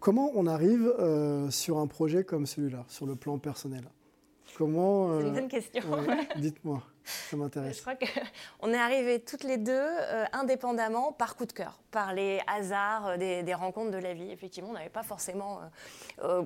Comment 0.00 0.30
on 0.34 0.46
arrive 0.46 0.92
euh, 0.98 1.50
sur 1.50 1.78
un 1.78 1.86
projet 1.86 2.22
comme 2.22 2.46
celui-là, 2.46 2.84
sur 2.88 3.04
le 3.04 3.16
plan 3.16 3.38
personnel? 3.38 3.82
Comment 4.56 5.20
C'est 5.20 5.26
une 5.26 5.34
bonne 5.34 5.48
question. 5.48 5.82
Dites-moi. 6.36 6.82
Ça 7.30 7.36
m'intéresse. 7.36 7.76
Je 7.76 7.80
crois 7.82 7.94
qu'on 7.94 8.72
est 8.72 8.78
arrivés 8.78 9.20
toutes 9.20 9.44
les 9.44 9.56
deux 9.56 9.72
euh, 9.72 10.24
indépendamment 10.32 11.12
par 11.12 11.36
coup 11.36 11.46
de 11.46 11.52
cœur, 11.52 11.78
par 11.90 12.12
les 12.12 12.40
hasards 12.46 13.14
euh, 13.18 13.42
des, 13.42 13.54
rencontres 13.54 13.90
de 13.90 13.98
la 13.98 14.14
vie. 14.14 14.30
Effectivement, 14.30 14.70
on 14.70 14.74
n'avait 14.74 14.88
pas 14.88 15.02
forcément 15.02 15.60
euh, 16.22 16.42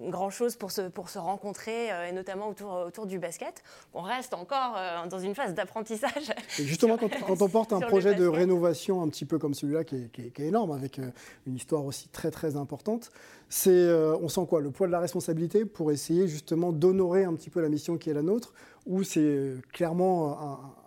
grand-chose 0.00 0.56
pour 0.56 0.70
se, 0.70 0.82
pour 0.88 1.08
se 1.08 1.18
rencontrer, 1.18 1.88
et 2.08 2.12
notamment 2.12 2.48
autour, 2.48 2.72
autour 2.72 3.06
du 3.06 3.18
basket. 3.18 3.62
On 3.94 4.02
reste 4.02 4.34
encore 4.34 4.76
dans 5.08 5.18
une 5.18 5.34
phase 5.34 5.54
d'apprentissage. 5.54 6.32
justement, 6.48 6.96
quand, 6.98 7.08
quand, 7.08 7.42
on 7.42 7.48
porte 7.48 7.72
un 7.72 7.80
projet 7.80 8.14
de 8.14 8.26
rénovation 8.26 9.02
un 9.02 9.08
petit 9.08 9.24
peu 9.24 9.38
comme 9.38 9.54
celui-là, 9.54 9.84
qui, 9.84 10.10
est 10.18 10.40
énorme, 10.40 10.72
avec 10.72 10.98
une 11.46 11.54
histoire 11.54 11.84
aussi 11.84 12.08
très 12.08 12.30
très 12.30 12.56
importante, 12.56 13.10
c'est, 13.48 13.90
on 14.20 14.28
sent 14.28 14.46
quoi? 14.48 14.60
Le 14.60 14.70
poids 14.70 14.86
de 14.86 14.92
la 14.92 15.00
responsabilité 15.00 15.64
pour 15.64 15.92
essayer 15.92 16.28
justement 16.28 16.72
d'honorer 16.72 17.24
un 17.24 17.34
petit 17.34 17.50
peu 17.50 17.60
la 17.60 17.68
mission 17.68 17.96
qui 17.96 18.10
est 18.10 18.14
la 18.14 18.22
nôtre? 18.22 18.52
Où 18.86 19.02
c'est 19.02 19.54
clairement 19.72 20.38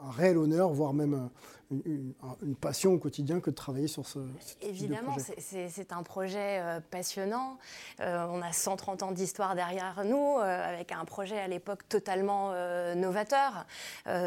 un, 0.03 0.11
réel 0.11 0.37
honneur, 0.37 0.69
voire 0.71 0.93
même 0.93 1.29
une, 1.71 2.13
passion 2.59 2.93
au 2.93 2.97
quotidien 2.97 3.39
que 3.39 3.49
de 3.49 3.55
travailler 3.55 3.87
sur 3.87 4.07
ce, 4.07 4.19
Évidemment, 4.61 5.15
c'est 5.37 5.91
un 5.91 6.03
projet 6.03 6.59
euh, 6.59 6.79
passionnant. 6.89 7.57
Euh, 7.99 8.25
on 8.29 8.41
a 8.41 8.51
130 8.51 9.03
ans 9.03 9.11
d'histoire 9.11 9.55
derrière 9.55 10.03
nous, 10.03 10.37
euh, 10.37 10.69
avec 10.69 10.91
un 10.91 11.05
projet 11.05 11.37
à 11.37 11.47
l'époque 11.47 11.87
totalement 11.87 12.53
novateur 12.95 13.65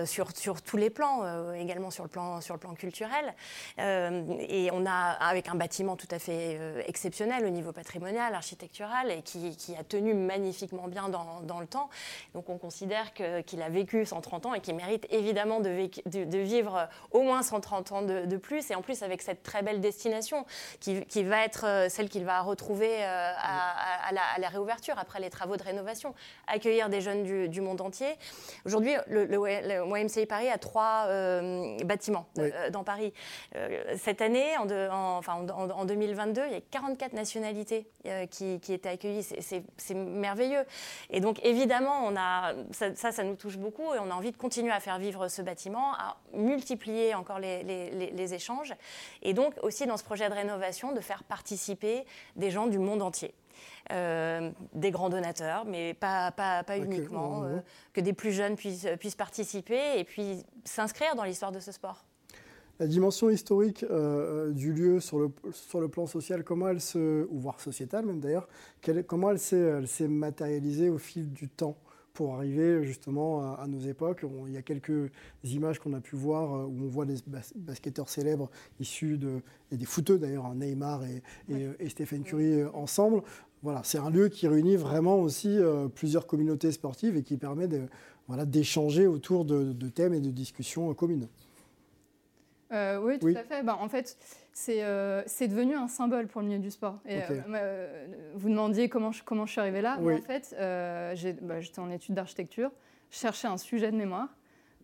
sur, 0.05 0.37
sur 0.37 0.62
tous 0.62 0.76
les 0.76 0.90
plans, 0.90 1.52
également 1.55 1.90
sur 1.90 2.05
le 2.05 2.09
plan, 2.09 2.40
sur 2.40 2.55
le 2.55 2.61
plan 2.61 2.74
culturel. 2.74 3.35
et 3.78 4.70
on 4.72 4.87
a, 4.87 4.92
avec 4.92 5.48
un 5.48 5.55
bâtiment 5.55 5.96
tout 5.96 6.09
à 6.11 6.18
fait 6.18 6.59
exceptionnel 6.87 7.44
au 7.44 7.50
niveau 7.50 7.72
patrimonial, 7.72 8.35
architectural, 8.35 9.11
et 9.11 9.22
qui, 9.22 9.57
qui 9.57 9.74
a 9.76 9.85
tenu 9.85 10.14
magnifiquement 10.14 10.88
bien 10.88 11.09
dans, 11.09 11.40
dans, 11.42 11.61
le 11.61 11.66
temps. 11.66 11.88
Donc 12.35 12.48
on 12.48 12.59
considère 12.59 13.12
qu'il 13.14 13.62
a 13.62 13.68
vécu 13.68 14.07
130 14.07 14.46
ans 14.46 14.55
et 14.55 14.61
qu'il 14.61 14.74
mérite 14.74 15.07
évidemment 15.11 15.61
de, 15.61 15.88
de, 16.07 16.24
de 16.24 16.38
vivre 16.38 16.88
au 17.11 17.22
moins 17.22 17.31
130 17.40 17.92
ans 17.92 18.02
de, 18.02 18.36
plus, 18.36 18.70
et 18.70 18.74
en 18.74 18.82
plus 18.82 19.02
avec 19.02 19.22
cette 19.22 19.42
très 19.42 19.62
belle 19.62 19.80
destination 19.80 20.44
qui, 20.80 21.22
va 21.22 21.44
être 21.44 21.64
euh, 21.66 21.88
celle 21.88 22.08
qu'il 22.08 22.24
va 22.24 22.42
retrouver 22.42 23.04
euh, 23.04 23.32
à, 23.38 24.10
la, 24.38 24.48
réouverture 24.48 24.98
après 24.98 25.20
les 25.20 25.30
travaux 25.30 25.56
de 25.56 25.62
rénovation, 25.62 26.14
accueillir 26.46 26.88
des 26.88 27.00
jeunes 27.00 27.48
du, 27.48 27.60
monde 27.60 27.80
entier. 27.80 28.08
Aujourd'hui, 28.66 28.92
le, 29.06 29.24
le, 29.24 29.38
YMCA 29.38 30.26
Paris 30.26 30.48
a 30.48 30.58
trois 30.58 31.04
euh, 31.06 31.76
bâtiments 31.84 32.26
dans 32.70 32.84
Paris. 32.84 33.12
cette 33.96 34.20
année, 34.20 34.56
en, 34.58 34.68
enfin, 35.16 35.46
en, 35.54 35.84
2022, 35.84 36.42
il 36.46 36.52
y 36.52 36.56
a 36.56 36.60
44 36.70 37.12
nationalités 37.12 37.86
qui, 38.30 38.60
étaient 38.68 38.88
accueillies. 38.88 39.22
C'est 39.22 39.94
merveilleux. 39.94 40.64
Et 41.10 41.20
donc, 41.20 41.38
évidemment, 41.44 42.04
on 42.04 42.16
a, 42.16 42.52
ça, 42.72 42.94
ça, 42.96 43.12
ça, 43.12 43.22
nous 43.22 43.36
touche 43.36 43.58
beaucoup 43.58 43.94
et 43.94 43.98
on 44.00 44.10
a 44.10 44.14
envie 44.14 44.32
de 44.32 44.36
continuer 44.36 44.72
à 44.72 44.80
faire 44.80 44.98
vivre 44.98 45.28
ce 45.28 45.42
bâtiment, 45.42 45.92
à 45.94 46.16
multiplier 46.34 47.14
encore 47.22 47.38
les, 47.38 48.35
échanges. 48.35 48.74
Et 49.22 49.32
donc 49.32 49.54
aussi 49.62 49.87
dans 49.87 49.96
ce 49.96 50.04
projet 50.04 50.28
de 50.28 50.35
rénovation, 50.35 50.92
de 50.92 51.00
faire 51.00 51.24
participer 51.24 52.04
des 52.37 52.50
gens 52.50 52.66
du 52.66 52.78
monde 52.78 53.02
entier. 53.02 53.32
Euh, 53.92 54.50
des 54.74 54.90
grands 54.90 55.11
donateurs, 55.11 55.64
mais 55.64 55.94
pas, 55.94 56.32
pas, 56.32 56.64
pas 56.64 56.78
uniquement, 56.78 57.44
euh, 57.44 57.58
que 57.92 58.00
des 58.00 58.12
plus 58.12 58.32
jeunes 58.32 58.56
puissent, 58.56 58.88
puissent 58.98 59.16
participer 59.16 59.98
et 59.98 60.04
puis 60.04 60.44
s'inscrire 60.64 61.14
dans 61.14 61.24
l'histoire 61.24 61.52
de 61.52 61.61
ce 61.61 61.70
sport. 61.70 62.04
La 62.80 62.87
dimension 62.87 63.30
historique 63.30 63.85
euh, 63.90 64.50
du 64.50 64.72
lieu 64.72 64.98
sur 64.98 65.18
le, 65.18 65.30
sur 65.52 65.80
le 65.80 65.88
plan 65.88 66.06
social, 66.06 66.42
comment 66.42 66.68
elle 66.68 66.80
se, 66.80 67.28
ou 67.30 67.38
voire 67.38 67.61
sociétal 67.61 68.04
même 68.04 68.20
d'ailleurs, 68.20 68.48
comment 69.06 69.30
elle 69.30 69.38
s'est 69.38 70.08
matérialisée 70.08 70.88
au 70.88 70.98
fil 70.98 71.32
du 71.32 71.48
temps? 71.48 71.76
Pour 72.12 72.35
arriver 72.35 72.85
justement 72.85 73.57
à, 73.57 73.66
nos 73.66 73.81
époques. 73.81 74.25
il 74.46 74.53
y 74.53 74.57
a 74.57 74.62
quelques 74.62 75.11
images 75.44 75.79
qu'on 75.79 75.94
a 75.94 76.01
pu 76.01 76.16
voir 76.16 76.55
euh, 76.55 76.64
où 76.64 76.85
on 76.85 76.88
voit 76.88 77.07
des 77.07 77.16
basketteurs 77.57 78.09
célèbres 78.09 78.51
issus 78.81 79.18
de, 79.18 79.40
et 79.70 79.77
des 79.77 79.85
footeux 79.87 80.18
d'ailleurs, 80.18 80.46
hein, 80.46 80.55
Neymar 80.57 81.05
et, 81.05 81.22
et, 81.79 81.88
Stephen 81.88 82.22
Curry 82.22 82.61
euh, 82.61 82.70
ensemble. 82.75 83.22
Voilà, 83.62 83.83
c'est 83.85 83.98
un 83.98 84.11
lieu 84.11 84.29
qui 84.29 84.48
réunit 84.48 84.77
vraiment 84.77 85.20
aussi 85.20 85.57
euh, 85.59 85.88
plusieurs 85.88 86.27
communautés 86.27 86.72
sportives 86.72 87.16
et 87.16 87.22
qui 87.22 87.37
permet 87.37 87.68
de, 87.68 87.83
voilà, 88.27 88.44
d'échanger 88.44 89.07
autour 89.07 89.44
de, 89.44 89.72
de, 89.72 89.88
thèmes 89.88 90.14
et 90.14 90.20
de 90.20 90.31
discussions 90.31 90.92
communes. 90.94 91.29
oui, 92.70 93.18
tout 93.18 93.29
à 93.29 93.44
fait. 93.44 93.62
Ben, 93.62 93.77
en 93.81 93.88
fait, 93.88 94.18
euh, 94.68 95.22
c'est 95.26 95.48
devenu 95.48 95.74
un 95.74 95.88
symbole 95.88 96.26
pour 96.28 96.40
le 96.40 96.48
milieu 96.48 96.58
du 96.58 96.70
sport. 96.70 96.98
Et, 97.06 97.20
euh, 97.30 98.06
vous 98.34 98.48
demandiez 98.48 98.88
comment 98.88 99.12
je, 99.12 99.22
comment 99.22 99.46
je 99.46 99.52
suis 99.52 99.60
arrivée 99.60 99.80
là. 99.80 99.98
en 100.00 100.20
fait, 100.20 100.54
euh, 100.58 101.14
bah, 101.42 101.60
j'étais 101.60 101.78
en 101.78 101.90
études 101.90 102.14
d'architecture, 102.14 102.70
je 103.10 103.18
cherchais 103.18 103.48
un 103.48 103.56
sujet 103.56 103.90
de 103.90 103.96
mémoire, 103.96 104.28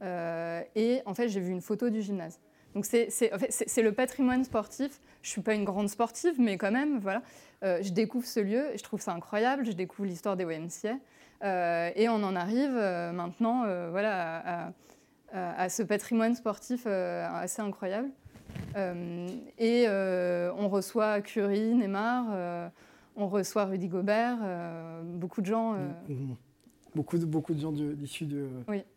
et 0.03 1.03
en 1.07 1.15
fait, 1.15 1.29
j'ai 1.29 1.41
vu 1.41 1.53
une 1.53 1.61
photo 1.61 1.91
du 1.91 2.03
gymnase. 2.03 2.41
Donc 2.75 2.85
c'est 2.85 3.09
en 3.33 3.39
fait, 3.39 3.83
le 3.83 3.93
patrimoine 3.93 4.45
sportif. 4.45 5.01
Je 5.23 5.31
suis 5.31 5.41
pas 5.41 5.55
une 5.55 5.65
grande 5.65 5.89
sportive, 5.89 6.35
mais 6.39 6.57
quand 6.59 6.71
même, 6.71 6.99
voilà. 7.01 7.23
je 7.63 7.91
découvre 7.91 8.27
ce 8.27 8.41
lieu, 8.41 8.73
et 8.73 8.79
je 8.79 8.83
trouve 8.83 9.01
ça 9.01 9.13
incroyable. 9.13 9.67
Je 9.67 9.73
découvre 9.73 10.09
l'histoire 10.09 10.37
des 10.37 10.45
YMCA, 10.45 10.99
et 11.95 12.09
on 12.09 12.23
en 12.23 12.37
arrive 12.37 12.75
maintenant, 13.13 13.65
voilà, 13.91 14.73
à, 15.33 15.63
à, 15.63 15.69
ce 15.69 15.83
patrimoine 15.83 16.35
sportif 16.35 16.87
assez 16.87 17.61
incroyable. 17.61 18.11
Euh, 18.77 19.29
et 19.59 19.85
euh, 19.87 20.53
on 20.57 20.69
reçoit 20.69 21.21
Curie, 21.21 21.75
Neymar, 21.75 22.27
euh, 22.31 22.69
on 23.17 23.29
reçoit 23.29 23.65
Rudy 23.65 23.89
Gobert, 23.89 24.39
beaucoup 25.05 25.41
de 25.41 25.47
gens. 25.47 25.77
beaucoup, 26.95 27.19
de, 27.19 27.25
beaucoup 27.25 27.55
de 27.55 27.61
gens 27.61 27.75
issus 28.03 28.29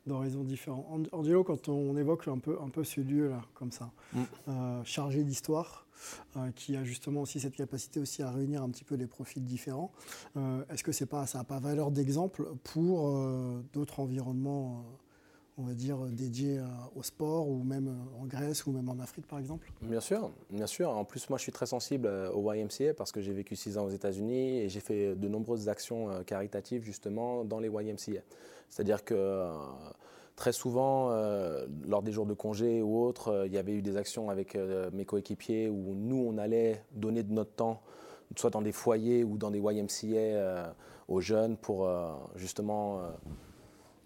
d'horizons 0.06 0.44
différents. 0.44 0.86
Angelo, 1.12 1.44
quand 1.44 1.70
on 1.70 1.98
évoque 1.98 2.28
un 2.28 2.38
peu, 2.38 2.58
un 2.62 2.70
peu 2.70 2.84
ce 2.84 3.02
lieu-là, 3.02 3.42
comme 3.54 3.72
ça, 3.72 3.92
mm. 4.14 4.20
euh, 4.48 4.84
chargé 4.84 5.24
d'histoire, 5.24 5.88
euh, 6.36 6.52
qui 6.56 6.76
a 6.76 6.84
justement 6.84 7.22
aussi 7.22 7.40
cette 7.40 7.56
capacité 7.56 8.00
aussi 8.00 8.24
à 8.24 8.32
réunir 8.32 8.64
un 8.64 8.70
petit 8.70 8.84
peu 8.84 8.96
les 8.96 9.08
profils 9.08 9.44
différents, 9.44 9.92
euh, 10.38 10.64
est-ce 10.70 10.84
que 10.84 10.92
c'est 10.92 11.06
pas, 11.06 11.26
ça 11.26 11.40
n'a 11.40 11.44
pas 11.44 11.60
valeur 11.60 11.92
d'exemple 11.92 12.46
pour 12.64 13.12
d'autres 13.74 14.00
environnements 14.00 14.84
on 15.62 15.68
va 15.68 15.74
dire, 15.74 15.98
dédié 16.08 16.60
au 16.96 17.04
sport, 17.04 17.48
ou 17.48 17.64
même 17.64 17.96
en 18.20 18.26
Grèce, 18.26 18.66
ou 18.66 18.72
même 18.72 18.90
en 18.90 19.00
Afrique, 19.00 19.28
par 19.28 19.40
exemple? 19.40 19.72
Bien 19.82 20.00
sûr, 20.00 20.32
bien 20.50 20.68
sûr. 20.68 20.90
En 20.90 21.06
plus, 21.06 21.30
moi, 21.30 21.38
je 21.38 21.44
suis 21.44 21.52
très 21.52 21.66
sensible 21.66 22.08
euh, 22.08 22.32
au 22.32 22.52
YMCA 22.52 22.94
parce 22.96 23.12
que 23.12 23.22
j'ai 23.22 23.34
vécu 23.34 23.56
six 23.56 23.78
ans 23.78 23.86
aux 23.86 23.90
États-Unis 23.90 24.60
et 24.60 24.70
j'ai 24.70 24.80
fait 24.80 25.16
de 25.16 25.28
nombreuses 25.28 25.70
actions 25.70 26.10
euh, 26.10 26.24
caritatives, 26.24 26.84
justement, 26.84 27.44
dans 27.44 27.60
les 27.60 27.70
YMCA. 27.70 28.22
C'est-à-dire 28.70 29.04
que 29.04 29.14
euh, 29.16 29.54
très 30.36 30.54
souvent, 30.54 31.12
lors 31.88 32.02
des 32.02 32.12
jours 32.12 32.26
de 32.26 32.34
congé 32.34 32.82
ou 32.82 33.04
autres, 33.04 33.44
il 33.46 33.54
y 33.54 33.58
avait 33.58 33.74
eu 33.74 33.82
des 33.82 33.96
actions 33.98 34.30
avec 34.30 34.58
mes 34.92 35.06
coéquipiers 35.06 35.70
où 35.70 35.94
nous, 35.94 36.26
on 36.28 36.38
allait 36.40 36.84
donner 36.94 37.22
de 37.22 37.32
notre 37.32 37.52
temps, 37.52 37.82
soit 38.36 38.50
dans 38.50 38.62
des 38.62 38.72
foyers 38.72 39.24
ou 39.24 39.38
dans 39.38 39.52
des 39.52 39.60
YMCA 39.60 40.74
aux 41.10 41.22
jeunes 41.22 41.58
pour 41.58 41.88
justement 42.36 43.02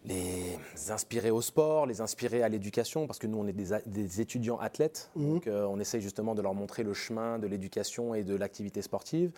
les 0.06 0.92
inspirer 0.92 1.32
au 1.32 1.42
sport, 1.42 1.86
les 1.86 2.02
inspirer 2.02 2.44
à 2.44 2.50
l'éducation, 2.50 3.08
parce 3.08 3.20
que 3.20 3.28
nous, 3.28 3.38
on 3.38 3.48
est 3.48 3.54
des, 3.54 4.22
étudiants 4.22 4.58
athlètes, 4.60 5.10
mhm. 5.16 5.30
donc 5.30 5.48
euh, 5.48 5.66
on 5.66 5.80
essaye 5.80 6.02
justement 6.02 6.36
de 6.36 6.42
leur 6.42 6.54
montrer 6.54 6.84
le 6.84 6.94
chemin 6.94 7.40
de 7.40 7.48
l'éducation 7.48 8.14
et 8.14 8.24
de 8.24 8.36
l'activité 8.36 8.82
sportive. 8.82 9.32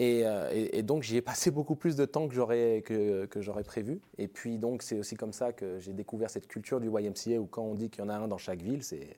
Euh, 0.00 0.50
et, 0.52 0.82
donc, 0.82 1.02
j'y 1.02 1.16
ai 1.16 1.22
passé 1.22 1.50
beaucoup 1.50 1.74
plus 1.74 1.96
de 1.96 2.04
temps 2.04 2.28
que 2.28 2.34
j'aurais, 2.34 2.82
que, 2.84 3.28
j'aurais 3.36 3.64
prévu. 3.64 4.00
Et 4.18 4.28
puis, 4.28 4.58
donc, 4.58 4.82
c'est 4.82 4.98
aussi 4.98 5.16
comme 5.16 5.32
ça 5.32 5.52
que 5.52 5.78
j'ai 5.80 5.92
découvert 5.92 6.30
cette 6.30 6.46
culture 6.46 6.80
du 6.80 6.88
YMCA, 6.88 7.40
où 7.40 7.46
quand 7.46 7.62
on 7.62 7.74
dit 7.74 7.90
qu'il 7.90 8.04
y 8.04 8.06
en 8.06 8.10
a 8.10 8.14
un 8.14 8.28
dans 8.28 8.38
chaque 8.38 8.62
ville, 8.62 8.82
c'est, 8.82 9.16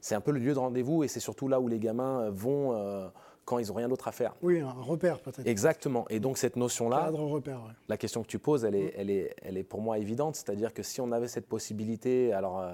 c'est 0.00 0.14
un 0.14 0.20
peu 0.20 0.30
le 0.30 0.38
lieu 0.38 0.54
de 0.54 0.58
rendez-vous, 0.58 1.02
et 1.02 1.08
c'est 1.08 1.20
surtout 1.20 1.48
là 1.48 1.60
où 1.60 1.68
les 1.68 1.78
gamins 1.78 2.30
vont... 2.30 2.74
Euh, 2.74 3.08
quand 3.46 3.58
ils 3.58 3.68
n'ont 3.68 3.74
rien 3.74 3.88
d'autre 3.88 4.08
à 4.08 4.12
faire. 4.12 4.34
Oui, 4.42 4.60
un 4.60 4.70
repère 4.70 5.20
peut-être. 5.20 5.46
Exactement. 5.46 6.04
Et 6.10 6.20
donc 6.20 6.36
cette 6.36 6.56
notion-là, 6.56 7.04
cadre 7.06 7.24
repère. 7.24 7.60
La 7.88 7.96
question 7.96 8.22
que 8.22 8.26
tu 8.26 8.38
poses, 8.38 8.64
elle 8.64 8.74
est, 8.74 8.92
elle 8.98 9.08
est, 9.08 9.34
elle 9.40 9.56
est 9.56 9.62
pour 9.62 9.80
moi 9.80 9.98
évidente. 9.98 10.34
C'est-à-dire 10.34 10.74
que 10.74 10.82
si 10.82 11.00
on 11.00 11.12
avait 11.12 11.28
cette 11.28 11.46
possibilité, 11.46 12.32
alors 12.32 12.60
euh, 12.60 12.72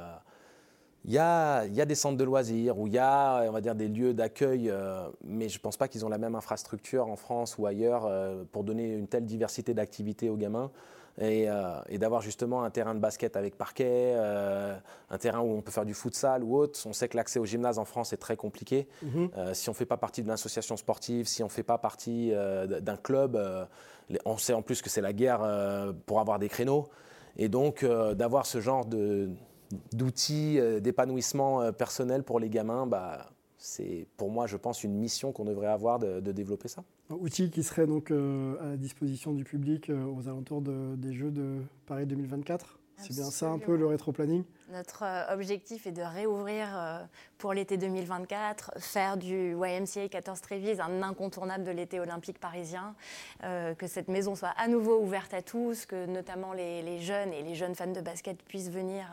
il 1.05 1.13
y, 1.13 1.19
a, 1.19 1.67
y, 1.67 1.81
a, 1.81 1.85
des 1.85 1.95
centres 1.95 2.17
de 2.17 2.25
loisirs 2.25 2.79
ou 2.79 2.87
il 2.87 2.95
y 2.95 2.99
a, 2.99 3.43
on 3.49 3.53
va 3.53 3.61
dire, 3.61 3.75
des 3.75 3.89
lieux 3.89 4.15
d'accueil, 4.15 4.71
euh, 4.71 5.09
mais 5.23 5.49
je 5.49 5.59
ne 5.59 5.61
pense 5.61 5.77
pas 5.77 5.89
qu'ils 5.89 6.07
ont 6.07 6.09
la 6.09 6.19
même 6.19 6.35
infrastructure 6.35 7.07
en 7.07 7.17
France 7.17 7.59
ou 7.59 7.67
ailleurs 7.67 8.07
euh, 8.07 8.45
pour 8.51 8.65
donner 8.65 8.95
une 8.95 9.09
telle 9.09 9.27
diversité 9.27 9.75
d'activités 9.75 10.31
aux 10.31 10.37
gamins. 10.37 10.71
Euh, 11.21 11.81
et, 11.89 11.99
d'avoir 11.99 12.23
justement 12.23 12.65
un 12.65 12.71
terrain 12.71 12.95
de 12.95 13.01
basket 13.01 13.37
avec 13.37 13.57
parquet, 13.57 14.15
euh, 14.17 14.75
un 15.11 15.19
terrain 15.19 15.41
où 15.41 15.53
on 15.53 15.61
peut 15.61 15.71
faire 15.71 15.85
du 15.85 15.95
futsal 15.95 16.43
ou 16.43 16.57
autre. 16.57 16.81
On 16.87 16.93
sait 16.93 17.09
que 17.09 17.17
l'accès 17.17 17.39
au 17.39 17.45
gymnase 17.45 17.79
en 17.79 17.85
France 17.85 18.13
est 18.13 18.19
très 18.19 18.37
compliqué. 18.37 18.89
Mhm. 19.03 19.31
Euh, 19.37 19.55
si 19.55 19.69
on 19.69 19.73
ne 19.73 19.77
fait 19.77 19.87
pas 19.87 19.99
partie 19.99 20.23
d'une 20.23 20.31
association 20.31 20.77
sportive, 20.77 21.27
si 21.27 21.43
on 21.43 21.47
ne 21.47 21.51
fait 21.51 21.63
pas 21.63 21.79
partie 21.79 22.33
d'un 22.81 22.97
club, 22.97 23.39
on 24.25 24.39
sait 24.39 24.55
en 24.55 24.63
plus 24.63 24.83
que 24.83 24.89
c'est 24.89 25.01
la 25.01 25.13
guerre 25.13 25.41
pour 26.07 26.21
avoir 26.21 26.39
des 26.39 26.49
créneaux. 26.49 26.89
Et 27.37 27.49
donc 27.49 27.85
d'avoir 27.85 28.47
ce 28.47 28.61
genre 28.61 28.87
d'outils 29.93 30.61
d'épanouissement 30.81 31.73
personnel 31.73 32.23
pour 32.23 32.41
les 32.41 32.49
gamins, 32.49 32.87
bah, 32.87 33.31
c'est 33.63 34.09
pour 34.17 34.29
moi, 34.29 34.49
je 34.49 34.57
pense, 34.57 34.83
une 34.83 34.95
mission 34.95 35.31
qu'on 35.31 35.45
devrait 35.45 35.69
avoir 35.69 36.01
de, 36.01 36.21
développer 36.33 36.67
ça. 36.67 36.83
Un 37.11 37.15
outil 37.15 37.49
qui 37.49 37.63
serait 37.63 37.87
donc 37.87 38.11
euh, 38.11 38.57
à 38.61 38.71
la 38.71 38.77
disposition 38.77 39.33
du 39.33 39.45
public 39.45 39.89
euh, 39.89 40.05
aux 40.05 40.27
alentours 40.29 40.63
des 40.63 41.13
Jeux 41.13 41.31
de 41.31 41.59
Paris 41.87 42.07
2024 42.07 42.81
C'est 42.97 43.15
bien 43.15 43.25
ça 43.25 43.51
un 43.51 43.59
peu 43.59 43.77
le 43.77 43.87
rétro-planning? 43.87 44.43
Notre 44.73 45.05
euh, 45.05 45.33
objectif 45.33 45.87
est 45.87 45.93
de 45.93 46.03
réouvrir 46.03 46.67
euh, 46.75 46.99
pour 47.39 47.53
l'été 47.53 47.77
2024, 47.77 48.73
faire 48.79 49.17
du 49.17 49.55
YMCA 49.55 50.09
14 50.09 50.41
Trévise 50.41 50.81
un 50.81 51.03
incontournable 51.03 51.65
de 51.65 51.71
l'été 51.71 52.01
olympique 52.01 52.39
parisien, 52.39 52.95
euh, 53.45 53.75
que 53.75 53.87
cette 53.87 54.09
maison 54.09 54.35
soit 54.35 54.55
à 54.57 54.69
nouveau 54.69 55.01
ouverte 55.01 55.35
à 55.35 55.43
tous, 55.43 55.87
que 55.87 56.07
notamment 56.07 56.53
les, 56.53 57.01
jeunes 57.01 57.33
et 57.33 57.43
les 57.43 57.55
jeunes 57.55 57.75
fans 57.75 57.87
de 57.87 58.01
basket 58.01 58.43
puissent 58.43 58.71
venir 58.71 59.05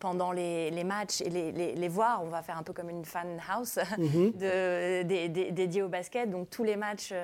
pendant 0.00 0.32
les, 0.32 0.84
matchs 0.84 1.20
et 1.20 1.30
les, 1.30 1.88
voir. 1.88 2.22
On 2.22 2.28
va 2.28 2.42
faire 2.42 2.58
un 2.58 2.62
peu 2.62 2.72
comme 2.72 2.90
une 2.90 3.04
fan 3.04 3.40
house 3.48 3.78
mhm. 3.98 4.32
dédiée 4.32 5.82
au 5.82 5.88
basket. 5.88 6.30
Donc 6.30 6.50
tous 6.50 6.64
les 6.64 6.76
matchs 6.76 7.14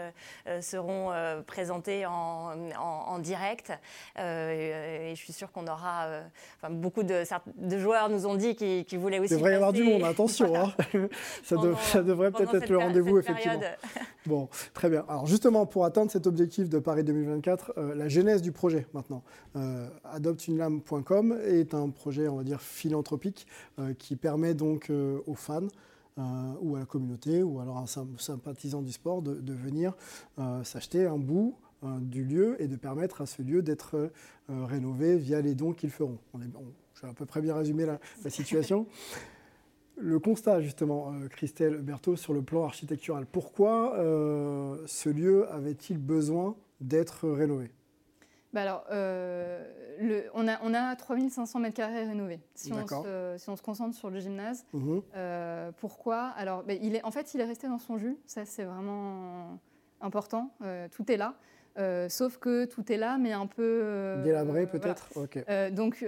seront 0.60 1.12
présentés 1.46 2.06
en, 2.06 3.18
direct. 3.18 3.72
Et, 5.10 5.14
je 5.14 5.20
suis 5.20 5.32
sûre 5.32 5.52
qu'on 5.52 5.66
aura 5.66 6.06
beaucoup 6.70 7.02
de 7.02 7.22
de 7.56 7.78
joueurs 7.78 8.08
nous 8.08 8.26
ont 8.26 8.34
dit 8.34 8.54
qu'ils 8.54 8.98
voulaient 8.98 9.18
aussi. 9.18 9.34
Il 9.34 9.36
devrait 9.36 9.52
y 9.52 9.54
avoir 9.54 9.72
du 9.72 9.82
monde, 9.82 10.02
attention. 10.04 10.54
Hein. 10.56 10.72
ça, 11.42 12.02
devrait 12.02 12.30
peut-être 12.30 12.54
être 12.54 12.68
le 12.68 12.78
rendez-vous, 12.78 13.18
effectivement. 13.18 13.60
Bon, 14.26 14.48
très 14.74 14.90
bien. 14.90 15.04
Alors, 15.08 15.26
justement, 15.26 15.66
pour 15.66 15.84
atteindre 15.84 16.10
cet 16.10 16.26
objectif 16.26 16.68
de 16.68 16.78
Paris 16.78 17.04
2024, 17.04 17.72
euh, 17.78 17.94
la 17.94 18.08
genèse 18.08 18.42
du 18.42 18.52
projet 18.52 18.86
maintenant. 18.92 19.22
Euh, 19.56 19.88
adoptunelame.com 20.04 21.38
est 21.44 21.74
un 21.74 21.88
projet, 21.90 22.28
on 22.28 22.36
va 22.36 22.44
dire, 22.44 22.60
philanthropique 22.60 23.46
euh, 23.78 23.94
qui 23.94 24.16
permet 24.16 24.54
donc 24.54 24.90
aux 24.90 25.34
fans. 25.34 25.68
ou 26.60 26.76
à 26.76 26.80
la 26.80 26.84
communauté, 26.84 27.42
ou 27.42 27.60
alors 27.60 27.78
à 27.78 27.82
un 27.82 27.86
sympathisant 28.18 28.82
du 28.82 28.92
sport, 28.92 29.22
de, 29.22 29.36
de 29.36 29.54
venir 29.54 29.94
s'acheter 30.64 31.06
un 31.06 31.16
bout 31.16 31.56
du 31.82 32.24
lieu 32.24 32.60
et 32.62 32.68
de 32.68 32.76
permettre 32.76 33.22
à 33.22 33.26
ce 33.26 33.42
lieu 33.42 33.62
d'être 33.62 34.10
rénové 34.48 35.16
via 35.16 35.40
les 35.40 35.54
dons 35.54 35.72
qu'ils 35.72 35.90
feront. 35.90 36.18
On 36.34 36.40
est, 36.42 36.48
j'ai 37.00 37.08
à 37.08 37.12
peu 37.12 37.26
près 37.26 37.40
bien 37.40 37.54
résumé 37.54 37.86
la, 37.86 37.98
situation. 38.30 38.86
Le 39.96 40.18
constat, 40.18 40.62
justement, 40.62 41.12
euh, 41.12 41.28
Christelle 41.28 41.76
Berthaud, 41.82 42.16
sur 42.16 42.32
le 42.32 42.40
plan 42.40 42.64
architectural, 42.64 43.26
pourquoi 43.26 43.98
euh, 43.98 44.82
ce 44.86 45.10
lieu 45.10 45.46
avait-il 45.52 45.98
besoin 45.98 46.56
d'être 46.80 47.28
rénové? 47.28 47.70
Bah 48.54 48.62
alors, 48.62 48.84
euh, 48.90 49.62
le, 50.00 50.24
on, 50.32 50.48
a, 50.48 50.58
on 50.62 50.72
a 50.72 50.96
3500 50.96 51.60
m2 51.60 52.06
rénovés, 52.06 52.40
si 52.54 52.72
on, 52.72 52.86
se, 52.86 53.34
si 53.36 53.50
on, 53.50 53.56
se, 53.56 53.62
concentre 53.62 53.94
sur 53.94 54.08
le 54.08 54.20
gymnase. 54.20 54.64
Mhm. 54.72 55.02
pourquoi? 55.76 56.28
Alors, 56.28 56.64
bah, 56.64 56.72
il 56.72 56.96
est, 56.96 57.04
en 57.04 57.10
fait, 57.10 57.34
il 57.34 57.40
est 57.42 57.44
resté 57.44 57.68
dans 57.68 57.78
son 57.78 57.98
jus, 57.98 58.16
ça 58.24 58.46
c'est 58.46 58.64
vraiment 58.64 59.58
important, 60.00 60.50
tout 60.92 61.12
est 61.12 61.18
là. 61.18 61.36
Euh, 61.78 62.08
sauf 62.08 62.38
que 62.38 62.64
tout 62.64 62.90
est 62.92 62.96
là, 62.96 63.16
mais 63.18 63.32
un 63.32 63.46
peu... 63.46 63.80
Euh, 63.82 64.22
Délabré 64.22 64.66
peut-être? 64.66 65.08
Euh, 65.48 65.70
Donc, 65.70 66.04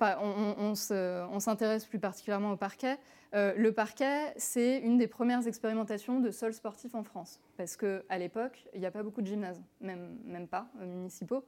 on, 0.00 0.74
s'intéresse 0.74 1.84
plus 1.84 1.98
particulièrement 1.98 2.52
au 2.52 2.56
parquet. 2.56 2.96
le 3.32 3.70
parquet, 3.70 4.32
c'est 4.36 4.78
une 4.78 4.98
des 4.98 5.08
premières 5.08 5.46
expérimentations 5.46 6.20
de 6.20 6.30
sol 6.30 6.54
sportif 6.54 6.94
en 6.94 7.02
France. 7.02 7.40
Parce 7.56 7.76
qu'à 7.76 8.18
l'époque, 8.18 8.64
il 8.74 8.80
n'y 8.80 8.86
a 8.86 8.90
pas 8.90 9.02
beaucoup 9.02 9.22
de 9.22 9.26
gymnases, 9.26 9.60
même, 9.80 10.16
même 10.24 10.46
pas 10.46 10.66
municipaux. 10.80 11.44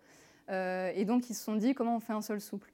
et 0.48 1.04
donc, 1.06 1.30
ils 1.30 1.34
se 1.34 1.44
sont 1.44 1.56
dit, 1.56 1.74
comment 1.74 1.96
on 1.96 2.00
fait 2.00 2.14
un 2.14 2.22
sol 2.22 2.40
souple? 2.40 2.72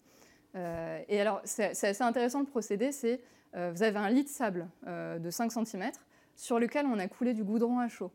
Et 0.55 1.21
alors, 1.21 1.41
c'est 1.45 1.85
assez 1.85 2.03
intéressant 2.03 2.41
le 2.41 2.47
procédé, 2.47 2.93
c'est, 2.93 3.21
vous 3.55 3.83
avez 3.83 3.99
un 3.99 4.11
lit 4.11 4.25
de 4.25 4.29
sable 4.29 4.69
de 4.87 5.31
5 5.31 5.53
cm 5.53 5.91
sur 6.35 6.59
lequel 6.59 6.87
on 6.87 6.99
a 6.99 7.09
coulé 7.09 7.35
du 7.35 7.45
goudron 7.45 7.79
à 7.81 7.89
chaud. 7.89 8.11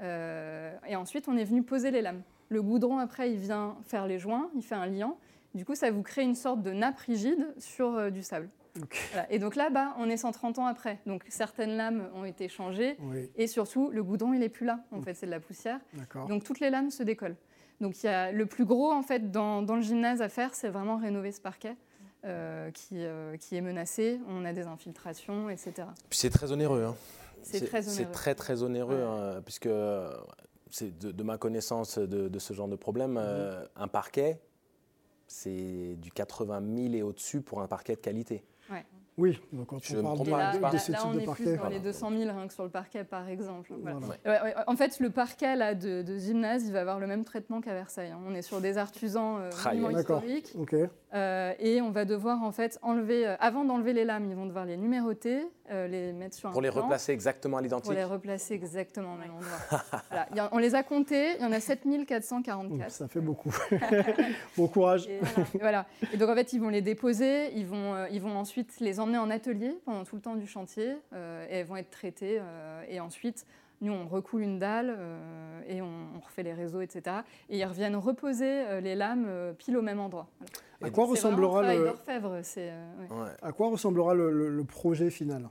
Euh, 0.00 0.74
et 0.88 0.96
ensuite, 0.96 1.28
on 1.28 1.36
est 1.36 1.44
venu 1.44 1.62
poser 1.62 1.90
les 1.90 2.02
lames. 2.02 2.22
Le 2.48 2.62
goudron, 2.62 2.98
après, 2.98 3.30
il 3.30 3.38
vient 3.38 3.76
faire 3.84 4.06
les 4.06 4.18
joints, 4.18 4.50
il 4.54 4.62
fait 4.62 4.74
un 4.74 4.86
liant. 4.86 5.18
Du 5.54 5.64
coup, 5.64 5.74
ça 5.74 5.90
vous 5.90 6.02
crée 6.02 6.22
une 6.22 6.34
sorte 6.34 6.62
de 6.62 6.72
nappe 6.72 6.98
rigide 6.98 7.54
sur 7.58 7.94
euh, 7.94 8.10
du 8.10 8.22
sable. 8.22 8.48
Et 9.30 9.38
donc 9.38 9.54
là, 9.54 9.70
bas 9.70 9.94
on 9.98 10.10
est 10.10 10.16
130 10.16 10.58
ans 10.58 10.66
après. 10.66 10.98
Donc 11.06 11.22
certaines 11.28 11.76
lames 11.76 12.08
ont 12.12 12.24
été 12.24 12.48
changées. 12.48 12.96
Et 13.36 13.46
surtout, 13.46 13.90
le 13.90 14.02
goudron, 14.02 14.34
il 14.34 14.40
n'est 14.40 14.48
plus 14.48 14.66
là. 14.66 14.80
En 14.90 15.00
fait, 15.00 15.14
c'est 15.14 15.26
de 15.26 15.30
la 15.30 15.38
poussière. 15.38 15.78
Donc 16.28 16.42
toutes 16.42 16.58
les 16.58 16.70
lames 16.70 16.90
se 16.90 17.04
décollent. 17.04 17.36
Donc 17.80 18.02
il 18.02 18.06
y 18.06 18.08
a 18.08 18.32
le 18.32 18.46
plus 18.46 18.64
gros, 18.64 18.90
en 18.90 19.02
fait, 19.02 19.30
dans, 19.30 19.62
dans 19.62 19.76
le 19.76 19.82
gymnase 19.82 20.22
à 20.22 20.28
faire, 20.28 20.56
c'est 20.56 20.70
vraiment 20.70 20.96
rénover 20.96 21.30
ce 21.30 21.40
parquet. 21.40 21.76
Euh, 22.24 22.70
qui, 22.70 23.04
qui, 23.38 23.54
est 23.54 23.60
menacé, 23.60 24.18
on 24.28 24.46
a 24.46 24.54
des 24.54 24.62
infiltrations, 24.62 25.50
etc. 25.50 25.86
Puis 26.08 26.18
c'est 26.18 26.30
très 26.30 26.50
onéreux. 26.52 26.82
Hein. 26.82 26.96
C'est 27.44 27.66
très 27.66 27.80
onéreux. 27.80 27.96
C'est 27.96 28.10
très 28.12 28.34
très 28.34 28.62
onéreux, 28.62 29.02
hein, 29.02 29.40
puisque 29.44 29.68
c'est 30.70 30.98
de, 30.98 31.22
ma 31.22 31.38
connaissance 31.38 31.98
de, 31.98 32.38
ce 32.38 32.52
genre 32.52 32.68
de 32.68 32.76
problème, 32.76 33.12
mhm. 33.12 33.18
euh, 33.20 33.64
un 33.76 33.88
parquet, 33.88 34.40
c'est 35.26 35.96
du 35.96 36.10
80 36.10 36.62
000 36.76 36.94
et 36.94 37.02
au-dessus 37.02 37.40
pour 37.40 37.60
un 37.60 37.68
parquet 37.68 37.94
de 37.94 38.00
qualité. 38.00 38.44
Oui, 39.16 39.40
donc 39.52 39.68
quand 39.68 39.76
on 39.76 40.02
parle 40.02 40.26
de, 40.26 40.30
là, 40.30 40.70
de, 40.70 40.72
de, 40.72 40.78
ce 40.78 40.90
là, 40.90 40.98
type 40.98 41.06
on 41.08 41.14
de 41.14 41.20
est 41.20 41.24
parquet. 41.24 41.44
plus 41.44 41.56
dans 41.56 41.68
les 41.68 41.78
200 41.78 42.10
000 42.10 42.22
rien 42.36 42.48
que 42.48 42.52
sur 42.52 42.64
le 42.64 42.70
parquet, 42.70 43.04
par 43.04 43.28
exemple. 43.28 43.72
Voilà. 43.80 43.98
Voilà. 44.24 44.64
en 44.66 44.74
fait, 44.74 44.98
le 44.98 45.10
parquet 45.10 45.54
là, 45.54 45.76
de, 45.76 46.02
de, 46.02 46.18
gymnase, 46.18 46.64
il 46.66 46.72
va 46.72 46.80
avoir 46.80 46.98
le 46.98 47.06
même 47.06 47.22
traitement 47.22 47.60
qu'à 47.60 47.74
Versailles. 47.74 48.10
Hein. 48.10 48.18
On 48.26 48.34
est 48.34 48.42
sur 48.42 48.60
des 48.60 48.76
artusans 48.76 49.38
euh, 49.38 49.50
historiques. 49.92 50.52
Okay. 50.58 50.86
Euh, 51.14 51.52
et 51.60 51.80
on 51.80 51.90
va 51.90 52.04
devoir 52.04 52.42
en 52.42 52.50
fait 52.50 52.78
enlever, 52.82 53.26
euh, 53.26 53.36
avant 53.38 53.64
d'enlever 53.64 53.92
les 53.92 54.04
lames, 54.04 54.26
ils 54.28 54.34
vont 54.34 54.46
devoir 54.46 54.64
les 54.64 54.76
numéroter, 54.76 55.46
euh, 55.70 55.86
les 55.86 56.12
mettre 56.12 56.34
sur 56.34 56.48
un 56.48 56.52
Pour 56.52 56.60
les 56.60 56.70
plan, 56.70 56.82
replacer 56.82 57.12
exactement 57.12 57.58
à 57.58 57.62
l'identique 57.62 57.84
Pour 57.84 57.94
les 57.94 58.04
replacer 58.04 58.54
exactement 58.54 59.14
au 59.14 59.16
même 59.16 59.30
endroit. 59.30 59.82
voilà. 60.10 60.46
a, 60.46 60.48
on 60.52 60.58
les 60.58 60.74
a 60.74 60.82
comptés, 60.82 61.36
il 61.36 61.42
y 61.42 61.44
en 61.44 61.52
a 61.52 61.60
7444. 61.60 62.90
Ça 62.90 63.06
fait 63.06 63.20
beaucoup. 63.20 63.54
bon 64.56 64.66
courage. 64.66 65.06
Et 65.06 65.20
voilà. 65.20 65.46
voilà. 65.60 65.86
Et 66.12 66.16
donc 66.16 66.30
en 66.30 66.34
fait, 66.34 66.52
ils 66.52 66.60
vont 66.60 66.68
les 66.68 66.82
déposer, 66.82 67.52
ils 67.54 67.66
vont, 67.66 67.94
euh, 67.94 68.06
ils 68.10 68.20
vont 68.20 68.36
ensuite 68.36 68.80
les 68.80 68.98
emmener 68.98 69.18
en 69.18 69.30
atelier 69.30 69.78
pendant 69.84 70.04
tout 70.04 70.16
le 70.16 70.22
temps 70.22 70.34
du 70.34 70.48
chantier 70.48 70.96
euh, 71.12 71.46
et 71.48 71.58
elles 71.58 71.66
vont 71.66 71.76
être 71.76 71.90
traitées. 71.90 72.38
Euh, 72.40 72.82
et 72.88 72.98
ensuite, 72.98 73.46
nous, 73.84 73.92
on 73.92 74.06
recoule 74.06 74.42
une 74.42 74.58
dalle 74.58 74.94
euh, 74.96 75.60
et 75.68 75.80
on, 75.82 75.90
on, 76.16 76.20
refait 76.20 76.42
les 76.42 76.52
réseaux, 76.52 76.80
etc. 76.80 77.16
Et 77.48 77.58
ils 77.58 77.64
reviennent 77.64 77.96
reposer 77.96 78.64
euh, 78.66 78.80
les 78.80 78.94
lames 78.94 79.26
euh, 79.28 79.52
pile 79.52 79.76
au 79.76 79.82
même 79.82 80.00
endroit. 80.00 80.26
Voilà. 80.80 80.92
À 80.92 80.94
quoi 80.94 81.06
ressemblera 81.06 81.62
le... 81.62 81.68
Ouais. 81.68 83.16
Ouais. 83.16 83.30
À 83.42 83.52
quoi 83.52 83.70
ressemblera 83.70 84.14
le, 84.14 84.30
le, 84.30 84.48
le 84.48 84.64
projet 84.64 85.10
final? 85.10 85.48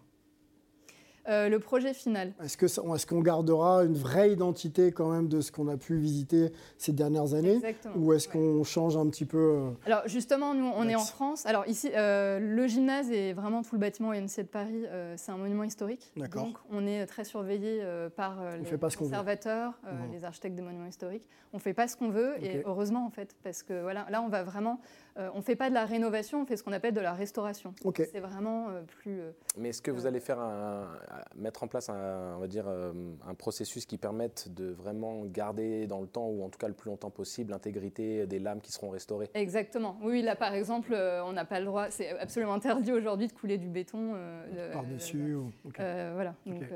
Euh, 1.27 1.47
le 1.47 1.59
projet 1.59 1.93
final. 1.93 2.33
Est-ce 2.43 2.57
qu'on 2.57 2.95
est 2.95 3.05
qu'on 3.05 3.21
gardera 3.21 3.83
une 3.83 3.93
vraie 3.93 4.31
identité 4.31 4.91
quand 4.91 5.09
même 5.09 5.29
de 5.29 5.39
ce 5.39 5.51
qu'on 5.51 5.69
a 5.69 5.77
pu 5.77 5.95
visiter 5.95 6.51
ces 6.77 6.91
dernières 6.91 7.33
années 7.33 7.55
Exactement. 7.55 7.95
Ou 7.97 8.13
est-ce 8.13 8.27
qu'on 8.27 8.63
change 8.63 8.97
un 8.97 9.07
petit 9.07 9.25
peu 9.25 9.37
euh, 9.37 9.69
Alors 9.85 10.01
justement, 10.05 10.53
nous, 10.53 10.69
on 10.75 10.87
est 10.89 10.95
en 10.95 10.99
France. 10.99 11.45
Alors 11.45 11.65
ici, 11.67 11.89
euh, 11.95 12.39
le 12.39 12.67
gymnase 12.67 13.09
et 13.09 13.33
vraiment 13.33 13.63
tout 13.63 13.75
le 13.75 13.79
bâtiment 13.79 14.09
OMC 14.09 14.37
de 14.37 14.41
Paris, 14.43 14.85
c'est 15.15 15.31
un 15.31 15.37
monument 15.37 15.63
historique. 15.63 16.11
Donc 16.15 16.57
on 16.69 16.85
est 16.85 17.05
très 17.05 17.23
surveillé 17.23 17.83
par 18.15 18.39
les 18.57 18.95
conservateurs, 18.95 19.73
les 20.11 20.25
architectes 20.25 20.55
des 20.55 20.61
monuments 20.61 20.87
historiques. 20.87 21.25
On 21.53 21.57
ne 21.57 21.61
fait 21.61 21.73
pas 21.73 21.87
ce 21.87 21.95
qu'on 21.95 22.09
veut 22.09 22.33
okay. 22.35 22.57
et 22.57 22.63
heureusement 22.65 23.05
en 23.05 23.11
fait, 23.11 23.35
parce 23.43 23.63
que 23.63 23.81
voilà, 23.81 24.07
là 24.09 24.21
on 24.21 24.27
va 24.27 24.43
vraiment... 24.43 24.79
on 25.15 25.37
ne 25.37 25.41
fait 25.41 25.55
pas 25.55 25.69
de 25.69 25.73
la 25.73 25.85
rénovation, 25.85 26.41
on 26.41 26.45
fait 26.45 26.57
ce 26.57 26.63
qu'on 26.63 26.73
appelle 26.73 26.93
de 26.93 27.01
la 27.01 27.13
restauration. 27.13 27.73
Okay. 27.83 28.05
C'est 28.05 28.19
vraiment 28.19 28.67
plus... 28.87 29.21
Mais 29.57 29.69
est-ce 29.69 29.81
que 29.81 29.91
vous 29.91 30.05
allez 30.05 30.19
faire 30.19 30.39
un 30.39 30.87
mettre 31.35 31.63
en 31.63 31.67
place 31.67 31.89
un, 31.89 32.35
on 32.35 32.39
va 32.39 32.47
dire, 32.47 32.67
un 32.67 33.33
processus 33.33 33.85
qui 33.85 33.97
permette 33.97 34.53
de 34.53 34.71
vraiment 34.71 35.25
garder 35.25 35.87
dans 35.87 36.01
le 36.01 36.07
temps, 36.07 36.27
ou 36.27 36.43
en 36.43 36.49
tout 36.49 36.57
cas 36.57 36.67
le 36.67 36.73
plus 36.73 36.89
longtemps 36.89 37.11
possible, 37.11 37.51
l'intégrité 37.51 38.25
des 38.25 38.39
lames 38.39 38.61
qui 38.61 38.71
seront 38.71 38.89
restaurées? 38.89 39.29
Exactement. 39.33 39.97
Oui, 40.01 40.21
là 40.21 40.35
par 40.35 40.53
exemple, 40.53 40.93
on 40.93 41.33
n'a 41.33 41.45
pas 41.45 41.59
le 41.59 41.65
droit, 41.65 41.89
c'est 41.89 42.17
absolument 42.19 42.53
interdit 42.53 42.91
aujourd'hui 42.91 43.27
de 43.27 43.33
couler 43.33 43.57
du 43.57 43.67
béton. 43.67 44.13
Euh, 44.15 44.73
Par-dessus. 44.73 45.33
Euh, 45.35 45.67
okay. 45.67 45.81
euh, 45.81 46.11
voilà. 46.13 46.35
Donc, 46.45 46.63
okay. 46.63 46.75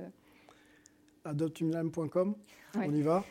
adopteunelame.com, 1.28 2.36
oui. 2.76 2.86
on 2.88 2.94
y 2.94 3.02
va 3.02 3.24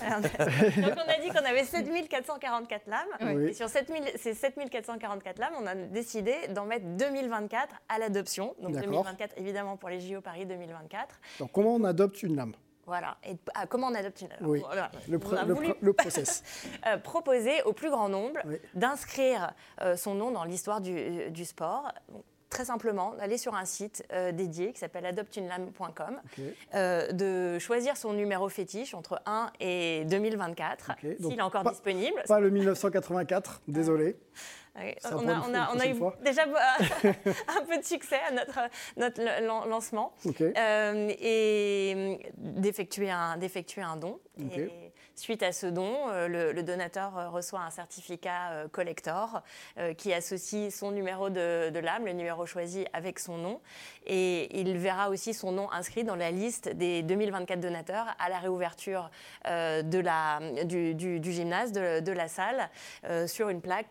Alors, 0.00 0.20
Donc 0.20 0.94
on 0.96 1.10
a 1.10 1.20
dit 1.20 1.28
qu'on 1.28 1.44
avait 1.44 1.64
7444 1.64 2.86
lames, 2.86 3.36
oui. 3.36 3.50
et 3.50 3.52
sur 3.52 3.68
7000, 3.68 4.02
ces 4.16 4.34
7444 4.34 5.38
lames, 5.38 5.54
on 5.60 5.66
a 5.66 5.74
décidé 5.74 6.34
d'en 6.54 6.66
mettre 6.66 6.86
2024 6.86 7.74
à 7.88 7.98
l'adoption. 7.98 8.54
Donc 8.60 8.72
2024 8.72 9.38
évidemment 9.38 9.76
pour 9.76 9.88
les 9.88 10.00
JO 10.00 10.20
Paris 10.20 10.46
2024. 10.46 11.20
Donc 11.40 11.52
comment 11.52 11.74
on 11.74 11.84
adopte 11.84 12.22
une 12.22 12.36
lame? 12.36 12.54
Voilà. 12.86 13.16
Et 13.24 13.36
ah, 13.54 13.66
comment 13.66 13.88
on 13.88 13.94
adopte 13.94 14.20
une 14.20 14.28
lame? 14.28 14.38
Oui, 14.42 14.60
voilà. 14.64 14.90
le, 15.08 15.18
pr 15.18 15.34
le, 15.46 15.54
pr 15.54 15.74
le, 15.80 15.92
process. 15.92 16.42
euh, 16.86 16.98
proposer 16.98 17.62
au 17.62 17.72
plus 17.72 17.90
grand 17.90 18.08
nombre 18.08 18.40
oui. 18.44 18.56
d'inscrire 18.74 19.54
euh, 19.80 19.96
son 19.96 20.14
nom 20.14 20.30
dans 20.30 20.44
l'histoire 20.44 20.80
du, 20.80 21.30
du, 21.30 21.44
sport. 21.44 21.92
Donc, 22.10 22.24
très 22.54 22.64
simplement 22.64 23.14
d'aller 23.18 23.36
sur 23.36 23.54
un 23.54 23.64
site 23.64 24.04
euh, 24.12 24.32
dédié 24.32 24.72
qui 24.72 24.78
s'appelle 24.78 25.04
adopteunelame.com, 25.04 26.20
okay. 26.32 26.54
euh, 26.74 27.10
de 27.12 27.58
choisir 27.58 27.96
son 27.96 28.12
numéro 28.12 28.48
fétiche 28.48 28.94
entre 28.94 29.20
1 29.26 29.50
et 29.60 30.04
2024, 30.06 30.92
okay. 30.92 31.16
s'il 31.20 31.38
est 31.38 31.42
encore 31.42 31.64
pas, 31.64 31.70
disponible. 31.70 32.22
Pas 32.28 32.40
le 32.40 32.50
1984, 32.50 33.62
désolé. 33.68 34.16
Oui, 34.76 34.92
on, 35.04 35.28
a, 35.28 35.40
on, 35.48 35.54
a, 35.54 35.70
on 35.72 35.78
a, 35.78 35.86
eu 35.86 35.94
fois. 35.94 36.16
déjà 36.24 36.42
un 37.04 37.64
peu 37.64 37.78
de 37.78 37.84
succès 37.84 38.18
à 38.28 38.32
notre, 38.32 38.58
notre 38.96 39.68
lancement 39.68 40.12
okay. 40.26 40.52
euh, 40.56 41.12
et 41.20 42.18
d'effectuer 42.36 43.10
un, 43.10 43.38
un 43.38 43.96
don. 43.96 44.18
Okay. 44.40 44.62
Et 44.62 44.92
suite 45.14 45.44
à 45.44 45.52
ce 45.52 45.66
don, 45.66 46.08
euh, 46.08 46.26
le, 46.26 46.52
le, 46.52 46.62
donateur 46.64 47.30
reçoit 47.32 47.60
un 47.60 47.70
certificat 47.70 48.50
euh, 48.50 48.68
collector 48.68 49.42
euh, 49.78 49.94
qui 49.94 50.12
associe 50.12 50.74
son 50.74 50.90
numéro 50.90 51.30
de, 51.30 51.70
de 51.70 51.78
lame, 51.78 52.06
le 52.06 52.12
numéro 52.12 52.44
choisi 52.46 52.84
avec 52.92 53.20
son 53.20 53.36
nom. 53.36 53.60
Et 54.06 54.60
il 54.60 54.76
verra 54.76 55.08
aussi 55.08 55.34
son 55.34 55.52
nom 55.52 55.70
inscrit 55.70 56.02
dans 56.02 56.16
la 56.16 56.32
liste 56.32 56.68
des 56.68 57.02
2024 57.02 57.60
donateurs 57.60 58.06
à 58.18 58.28
la 58.28 58.38
réouverture 58.38 59.10
euh, 59.46 59.82
de 59.82 59.98
la, 59.98 60.40
du, 60.64 60.94
du, 60.94 61.20
du, 61.20 61.32
gymnase, 61.32 61.70
de, 61.70 62.00
de 62.00 62.12
la 62.12 62.26
salle, 62.26 62.68
euh, 63.04 63.28
sur 63.28 63.48
une 63.48 63.60
plaque 63.60 63.86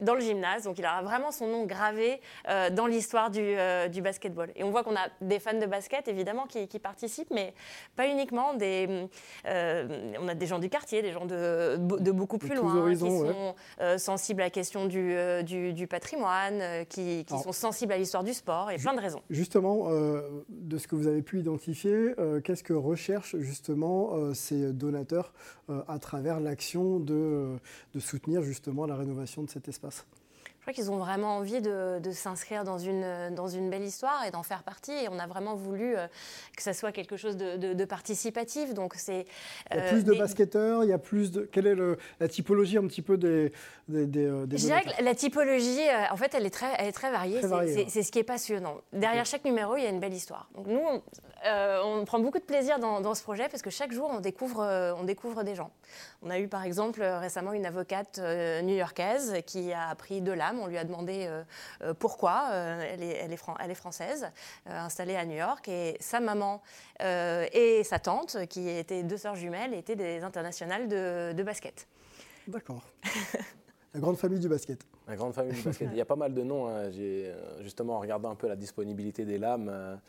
dans 0.00 0.14
le 0.14 0.20
gymnase, 0.20 0.64
donc 0.64 0.78
il 0.78 0.84
aura 0.84 1.02
vraiment 1.02 1.30
son 1.30 1.46
nom 1.46 1.64
gravé 1.64 2.20
euh, 2.48 2.70
dans 2.70 2.86
l'histoire 2.86 3.30
du, 3.30 3.40
euh, 3.40 3.88
du, 3.88 4.02
basketball. 4.02 4.50
Et 4.56 4.64
on 4.64 4.70
voit 4.70 4.82
qu'on 4.82 4.96
a 4.96 5.08
des 5.20 5.38
fans 5.38 5.58
de 5.58 5.66
basket, 5.66 6.08
évidemment, 6.08 6.46
qui, 6.46 6.68
qui 6.68 6.78
participent, 6.78 7.32
mais 7.32 7.54
pas 7.96 8.08
uniquement. 8.08 8.54
Des, 8.54 9.08
euh, 9.46 10.12
on 10.20 10.28
a 10.28 10.34
des 10.34 10.46
gens 10.46 10.58
du 10.58 10.68
quartier, 10.68 11.02
des 11.02 11.12
gens 11.12 11.26
de, 11.26 11.76
de 11.78 12.10
beaucoup 12.10 12.38
plus 12.38 12.50
de 12.50 12.56
loin, 12.56 12.76
horizons, 12.76 13.06
qui 13.06 13.24
ouais. 13.24 13.98
sont 13.98 13.98
sensibles 13.98 14.42
à 14.42 14.44
la 14.44 14.50
question 14.50 14.86
du, 14.86 15.14
du, 15.44 15.72
du 15.72 15.86
patrimoine, 15.86 16.84
qui, 16.88 17.24
qui 17.24 17.32
Alors, 17.32 17.44
sont 17.44 17.52
sensibles 17.52 17.92
à 17.92 17.98
l'histoire 17.98 18.24
du 18.24 18.34
sport, 18.34 18.70
et 18.70 18.76
plein 18.76 18.94
de 18.94 19.00
raisons. 19.00 19.22
Justement, 19.30 19.88
de 20.48 20.78
ce 20.78 20.86
que 20.86 20.94
vous 20.94 21.06
avez 21.06 21.22
pu 21.22 21.40
identifier, 21.40 22.14
qu'est-ce 22.44 22.62
que 22.62 22.72
recherchent 22.72 23.36
justement 23.38 24.34
ces 24.34 24.72
donateurs 24.72 25.32
à 25.88 25.98
travers 25.98 26.40
l'action 26.40 26.98
de, 26.98 27.56
de 27.94 28.00
soutenir 28.00 28.42
justement 28.42 28.86
la 28.86 28.96
rénovation 28.96 29.42
de 29.42 29.50
cet 29.50 29.68
espace 29.68 29.83
je 29.90 30.23
crois 30.64 30.72
qu'ils 30.72 30.90
ont 30.90 30.96
vraiment 30.96 31.36
envie 31.36 31.60
de, 31.60 31.98
de 32.00 32.10
s'inscrire 32.10 32.64
dans 32.64 32.78
une, 32.78 33.34
dans 33.34 33.48
une 33.48 33.68
belle 33.68 33.84
histoire 33.84 34.24
et 34.26 34.30
d'en 34.30 34.42
faire 34.42 34.62
partie. 34.62 34.92
Et 34.92 35.08
on 35.10 35.18
a 35.18 35.26
vraiment 35.26 35.54
voulu 35.54 35.96
euh, 35.96 36.06
que 36.56 36.62
ça 36.62 36.72
soit 36.72 36.90
quelque 36.90 37.16
chose 37.16 37.36
de, 37.36 37.56
de, 37.56 37.74
de 37.74 37.84
participatif. 37.84 38.72
Donc 38.72 38.94
c'est. 38.96 39.26
Il 39.70 39.76
y 39.76 39.80
a 39.80 39.88
plus 39.88 40.04
de 40.04 40.12
des... 40.12 40.18
basketteurs, 40.18 40.82
il 40.84 40.90
y 40.90 40.92
a 40.92 40.98
plus 40.98 41.32
de. 41.32 41.42
Quelle 41.42 41.66
est 41.66 41.74
le, 41.74 41.98
la 42.18 42.28
typologie 42.28 42.78
un 42.78 42.86
petit 42.86 43.02
peu 43.02 43.18
des. 43.18 43.52
des, 43.88 44.06
des, 44.06 44.46
des 44.46 44.56
Je 44.56 44.64
dirais 44.64 44.82
que 44.82 45.02
la 45.02 45.14
typologie, 45.14 45.88
euh, 45.88 46.12
en 46.12 46.16
fait, 46.16 46.34
elle 46.34 46.46
est 46.46 46.50
très, 46.50 46.72
elle 46.78 46.86
est 46.86 46.92
très 46.92 47.10
variée. 47.10 47.40
Très 47.40 47.48
variée 47.48 47.86
c'est, 47.88 47.96
ouais. 47.98 48.02
ce 48.02 48.10
qui 48.10 48.18
est 48.18 48.24
passionnant. 48.24 48.76
Derrière 48.92 49.22
okay. 49.22 49.30
chaque 49.30 49.44
numéro, 49.44 49.76
il 49.76 49.82
y 49.82 49.86
a 49.86 49.90
une 49.90 50.00
belle 50.00 50.14
histoire. 50.14 50.48
Donc 50.54 50.66
nous, 50.66 50.80
on, 50.80 51.02
euh, 51.46 51.82
on 51.84 52.04
prend 52.04 52.18
beaucoup 52.18 52.38
de 52.38 52.44
plaisir 52.44 52.78
dans, 52.78 53.00
dans, 53.00 53.14
ce 53.14 53.22
projet 53.22 53.48
parce 53.48 53.62
que 53.62 53.70
chaque 53.70 53.92
jour, 53.92 54.10
on 54.10 54.20
découvre, 54.20 54.60
euh, 54.62 54.94
on 54.98 55.04
découvre 55.04 55.44
des 55.44 55.54
gens. 55.54 55.70
On 56.22 56.30
a 56.30 56.38
eu 56.38 56.48
par 56.48 56.64
exemple 56.64 57.02
récemment 57.02 57.52
une 57.52 57.66
avocate 57.66 58.18
euh, 58.18 58.62
new-yorkaise 58.62 59.34
qui 59.46 59.72
a 59.72 59.88
appris 59.88 60.22
de 60.22 60.32
l'âme. 60.32 60.53
On 60.62 60.66
lui 60.66 60.78
a 60.78 60.84
demandé 60.84 61.26
euh, 61.82 61.94
pourquoi. 61.94 62.48
Euh, 62.52 62.82
elle, 62.88 63.02
est, 63.02 63.16
elle, 63.16 63.32
est 63.32 63.40
elle, 63.60 63.70
est, 63.70 63.74
française, 63.74 64.30
installée 64.66 65.16
à 65.16 65.24
New 65.24 65.36
York. 65.36 65.68
Et 65.68 65.96
sa 66.00 66.20
maman 66.20 66.62
et 67.00 67.82
sa 67.84 67.98
tante, 67.98 68.46
qui 68.48 68.68
étaient 68.68 69.02
deux 69.02 69.16
sœurs 69.16 69.36
jumelles, 69.36 69.74
étaient 69.74 69.96
des 69.96 70.22
internationales 70.22 70.88
de, 70.88 71.32
de 71.32 71.42
basket. 71.42 71.86
D'accord. 72.48 72.82
La 73.94 74.00
grande 74.00 74.16
famille 74.16 74.40
du 74.40 74.48
basket. 74.48 74.84
La 75.06 75.14
grande 75.14 75.34
famille 75.34 75.54
du 75.54 75.62
basket. 75.62 75.88
Il 75.92 75.96
y 75.96 76.00
a 76.00 76.04
pas 76.04 76.16
mal 76.16 76.34
de 76.34 76.42
noms. 76.42 76.66
Hein. 76.66 76.90
J'ai 76.90 77.32
justement 77.60 78.00
regardé 78.00 78.26
un 78.26 78.34
peu 78.34 78.48
la 78.48 78.56
disponibilité 78.56 79.24
des 79.24 79.38
lames. 79.38 80.00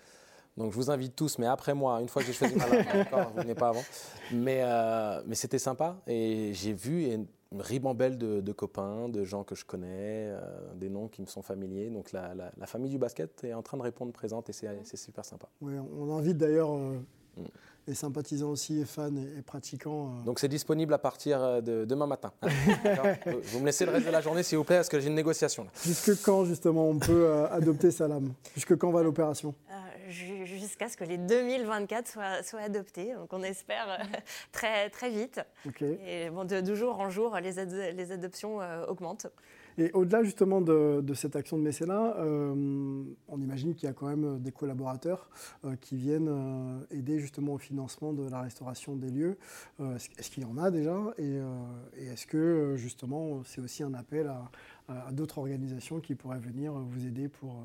Donc 0.57 0.71
je 0.71 0.75
vous 0.77 0.89
invite 0.89 1.15
tous, 1.15 1.37
mais 1.37 1.47
après 1.47 1.73
moi, 1.73 1.99
une 2.01 2.07
fois 2.07 2.21
que 2.21 2.27
j'ai 2.27 2.33
choisi 2.33 2.55
ma 2.55 2.67
lame, 2.67 2.85
vous 3.35 3.41
venez 3.41 3.55
pas 3.55 3.69
avant. 3.69 3.83
Mais, 4.31 4.61
euh, 4.63 5.21
mais 5.25 5.35
c'était 5.35 5.59
sympa 5.59 5.97
et 6.07 6.51
j'ai 6.53 6.71
vu 6.71 7.27
une 7.55 7.61
ribambelle 7.61 8.17
de, 8.17 8.41
de, 8.41 8.51
copains, 8.51 9.07
de 9.07 9.23
gens 9.23 9.43
que 9.43 9.55
je 9.55 9.63
connais, 9.63 9.87
euh, 10.27 10.39
des 10.75 10.89
noms 10.89 11.07
qui 11.07 11.21
me 11.21 11.27
sont 11.27 11.41
familiers. 11.41 11.89
Donc 11.89 12.11
la, 12.11 12.35
la, 12.35 12.51
la, 12.57 12.67
famille 12.67 12.91
du 12.91 12.97
basket 12.97 13.43
est 13.45 13.53
en 13.53 13.61
train 13.61 13.77
de 13.77 13.81
répondre 13.81 14.11
présente 14.11 14.49
et 14.49 14.53
c'est 14.53 14.97
super 14.97 15.23
sympa. 15.23 15.47
Oui, 15.61 15.73
on 15.97 16.17
invite 16.17 16.37
d'ailleurs 16.37 16.71
euh, 16.73 16.99
mm. 17.37 17.43
les 17.87 17.93
sympathisants 17.93 18.49
aussi, 18.49 18.81
et 18.81 18.85
fans 18.85 19.15
et, 19.15 19.39
et 19.39 19.41
pratiquants. 19.41 20.09
Euh. 20.09 20.25
Donc 20.25 20.39
c'est 20.39 20.49
disponible 20.49 20.93
à 20.93 20.97
partir 20.97 21.63
de 21.63 21.85
demain 21.85 22.07
matin. 22.07 22.33
vous 22.43 23.59
me 23.61 23.65
laissez 23.65 23.85
le 23.85 23.91
reste 23.91 24.05
de 24.05 24.11
la 24.11 24.21
journée 24.21 24.43
s'il 24.43 24.57
vous 24.57 24.65
plaît 24.65 24.77
parce 24.77 24.89
que 24.89 24.99
j'ai 24.99 25.07
une 25.07 25.15
négociation. 25.15 25.63
Là. 25.63 25.69
Jusque 25.81 26.21
quand 26.23 26.43
justement 26.43 26.89
on 26.89 26.99
peut 26.99 27.45
adopter 27.51 27.91
sa 27.91 28.09
lame? 28.09 28.33
Jusque 28.53 28.75
quand 28.77 28.91
va 28.91 29.01
l'opération? 29.01 29.55
Jusqu'à 30.09 30.89
ce 30.89 30.97
que 30.97 31.03
les 31.03 31.17
2024 31.17 32.07
soient, 32.07 32.43
soient, 32.43 32.61
adoptés. 32.61 33.13
Donc 33.13 33.31
on 33.31 33.43
espère 33.43 33.89
euh, 33.89 34.03
très, 34.51 34.89
très 34.89 35.09
vite. 35.09 35.41
Okay. 35.67 35.99
Et 36.05 36.29
bon, 36.29 36.45
de, 36.45 36.61
de, 36.61 36.75
jour 36.75 36.99
en 36.99 37.09
jour, 37.09 37.37
les, 37.37 37.59
ad 37.59 37.71
les 37.71 38.11
adoptions 38.11 38.61
euh, 38.61 38.85
augmentent. 38.85 39.27
Et 39.77 39.91
au-delà 39.91 40.23
justement 40.23 40.61
de, 40.61 41.01
de, 41.01 41.13
cette 41.13 41.35
action 41.35 41.57
de 41.57 41.63
mécénat, 41.63 42.15
euh, 42.17 43.03
on 43.27 43.41
imagine 43.41 43.75
qu'il 43.75 43.87
y 43.87 43.89
a 43.89 43.93
quand 43.93 44.07
même 44.07 44.39
des 44.39 44.51
collaborateurs 44.51 45.29
euh, 45.65 45.75
qui 45.81 45.97
viennent 45.97 46.29
euh, 46.29 46.79
aider 46.91 47.19
justement 47.19 47.53
au 47.53 47.57
financement 47.57 48.13
de 48.13 48.29
la 48.29 48.41
restauration 48.41 48.95
des 48.95 49.09
lieux. 49.09 49.37
Est-ce 49.79 50.09
est 50.09 50.29
qu'il 50.29 50.43
y 50.43 50.45
en 50.45 50.57
a 50.57 50.71
déjà? 50.71 50.97
Et, 51.17 51.39
et 51.97 52.05
est-ce 52.05 52.25
que 52.25 52.75
justement 52.77 53.41
c'est 53.43 53.61
aussi 53.61 53.83
un 53.83 53.93
appel 53.93 54.27
à, 54.27 54.49
à 55.07 55.11
d'autres 55.11 55.39
organisations 55.39 55.99
qui 55.99 56.15
pourraient 56.15 56.39
venir 56.39 56.73
vous 56.73 57.05
aider 57.05 57.27
pour 57.27 57.63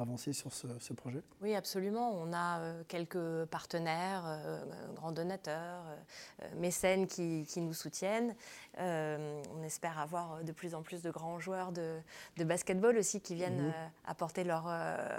avancer 0.00 0.32
sur 0.32 0.52
ce, 0.52 0.92
projet 0.92 1.22
Oui, 1.42 1.54
absolument. 1.54 2.12
On 2.12 2.32
a 2.32 2.60
quelques 2.88 3.44
partenaires, 3.46 4.40
grands 4.94 5.12
donateurs, 5.12 5.84
mécènes 6.56 7.06
qui, 7.06 7.46
nous 7.56 7.72
soutiennent. 7.74 8.34
on 8.78 9.62
espère 9.64 9.98
avoir 9.98 10.44
de 10.44 10.52
plus 10.52 10.74
en 10.74 10.82
plus 10.82 11.02
de 11.02 11.10
grands 11.10 11.38
joueurs 11.38 11.72
de, 11.72 12.00
basketball 12.44 12.96
aussi 12.96 13.20
qui 13.20 13.34
viennent 13.34 13.66
mhm. 13.66 13.74
apporter 14.06 14.44
leur, 14.44 14.68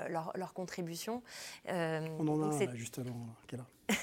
leur, 0.10 0.54
contribution. 0.54 1.22
on 1.68 2.28
en 2.28 2.52
a 2.52 2.56
un, 2.56 2.76
juste 2.76 3.00
avant, 3.00 3.28
là. 3.52 3.66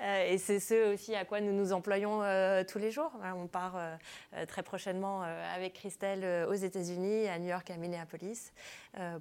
Euh, 0.00 0.32
et 0.32 0.38
c'est 0.38 0.60
ce 0.60 0.94
aussi 0.94 1.14
à 1.14 1.24
quoi 1.24 1.40
nous 1.40 1.52
nous 1.52 1.72
employons 1.72 2.22
euh, 2.22 2.64
tous 2.64 2.78
les 2.78 2.90
jours. 2.90 3.12
On 3.36 3.46
part 3.46 3.76
euh, 3.76 4.46
très 4.46 4.62
prochainement 4.62 5.22
avec 5.22 5.74
Christelle 5.74 6.46
aux 6.48 6.54
États-Unis, 6.54 7.28
à 7.28 7.38
New 7.38 7.48
York, 7.48 7.70
à 7.70 7.76
Minneapolis, 7.76 8.52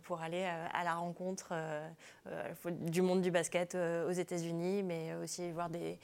pour 0.04 0.22
aller 0.22 0.44
à 0.44 0.84
la 0.84 0.96
rencontre 0.96 1.54
du 2.66 3.02
monde 3.02 3.22
du 3.22 3.32
basket 3.32 3.76
aux 3.76 4.12
États-Unis, 4.12 4.84
mais 4.84 5.14
aussi 5.24 5.52
voir 5.52 5.70
des, 5.70 6.00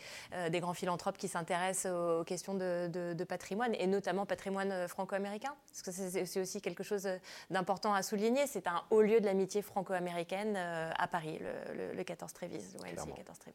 des 0.49 0.59
grands 0.59 0.73
philanthropes 0.73 1.17
qui 1.17 1.27
s'intéressent 1.27 1.91
aux, 1.91 2.23
questions 2.23 2.53
de, 2.53 3.23
patrimoine, 3.23 3.73
et 3.75 3.87
notamment 3.87 4.25
patrimoine 4.25 4.87
franco-américain, 4.87 5.53
parce 5.69 5.81
que 5.81 5.91
c'est 6.25 6.41
aussi 6.41 6.61
quelque 6.61 6.83
chose 6.83 7.07
d'important 7.49 7.93
à 7.93 8.03
souligner. 8.03 8.47
C'est 8.47 8.67
un 8.67 8.83
haut 8.89 9.01
lieu 9.01 9.19
de 9.19 9.25
l'amitié 9.25 9.61
franco-américaine 9.61 10.55
à 10.57 11.07
Paris, 11.07 11.39
le, 11.95 12.03
14 12.03 12.33
Trévis, 12.33 12.75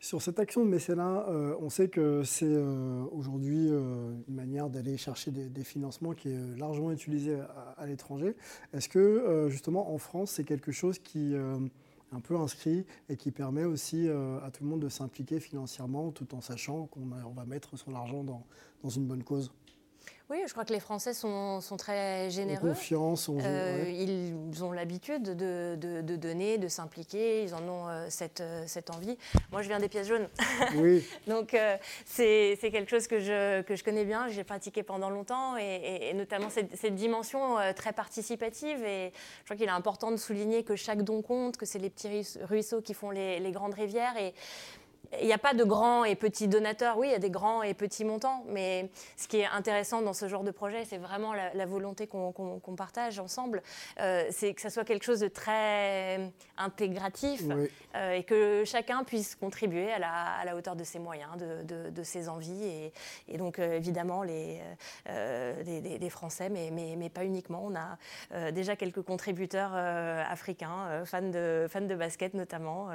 Sur 0.01 0.23
cette 0.23 0.39
action 0.39 0.65
de 0.65 0.71
mécénat, 0.71 1.06
euh, 1.29 1.57
on 1.61 1.71
sait 1.71 1.89
que 1.89 2.23
c'est 2.23 2.47
euh, 2.47 3.05
aujourd'hui 3.13 3.69
euh, 3.71 4.13
une 4.29 4.35
manière 4.35 4.71
d'aller 4.71 4.97
chercher 4.97 5.31
des, 5.31 5.65
financements 5.65 6.13
qui 6.13 6.29
est 6.29 6.57
largement 6.59 6.93
utilisée 6.93 7.39
à, 7.77 7.87
l'étranger. 7.87 8.37
Est-ce 8.73 8.89
que 8.89 9.47
justement 9.49 9.93
en 9.93 9.99
France, 9.99 10.33
c'est 10.33 10.45
quelque 10.45 10.71
chose 10.71 10.99
qui 10.99 11.35
est 11.35 11.39
un 12.13 12.21
peu 12.21 12.37
inscrit 12.37 12.85
et 13.09 13.17
qui 13.17 13.33
permet 13.33 13.65
aussi 13.65 14.09
à 14.09 14.51
tout 14.53 14.63
le 14.63 14.71
monde 14.71 14.81
de 14.81 14.89
s'impliquer 14.89 15.41
financièrement 15.41 16.13
tout 16.13 16.35
en 16.35 16.41
sachant 16.41 16.87
qu'on 16.87 17.07
va 17.07 17.45
mettre 17.45 17.77
son 17.77 17.95
argent 17.95 18.23
dans 18.23 18.89
une 18.89 19.07
bonne 19.07 19.25
cause? 19.25 19.51
Oui, 20.29 20.39
je 20.47 20.53
crois 20.53 20.65
que 20.65 20.73
les 20.73 20.81
Français 20.81 21.15
sont, 21.15 21.61
très 21.79 22.31
généreux. 22.31 22.71
confiance, 22.71 23.31
euh, 23.31 23.85
Ils 23.89 24.65
ont 24.65 24.73
l'habitude 24.73 25.37
de, 25.37 25.77
donner, 26.17 26.59
de 26.59 26.67
s'impliquer. 26.67 27.45
Ils 27.45 27.55
en 27.55 27.63
ont 27.63 27.89
euh, 27.89 28.09
euh, 28.41 28.65
cette, 28.67 28.91
envie. 28.91 29.17
Moi, 29.53 29.63
je 29.63 29.69
viens 29.69 29.79
des 29.79 29.89
pièces 29.89 30.09
jaunes. 30.09 30.29
Oui. 30.77 31.05
Donc, 31.29 31.57
c'est 32.05 32.59
quelque 32.61 32.91
chose 32.91 33.07
que 33.07 33.21
je, 33.21 33.63
que 33.63 33.77
je 33.77 33.85
connais 33.85 34.05
bien. 34.05 34.29
J'ai 34.29 34.43
pratiqué 34.43 34.83
pendant 34.83 35.11
longtemps 35.11 35.57
et, 35.57 36.13
notamment 36.15 36.49
cette, 36.51 36.95
dimension 36.97 37.57
très 37.77 37.93
participative. 37.93 38.85
Et 38.85 39.13
je 39.41 39.45
crois 39.45 39.57
qu'il 39.57 39.67
est 39.67 39.71
important 39.71 40.11
de 40.11 40.17
souligner 40.17 40.65
que 40.65 40.75
chaque 40.75 41.03
don 41.03 41.23
compte, 41.23 41.57
que 41.57 41.67
c'est 41.67 41.79
les 41.79 41.91
petits 41.91 42.09
ruisseaux 42.43 42.81
qui 42.81 42.95
font 42.95 43.11
les, 43.11 43.39
les 43.39 43.53
grandes 43.53 43.75
rivières. 43.75 44.17
Et 44.17 44.35
il 45.21 45.27
n'y 45.27 45.33
a 45.33 45.39
pas 45.39 45.55
de 45.55 45.65
grands 45.65 46.05
et 46.05 46.15
petits 46.15 46.49
donateurs. 46.49 46.99
Oui, 46.99 47.09
il 47.09 47.13
y 47.13 47.15
a 47.15 47.19
des 47.19 47.31
grands 47.31 47.63
et 47.63 47.75
petits 47.75 48.05
montants, 48.05 48.45
mais 48.49 48.91
ce 49.17 49.29
qui 49.29 49.39
est 49.39 49.47
intéressant 49.47 50.03
dans 50.03 50.13
ce 50.13 50.29
genre 50.29 50.45
de 50.45 50.51
projet, 50.51 50.85
c'est 50.85 50.99
vraiment 50.99 51.33
la, 51.33 51.67
volonté 51.67 52.07
qu'on 52.07 52.77
partage 52.77 53.19
ensemble. 53.19 53.63
Euh, 54.01 54.25
c'est 54.31 54.55
que 54.55 54.61
ça 54.61 54.71
soit 54.71 54.85
quelque 54.85 55.05
chose 55.05 55.21
de 55.21 55.29
très 55.29 56.21
intégratif 56.57 57.43
euh, 57.95 58.13
et 58.13 58.23
que 58.23 58.65
chacun 58.65 59.05
puisse 59.05 59.35
contribuer 59.35 59.93
à 59.93 60.45
la, 60.45 60.57
hauteur 60.57 60.77
de 60.77 60.85
ses 60.85 60.99
moyens, 60.99 61.31
de, 61.37 62.03
ses 62.03 62.29
envies. 62.29 62.91
Et, 63.29 63.39
donc, 63.39 63.59
euh, 63.59 63.77
évidemment, 63.77 64.23
les, 64.23 64.61
Français, 66.11 66.49
mais, 66.49 66.71
mais, 66.71 67.11
pas 67.11 67.25
uniquement. 67.25 67.63
On 67.65 67.75
a 67.75 68.51
déjà 68.53 68.77
quelques 68.77 69.03
contributeurs 69.03 69.75
africains, 69.75 71.05
fans, 71.05 71.21
de, 71.23 71.67
fans 71.69 71.81
de 71.81 71.95
basket 71.95 72.35
notamment. 72.35 72.89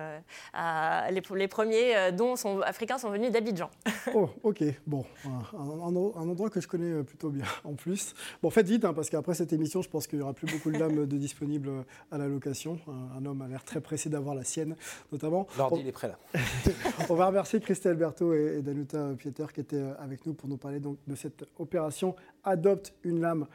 les, 1.09 1.21
les 1.35 1.47
premiers 1.47 2.00
dont 2.09 2.35
sont, 2.35 2.61
africains 2.61 2.97
sont 2.97 3.11
venus 3.11 3.31
d'Abidjan. 3.31 3.69
oh, 4.15 4.29
ok. 4.41 4.63
Bon, 4.87 5.05
un, 5.25 5.95
endroit 5.95 6.49
que 6.49 6.59
je 6.59 6.67
connais 6.67 6.91
euh, 6.91 7.03
plutôt 7.03 7.29
bien 7.29 7.45
en 7.63 7.73
plus. 7.73 8.15
Bon, 8.41 8.49
faites 8.49 8.67
vite, 8.67 8.85
hein, 8.85 8.93
parce 8.93 9.09
qu'après 9.09 9.35
cette 9.35 9.53
émission, 9.53 9.81
je 9.81 9.89
pense 9.89 10.07
qu'il 10.07 10.17
n'y 10.19 10.23
aura 10.23 10.33
plus 10.33 10.47
beaucoup 10.47 10.71
de 10.71 10.79
lames 10.79 11.05
de 11.05 11.17
disponibles 11.17 11.69
euh, 11.69 11.83
à 12.11 12.17
la 12.17 12.27
location. 12.27 12.79
Un, 13.15 13.25
homme 13.25 13.41
a 13.43 13.47
l'air 13.47 13.63
très 13.63 13.81
pressé 13.81 14.09
d'avoir 14.09 14.33
la 14.33 14.43
sienne, 14.43 14.75
notamment. 15.11 15.45
L'ordi, 15.57 15.81
il 15.81 15.87
est 15.87 15.91
prêt 15.91 16.07
là. 16.07 16.17
on 17.09 17.15
va 17.15 17.27
remercier 17.27 17.59
Christelle 17.59 17.95
Berthaud 17.95 18.33
et, 18.33 18.61
Danuta 18.61 19.09
Pieter 19.17 19.45
qui 19.53 19.59
étaient 19.59 19.83
avec 19.99 20.25
nous 20.25 20.33
pour 20.33 20.49
nous 20.49 20.57
parler 20.57 20.79
donc, 20.79 20.97
de 21.05 21.15
cette 21.15 21.45
opération 21.59 22.15
Adopte 22.43 22.93
une 23.03 23.21
lame 23.21 23.45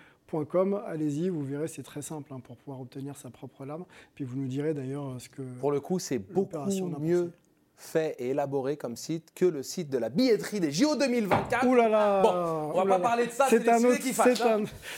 allez-y, 0.86 1.28
vous 1.28 1.42
verrez, 1.42 1.68
c'est 1.68 1.82
très 1.82 2.02
simple 2.02 2.32
hein, 2.32 2.40
pour 2.40 2.56
pouvoir 2.56 2.80
obtenir 2.80 3.16
sa 3.16 3.30
propre 3.30 3.64
lame. 3.64 3.84
Puis 4.14 4.24
vous 4.24 4.36
nous 4.36 4.48
direz 4.48 4.74
d'ailleurs 4.74 5.20
ce 5.20 5.28
que. 5.28 5.42
Pour 5.60 5.72
le 5.72 5.80
coup, 5.80 5.98
c'est 5.98 6.18
beaucoup 6.18 6.58
mieux 7.00 7.32
fait 7.76 8.16
et 8.18 8.30
élaboré 8.30 8.76
comme 8.76 8.96
site 8.96 9.32
que 9.34 9.44
le 9.44 9.62
site 9.62 9.90
de 9.90 9.98
la 9.98 10.08
billetterie 10.08 10.60
des 10.60 10.72
JO 10.72 10.96
2024. 10.96 11.66
Ouh 11.66 11.74
là 11.74 11.88
là 11.88 12.22
Bon, 12.22 12.72
on 12.74 12.84
va 12.84 12.96
pas 12.96 13.02
parler 13.02 13.26
de 13.26 13.30
ça, 13.30 13.46
c'est 13.48 13.68
un, 13.68 13.84
autre, 13.84 13.98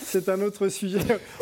c'est 0.01 0.29
un, 0.29 0.41
autre 0.41 0.68
sujet. 0.68 1.01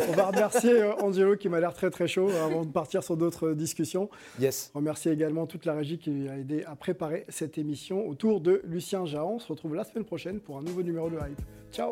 on 0.09 0.13
va 0.13 0.27
remercier 0.27 0.81
euh, 0.81 0.93
Angelo 1.01 1.35
qui 1.35 1.49
m'a 1.49 1.59
l'air 1.59 1.73
très 1.73 1.89
très 1.89 2.07
chaud 2.07 2.29
avant 2.43 2.65
de 2.65 2.71
partir 2.71 3.03
sur 3.03 3.17
d'autres 3.17 3.53
discussions. 3.53 4.09
Yes. 4.39 4.71
Remercier 4.73 5.11
également 5.11 5.45
toute 5.45 5.65
la 5.65 5.73
régie 5.73 5.99
qui 5.99 6.27
a 6.29 6.37
aidé 6.37 6.63
à 6.65 6.75
préparer 6.75 7.25
cette 7.29 7.57
émission 7.57 8.07
autour 8.07 8.41
de 8.41 8.61
Lucien 8.65 9.05
Jahan. 9.05 9.33
On 9.35 9.39
se 9.39 9.47
retrouve 9.47 9.75
la 9.75 9.83
semaine 9.83 10.05
prochaine 10.05 10.39
pour 10.39 10.57
un 10.57 10.61
nouveau 10.61 10.81
numéro 10.81 11.09
de 11.09 11.15
Hype. 11.15 11.41
Ciao 11.71 11.91